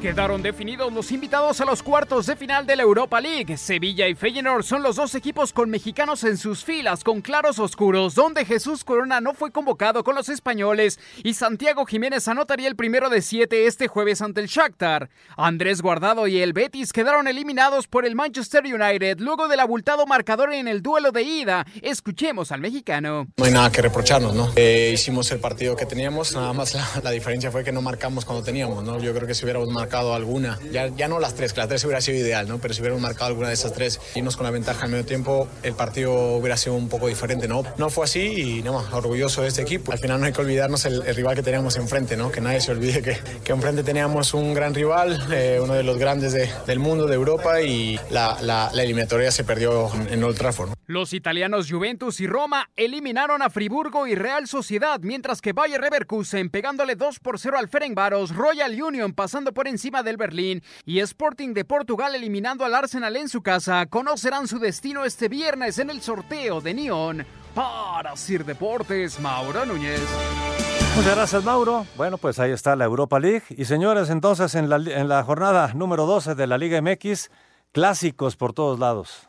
Quedaron 0.00 0.42
definidos 0.42 0.92
los 0.92 1.10
invitados 1.10 1.62
a 1.62 1.64
los 1.64 1.82
cuartos 1.82 2.26
de 2.26 2.36
final 2.36 2.66
de 2.66 2.76
la 2.76 2.82
Europa 2.82 3.18
League. 3.18 3.56
Sevilla 3.56 4.06
y 4.06 4.14
Feyenoord 4.14 4.62
son 4.62 4.82
los 4.82 4.96
dos 4.96 5.14
equipos 5.14 5.54
con 5.54 5.70
mexicanos 5.70 6.22
en 6.22 6.36
sus 6.36 6.64
filas, 6.64 7.02
con 7.02 7.22
claros 7.22 7.58
oscuros, 7.58 8.14
donde 8.14 8.44
Jesús 8.44 8.84
Corona 8.84 9.22
no 9.22 9.32
fue 9.32 9.50
convocado 9.50 10.04
con 10.04 10.14
los 10.14 10.28
españoles 10.28 11.00
y 11.24 11.32
Santiago 11.32 11.86
Jiménez 11.86 12.28
anotaría 12.28 12.68
el 12.68 12.76
primero 12.76 13.08
de 13.08 13.22
siete 13.22 13.66
este 13.66 13.88
jueves 13.88 14.20
ante 14.20 14.42
el 14.42 14.48
Shakhtar. 14.48 15.08
Andrés 15.36 15.80
Guardado 15.80 16.26
y 16.26 16.42
el 16.42 16.52
Betis 16.52 16.92
quedaron 16.92 17.26
eliminados 17.26 17.88
por 17.88 18.04
el 18.04 18.14
Manchester 18.14 18.64
United 18.64 19.18
luego 19.20 19.48
del 19.48 19.60
abultado 19.60 20.06
marcador 20.06 20.52
en 20.52 20.68
el 20.68 20.82
duelo 20.82 21.10
de 21.10 21.22
ida. 21.22 21.66
Escuchemos 21.80 22.52
al 22.52 22.60
mexicano. 22.60 23.28
No 23.38 23.44
hay 23.46 23.52
nada 23.52 23.72
que 23.72 23.80
reprocharnos, 23.80 24.34
¿no? 24.34 24.52
Eh, 24.56 24.90
hicimos 24.92 25.32
el 25.32 25.40
partido 25.40 25.74
que 25.74 25.86
teníamos, 25.86 26.34
nada 26.34 26.52
más 26.52 26.74
la, 26.74 26.86
la, 27.02 27.10
diferencia 27.10 27.50
fue 27.50 27.64
que 27.64 27.72
no 27.72 27.80
marcamos 27.80 28.26
cuando 28.26 28.44
teníamos, 28.44 28.84
¿no? 28.84 29.00
Yo 29.00 29.14
creo 29.14 29.26
que 29.26 29.34
si 29.34 29.44
hubiéramos 29.44 29.70
marcado 29.70 29.86
alguna, 29.96 30.58
ya, 30.70 30.88
ya 30.88 31.08
no 31.08 31.18
las 31.18 31.34
tres, 31.34 31.52
que 31.52 31.60
las 31.60 31.68
tres 31.68 31.84
hubiera 31.84 32.00
sido 32.00 32.18
ideal, 32.18 32.48
¿no? 32.48 32.58
Pero 32.58 32.74
si 32.74 32.80
hubiéramos 32.80 33.02
marcado 33.02 33.26
alguna 33.26 33.48
de 33.48 33.54
esas 33.54 33.72
tres 33.72 34.00
irnos 34.14 34.36
con 34.36 34.44
la 34.44 34.50
ventaja 34.50 34.84
al 34.84 34.90
medio 34.90 35.04
tiempo, 35.04 35.48
el 35.62 35.74
partido 35.74 36.36
hubiera 36.36 36.56
sido 36.56 36.74
un 36.74 36.88
poco 36.88 37.08
diferente, 37.08 37.48
¿no? 37.48 37.64
No 37.76 37.90
fue 37.90 38.04
así 38.04 38.20
y 38.20 38.62
no, 38.62 38.76
orgulloso 38.92 39.42
de 39.42 39.48
este 39.48 39.62
equipo. 39.62 39.92
Al 39.92 39.98
final 39.98 40.20
no 40.20 40.26
hay 40.26 40.32
que 40.32 40.40
olvidarnos 40.40 40.84
el, 40.84 41.02
el 41.06 41.14
rival 41.14 41.34
que 41.34 41.42
teníamos 41.42 41.76
enfrente, 41.76 42.16
¿no? 42.16 42.30
Que 42.30 42.40
nadie 42.40 42.60
se 42.60 42.72
olvide 42.72 43.02
que, 43.02 43.18
que 43.44 43.52
enfrente 43.52 43.82
teníamos 43.82 44.34
un 44.34 44.54
gran 44.54 44.74
rival, 44.74 45.26
eh, 45.32 45.58
uno 45.62 45.74
de 45.74 45.82
los 45.82 45.98
grandes 45.98 46.32
de, 46.32 46.50
del 46.66 46.78
mundo, 46.78 47.06
de 47.06 47.14
Europa 47.14 47.62
y 47.62 47.98
la, 48.10 48.38
la, 48.42 48.70
la 48.72 48.82
eliminatoria 48.82 49.30
se 49.30 49.44
perdió 49.44 49.92
en, 49.94 50.12
en 50.12 50.24
Old 50.24 50.36
Trafford. 50.36 50.70
¿no? 50.70 50.74
Los 50.86 51.12
italianos 51.12 51.70
Juventus 51.70 52.20
y 52.20 52.26
Roma 52.26 52.70
eliminaron 52.76 53.42
a 53.42 53.50
Friburgo 53.50 54.06
y 54.06 54.14
Real 54.14 54.46
Sociedad, 54.46 55.00
mientras 55.02 55.40
que 55.40 55.52
Bayer 55.52 55.80
Leverkusen 55.80 56.50
pegándole 56.50 56.94
2 56.96 57.18
por 57.20 57.38
0 57.38 57.58
al 57.58 57.68
Ferencváros, 57.68 58.34
Royal 58.34 58.80
Union 58.80 59.12
pasando 59.12 59.52
por 59.52 59.66
encima 59.66 59.75
del 59.76 60.16
Berlín 60.16 60.62
y 60.84 61.00
Sporting 61.00 61.52
de 61.52 61.64
Portugal 61.64 62.14
eliminando 62.14 62.64
al 62.64 62.74
Arsenal 62.74 63.14
en 63.16 63.28
su 63.28 63.42
casa, 63.42 63.86
conocerán 63.86 64.48
su 64.48 64.58
destino 64.58 65.04
este 65.04 65.28
viernes 65.28 65.78
en 65.78 65.90
el 65.90 66.00
sorteo 66.00 66.60
de 66.60 66.74
Neon. 66.74 67.26
Para 67.54 68.16
Sir 68.16 68.44
Deportes, 68.44 69.20
Mauro 69.20 69.64
Núñez. 69.64 70.00
Muchas 70.96 71.14
gracias, 71.14 71.44
Mauro. 71.44 71.86
Bueno, 71.96 72.16
pues 72.16 72.38
ahí 72.38 72.52
está 72.52 72.74
la 72.74 72.86
Europa 72.86 73.20
League. 73.20 73.44
Y 73.50 73.66
señores, 73.66 74.08
entonces 74.10 74.54
en 74.54 74.68
la, 74.68 74.76
en 74.76 75.08
la 75.08 75.22
jornada 75.22 75.72
número 75.74 76.06
12 76.06 76.34
de 76.34 76.46
la 76.46 76.58
Liga 76.58 76.80
MX, 76.80 77.30
clásicos 77.72 78.34
por 78.36 78.54
todos 78.54 78.78
lados. 78.78 79.28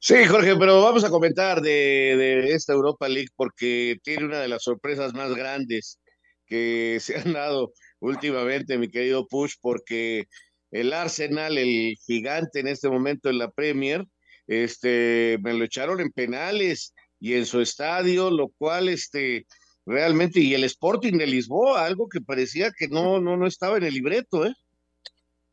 Sí, 0.00 0.24
Jorge, 0.24 0.56
pero 0.56 0.82
vamos 0.82 1.04
a 1.04 1.10
comentar 1.10 1.60
de, 1.60 1.70
de, 2.16 2.52
esta 2.52 2.72
Europa 2.72 3.08
League 3.08 3.28
porque 3.36 3.98
tiene 4.02 4.24
una 4.24 4.40
de 4.40 4.48
las 4.48 4.64
sorpresas 4.64 5.14
más 5.14 5.34
grandes 5.34 6.00
que 6.46 6.98
se 7.00 7.16
han 7.18 7.32
dado 7.32 7.72
últimamente, 8.00 8.78
mi 8.78 8.88
querido 8.88 9.26
Push, 9.26 9.54
porque 9.60 10.26
el 10.70 10.92
Arsenal, 10.92 11.58
el 11.58 11.96
gigante 12.06 12.60
en 12.60 12.68
este 12.68 12.88
momento 12.88 13.30
en 13.30 13.38
la 13.38 13.50
Premier, 13.50 14.06
este, 14.46 15.38
me 15.42 15.54
lo 15.54 15.64
echaron 15.64 16.00
en 16.00 16.10
penales 16.10 16.94
y 17.20 17.34
en 17.34 17.46
su 17.46 17.60
estadio, 17.60 18.30
lo 18.30 18.48
cual, 18.48 18.88
este, 18.88 19.46
realmente, 19.86 20.40
y 20.40 20.54
el 20.54 20.64
Sporting 20.64 21.18
de 21.18 21.26
Lisboa, 21.26 21.84
algo 21.84 22.08
que 22.08 22.20
parecía 22.20 22.72
que 22.76 22.88
no, 22.88 23.20
no, 23.20 23.36
no 23.36 23.46
estaba 23.46 23.76
en 23.76 23.84
el 23.84 23.94
libreto, 23.94 24.44
¿eh? 24.46 24.54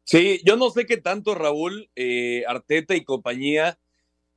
Sí, 0.03 0.41
yo 0.45 0.55
no 0.55 0.69
sé 0.69 0.85
qué 0.85 0.97
tanto, 0.97 1.35
Raúl, 1.35 1.89
eh, 1.95 2.43
Arteta 2.47 2.95
y 2.95 3.03
compañía 3.03 3.77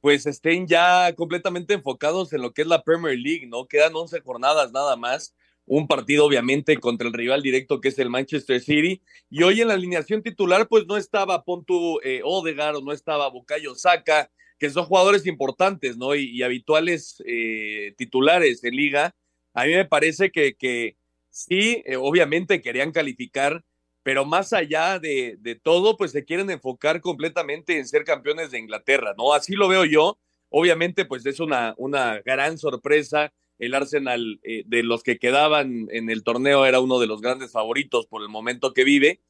pues 0.01 0.27
estén 0.27 0.67
ya 0.67 1.15
completamente 1.15 1.75
enfocados 1.75 2.33
en 2.33 2.43
lo 2.43 2.53
que 2.53 2.63
es 2.63 2.69
la 2.69 2.83
Premier 2.83 3.19
League, 3.19 3.47
¿no? 3.47 3.67
Quedan 3.67 3.95
11 3.95 4.21
jornadas 4.21 4.73
nada 4.73 4.97
más, 4.97 5.35
un 5.67 5.87
partido 5.87 6.25
obviamente 6.25 6.77
contra 6.79 7.07
el 7.07 7.15
rival 7.15 7.43
directo 7.43 7.81
que 7.81 7.89
es 7.89 7.99
el 7.99 8.11
Manchester 8.11 8.61
City, 8.61 9.03
y 9.29 9.43
hoy 9.43 9.61
en 9.61 9.69
la 9.69 9.75
alineación 9.75 10.23
titular 10.23 10.69
pues 10.69 10.87
no 10.87 10.97
estaba 10.97 11.45
Pontu 11.45 12.01
eh, 12.03 12.23
Odegaard, 12.25 12.83
no 12.83 12.93
estaba 12.93 13.29
Bukayo 13.31 13.75
Saka, 13.75 14.31
que 14.59 14.71
son 14.71 14.85
jugadores 14.85 15.27
importantes, 15.27 15.97
¿no? 15.97 16.15
Y, 16.15 16.31
y 16.31 16.43
habituales 16.43 17.23
eh, 17.27 17.95
titulares 17.97 18.63
en 18.63 18.77
liga. 18.77 19.15
A 19.55 19.65
mí 19.65 19.73
me 19.73 19.87
parece 19.87 20.31
que, 20.31 20.55
que 20.55 20.97
sí, 21.31 21.83
eh, 21.87 21.97
obviamente 21.97 22.61
querían 22.61 22.93
calificar, 22.93 23.65
pero 24.03 24.25
más 24.25 24.53
allá 24.53 24.99
de, 24.99 25.37
de, 25.41 25.55
todo, 25.55 25.97
pues 25.97 26.13
se 26.13 26.25
quieren 26.25 26.51
enfocar 26.51 27.01
completamente 27.01 27.79
en 27.79 27.87
ser 27.87 28.05
campeones 28.05 28.51
de 28.51 28.59
Inglaterra, 28.59 29.15
¿no? 29.17 29.33
Así 29.33 29.55
lo 29.55 29.69
veo 29.69 29.85
yo. 29.85 30.19
Obviamente, 30.51 31.05
pues 31.05 31.25
es 31.27 31.41
una, 31.41 31.75
una 31.79 32.21
gran 32.21 32.59
sorpresa. 32.59 33.33
El 33.61 33.75
Arsenal 33.75 34.41
eh, 34.43 34.65
de 34.67 34.83
los 34.83 35.05
que 35.05 35.19
quedaban 35.19 35.87
en 35.91 36.11
el 36.11 36.25
torneo 36.25 36.67
era 36.67 36.81
uno 36.81 36.99
de 36.99 37.07
los 37.07 37.21
grandes 37.21 37.53
favoritos 37.53 38.07
por 38.07 38.23
el 38.23 38.29
momento 38.29 38.73
que 38.75 38.83
vive, 38.83 39.21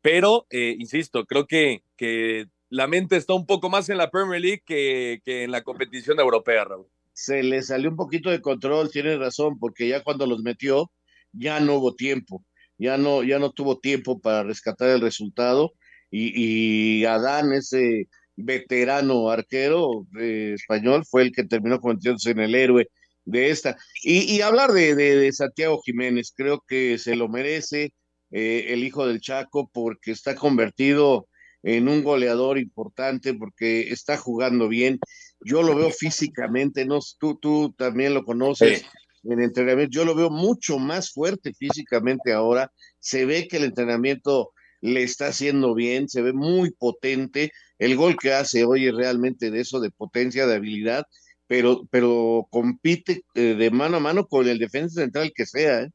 pero, 0.00 0.46
eh, 0.50 0.74
insisto, 0.78 1.26
creo 1.26 1.46
que, 1.46 1.84
que 1.96 2.46
la 2.70 2.86
mente 2.86 3.16
está 3.16 3.34
un 3.34 3.46
poco 3.46 3.68
más 3.68 3.88
en 3.90 3.98
la 3.98 4.10
Premier 4.10 4.40
League 4.40 4.62
que, 4.64 5.20
que 5.24 5.44
en 5.44 5.50
la 5.50 5.62
competición 5.62 6.18
europea, 6.18 6.64
Raúl. 6.64 6.86
Se 7.12 7.42
le 7.42 7.62
salió 7.62 7.90
un 7.90 7.96
poquito 7.96 8.30
de 8.30 8.40
control, 8.40 8.90
tienes 8.90 9.18
razón, 9.18 9.58
porque 9.58 9.86
ya 9.88 10.02
cuando 10.02 10.26
los 10.26 10.42
metió, 10.42 10.90
ya 11.32 11.60
no 11.60 11.74
hubo 11.74 11.94
tiempo 11.94 12.42
ya 12.82 12.98
no, 12.98 13.22
ya 13.22 13.38
no 13.38 13.52
tuvo 13.52 13.78
tiempo 13.78 14.20
para 14.20 14.42
rescatar 14.42 14.88
el 14.90 15.00
resultado 15.00 15.74
y, 16.10 17.00
y 17.00 17.04
Adán, 17.06 17.52
ese 17.52 18.08
veterano 18.36 19.30
arquero 19.30 20.06
eh, 20.20 20.52
español, 20.54 21.04
fue 21.08 21.22
el 21.22 21.32
que 21.32 21.44
terminó 21.44 21.80
convirtiéndose 21.80 22.30
en 22.32 22.40
el 22.40 22.54
héroe 22.54 22.88
de 23.24 23.50
esta. 23.50 23.76
Y, 24.02 24.40
hablar 24.40 24.72
de, 24.72 24.94
de, 24.94 25.32
Santiago 25.32 25.80
Jiménez, 25.84 26.32
creo 26.34 26.62
que 26.66 26.98
se 26.98 27.16
lo 27.16 27.28
merece 27.28 27.92
eh, 28.30 28.66
el 28.68 28.84
hijo 28.84 29.06
del 29.06 29.20
Chaco 29.20 29.70
porque 29.72 30.10
está 30.12 30.34
convertido 30.34 31.28
en 31.62 31.88
un 31.88 32.02
goleador 32.02 32.58
importante, 32.58 33.34
porque 33.34 33.82
está 33.92 34.16
jugando 34.16 34.68
bien. 34.68 34.98
Yo 35.40 35.62
lo 35.62 35.76
veo 35.76 35.90
físicamente, 35.90 36.84
no, 36.84 36.98
tú, 37.18 37.38
tú 37.40 37.72
también 37.76 38.14
lo 38.14 38.24
conoces. 38.24 38.84
En 39.24 39.40
entrenamiento, 39.40 39.92
yo 39.92 40.04
lo 40.04 40.16
veo 40.16 40.30
mucho 40.30 40.78
más 40.80 41.12
fuerte 41.12 41.52
físicamente 41.54 42.32
ahora. 42.32 42.72
Se 42.98 43.24
ve 43.24 43.46
que 43.46 43.58
el 43.58 43.64
entrenamiento 43.64 44.50
le 44.80 45.04
está 45.04 45.28
haciendo 45.28 45.74
bien, 45.74 46.08
se 46.08 46.22
ve 46.22 46.32
muy 46.32 46.72
potente. 46.72 47.52
El 47.78 47.94
gol 47.94 48.16
que 48.20 48.32
hace 48.32 48.64
hoy 48.64 48.88
es 48.88 48.94
realmente 48.94 49.52
de 49.52 49.60
eso, 49.60 49.78
de 49.78 49.92
potencia, 49.92 50.46
de 50.46 50.56
habilidad 50.56 51.04
pero, 51.52 51.86
pero 51.90 52.48
compite 52.50 53.24
eh, 53.34 53.54
de 53.54 53.70
mano 53.70 53.98
a 53.98 54.00
mano 54.00 54.26
con 54.26 54.48
el 54.48 54.58
defensa 54.58 55.02
central 55.02 55.34
que 55.34 55.44
sea. 55.44 55.82
¿eh? 55.82 55.90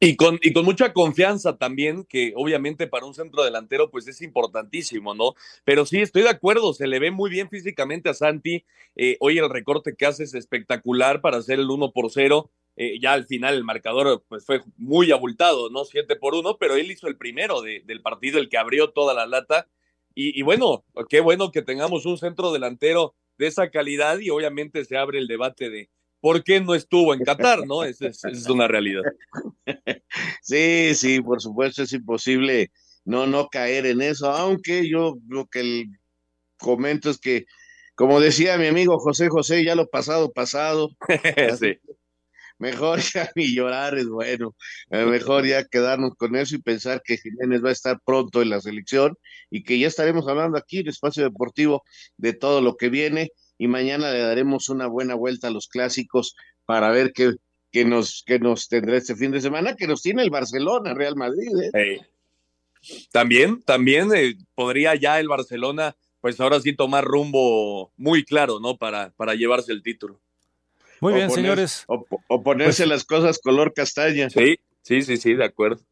Y 0.00 0.16
con, 0.16 0.40
y 0.42 0.52
con 0.52 0.64
mucha 0.64 0.92
confianza 0.92 1.56
también, 1.56 2.02
que 2.02 2.32
obviamente 2.34 2.88
para 2.88 3.06
un 3.06 3.14
centro 3.14 3.44
delantero 3.44 3.88
pues 3.88 4.08
es 4.08 4.20
importantísimo, 4.20 5.14
¿no? 5.14 5.34
Pero 5.62 5.86
sí, 5.86 6.00
estoy 6.00 6.22
de 6.22 6.30
acuerdo, 6.30 6.74
se 6.74 6.88
le 6.88 6.98
ve 6.98 7.12
muy 7.12 7.30
bien 7.30 7.48
físicamente 7.48 8.08
a 8.08 8.14
Santi. 8.14 8.64
Eh, 8.96 9.16
hoy 9.20 9.38
el 9.38 9.48
recorte 9.48 9.94
que 9.94 10.06
hace 10.06 10.24
es 10.24 10.34
espectacular 10.34 11.20
para 11.20 11.36
hacer 11.36 11.60
el 11.60 11.70
1 11.70 11.92
por 11.92 12.10
0. 12.10 12.50
ya 13.00 13.12
al 13.12 13.26
final 13.26 13.54
el 13.54 13.62
marcador 13.62 14.24
pues 14.28 14.44
fue 14.44 14.62
muy 14.76 15.12
abultado, 15.12 15.70
¿no? 15.70 15.84
7 15.84 16.16
por 16.16 16.34
1, 16.34 16.56
pero 16.58 16.74
él 16.74 16.90
hizo 16.90 17.06
el 17.06 17.16
primero 17.16 17.62
del 17.62 18.02
partido, 18.02 18.40
el 18.40 18.48
que 18.48 18.58
abrió 18.58 18.90
toda 18.90 19.14
la 19.14 19.26
lata. 19.26 19.68
Y 20.16 20.42
bueno, 20.42 20.84
qué 21.08 21.20
bueno 21.20 21.52
que 21.52 21.62
tengamos 21.62 22.04
un 22.04 22.18
centro 22.18 22.52
delantero 22.52 23.14
de 23.38 23.46
esa 23.46 23.70
calidad 23.70 24.18
y 24.18 24.30
obviamente 24.30 24.84
se 24.84 24.96
abre 24.96 25.18
el 25.18 25.26
debate 25.26 25.70
de 25.70 25.88
por 26.20 26.42
qué 26.42 26.60
no 26.60 26.74
estuvo 26.74 27.14
en 27.14 27.24
Qatar, 27.24 27.66
¿no? 27.66 27.84
Esa 27.84 28.08
es, 28.08 28.46
una 28.48 28.68
realidad. 28.68 29.02
Sí, 30.42 30.94
sí, 30.94 31.20
por 31.20 31.42
supuesto 31.42 31.82
es 31.82 31.92
imposible 31.92 32.70
no, 33.04 33.26
no 33.26 33.48
caer 33.48 33.84
en 33.84 34.00
eso, 34.00 34.30
aunque 34.30 34.88
yo 34.88 35.18
lo 35.28 35.46
que 35.46 35.84
comento 36.58 37.10
es 37.10 37.18
que, 37.18 37.44
como 37.94 38.18
decía 38.20 38.56
mi 38.56 38.66
amigo 38.66 38.98
José 38.98 39.28
José, 39.28 39.64
ya 39.64 39.74
lo 39.74 39.88
pasado, 39.88 40.32
pasado. 40.32 40.90
sí 41.60 41.78
mejor 42.58 43.00
ya 43.14 43.30
ni 43.34 43.54
llorar 43.54 43.96
es 43.98 44.08
bueno, 44.08 44.54
eh, 44.90 45.04
mejor 45.04 45.46
ya 45.46 45.64
quedarnos 45.64 46.14
con 46.16 46.36
eso 46.36 46.56
y 46.56 46.62
pensar 46.62 47.02
que 47.04 47.16
Jiménez 47.16 47.64
va 47.64 47.70
a 47.70 47.72
estar 47.72 48.00
pronto 48.04 48.42
en 48.42 48.50
la 48.50 48.60
selección 48.60 49.16
y 49.50 49.62
que 49.62 49.78
ya 49.78 49.88
estaremos 49.88 50.28
hablando 50.28 50.58
aquí 50.58 50.78
en 50.78 50.88
Espacio 50.88 51.22
Deportivo 51.22 51.82
de 52.16 52.32
todo 52.32 52.60
lo 52.60 52.76
que 52.76 52.88
viene 52.88 53.32
y 53.58 53.66
mañana 53.66 54.12
le 54.12 54.20
daremos 54.20 54.68
una 54.68 54.86
buena 54.86 55.14
vuelta 55.14 55.48
a 55.48 55.50
los 55.50 55.68
clásicos 55.68 56.36
para 56.64 56.90
ver 56.90 57.12
qué, 57.12 57.84
nos, 57.84 58.22
qué 58.26 58.38
nos 58.38 58.68
tendrá 58.68 58.96
este 58.96 59.16
fin 59.16 59.32
de 59.32 59.40
semana, 59.40 59.74
que 59.74 59.86
nos 59.86 60.02
tiene 60.02 60.22
el 60.22 60.30
Barcelona, 60.30 60.94
Real 60.94 61.16
Madrid. 61.16 61.48
¿eh? 61.74 62.00
También, 63.10 63.62
también 63.62 64.10
eh, 64.14 64.34
podría 64.54 64.94
ya 64.94 65.18
el 65.18 65.28
Barcelona, 65.28 65.96
pues 66.20 66.38
ahora 66.40 66.60
sí 66.60 66.74
tomar 66.74 67.04
rumbo 67.04 67.92
muy 67.96 68.24
claro, 68.24 68.60
¿no? 68.60 68.76
Para, 68.76 69.10
para 69.16 69.34
llevarse 69.34 69.72
el 69.72 69.82
título. 69.82 70.20
Muy 71.00 71.14
bien, 71.14 71.30
señores. 71.30 71.84
O, 71.86 72.42
ponerse 72.42 72.82
pues 72.84 72.88
las 72.88 73.04
cosas 73.04 73.38
color 73.38 73.72
castaña. 73.74 74.30
Sí, 74.30 74.58
sí, 74.82 75.02
sí, 75.02 75.16
sí, 75.16 75.34
de 75.34 75.44
acuerdo. 75.44 75.82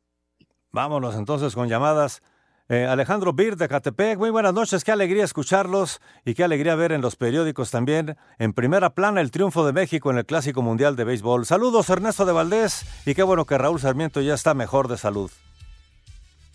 Vámonos 0.73 1.15
entonces 1.15 1.55
con 1.55 1.69
llamadas. 1.69 2.23
Eh, 2.69 2.85
Alejandro 2.85 3.33
Bir 3.33 3.57
de 3.57 3.69
Catepec, 3.69 4.19
muy 4.19 4.31
buenas 4.31 4.53
noches, 4.53 4.83
qué 4.83 4.91
alegría 4.91 5.23
escucharlos 5.23 6.01
y 6.25 6.35
qué 6.35 6.43
alegría 6.43 6.75
ver 6.75 6.91
en 6.91 7.01
los 7.01 7.15
periódicos 7.15 7.71
también 7.71 8.17
en 8.41 8.53
primera 8.55 8.91
plana 8.91 9.21
el 9.21 9.31
triunfo 9.31 9.65
de 9.65 9.73
México 9.73 10.11
en 10.11 10.19
el 10.19 10.27
Clásico 10.27 10.63
Mundial 10.63 10.97
de 10.97 11.05
Béisbol. 11.05 11.47
Saludos 11.47 11.89
Ernesto 11.91 12.27
de 12.27 12.33
Valdés 12.33 12.85
y 13.07 13.15
qué 13.15 13.23
bueno 13.23 13.45
que 13.45 13.57
Raúl 13.57 13.79
Sarmiento 13.79 14.21
ya 14.21 14.35
está 14.35 14.53
mejor 14.53 14.89
de 14.89 14.99
salud. 14.99 15.31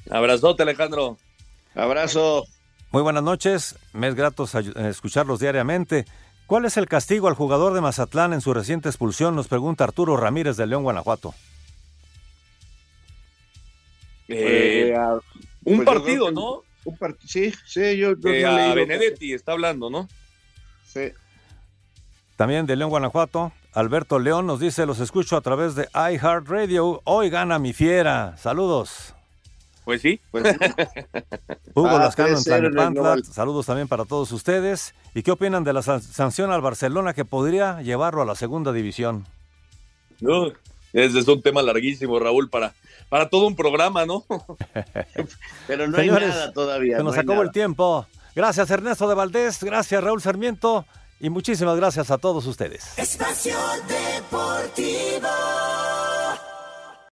Abrazote 0.09 0.63
Alejandro. 0.63 1.17
Abrazo. 1.75 2.43
Muy 2.91 3.03
buenas 3.03 3.23
noches, 3.23 3.77
me 3.93 4.09
es 4.09 4.15
grato 4.15 4.43
escucharlos 4.43 5.39
diariamente. 5.39 6.05
¿Cuál 6.51 6.65
es 6.65 6.75
el 6.75 6.89
castigo 6.89 7.29
al 7.29 7.33
jugador 7.33 7.73
de 7.73 7.79
Mazatlán 7.79 8.33
en 8.33 8.41
su 8.41 8.53
reciente 8.53 8.89
expulsión? 8.89 9.37
Nos 9.37 9.47
pregunta 9.47 9.85
Arturo 9.85 10.17
Ramírez 10.17 10.57
de 10.57 10.67
León, 10.67 10.83
Guanajuato. 10.83 11.33
Eh, 14.27 14.93
un 15.63 15.77
pues 15.77 15.85
partido, 15.85 16.29
¿no? 16.29 16.63
Un 16.83 16.97
sí, 17.25 17.53
sí, 17.65 17.95
yo, 17.95 18.17
yo 18.17 18.75
Benedetti 18.75 19.31
está 19.31 19.53
hablando, 19.53 19.89
¿no? 19.89 20.09
Sí. 20.83 21.13
También 22.35 22.65
de 22.65 22.75
León, 22.75 22.89
Guanajuato, 22.89 23.53
Alberto 23.71 24.19
León 24.19 24.45
nos 24.45 24.59
dice, 24.59 24.85
los 24.85 24.99
escucho 24.99 25.37
a 25.37 25.41
través 25.41 25.75
de 25.75 25.87
iHeartRadio. 25.93 26.99
Hoy 27.05 27.29
gana 27.29 27.59
mi 27.59 27.71
fiera. 27.71 28.35
Saludos. 28.35 29.15
Pues 29.91 30.01
sí. 30.01 30.21
Pues 30.31 30.45
Hugo 31.75 31.89
ah, 31.89 31.99
Lascano 31.99 32.37
en 32.37 32.41
Tlalnepantla, 32.41 33.17
saludos 33.29 33.65
también 33.65 33.89
para 33.89 34.05
todos 34.05 34.31
ustedes. 34.31 34.95
¿Y 35.13 35.21
qué 35.21 35.31
opinan 35.31 35.65
de 35.65 35.73
la 35.73 35.81
sanción 35.81 36.49
al 36.49 36.61
Barcelona 36.61 37.13
que 37.13 37.25
podría 37.25 37.81
llevarlo 37.81 38.21
a 38.21 38.25
la 38.25 38.35
segunda 38.35 38.71
división? 38.71 39.27
No, 40.21 40.47
ese 40.93 41.19
es 41.19 41.27
un 41.27 41.41
tema 41.41 41.61
larguísimo, 41.61 42.17
Raúl, 42.19 42.49
para, 42.49 42.73
para 43.09 43.27
todo 43.27 43.47
un 43.47 43.57
programa, 43.57 44.05
¿no? 44.05 44.23
Pero 45.67 45.89
no 45.89 45.97
hay 45.97 46.09
nada 46.09 46.53
todavía. 46.53 46.95
Se 46.95 47.03
nos 47.03 47.17
acabó 47.17 47.41
el 47.41 47.51
tiempo. 47.51 48.07
Gracias 48.33 48.71
Ernesto 48.71 49.09
de 49.09 49.15
Valdés, 49.15 49.61
gracias 49.61 50.01
Raúl 50.01 50.21
Sarmiento 50.21 50.85
y 51.19 51.29
muchísimas 51.29 51.75
gracias 51.75 52.11
a 52.11 52.17
todos 52.17 52.45
ustedes. 52.45 52.97
Espacio 52.97 53.57
Deportivo. 53.89 55.27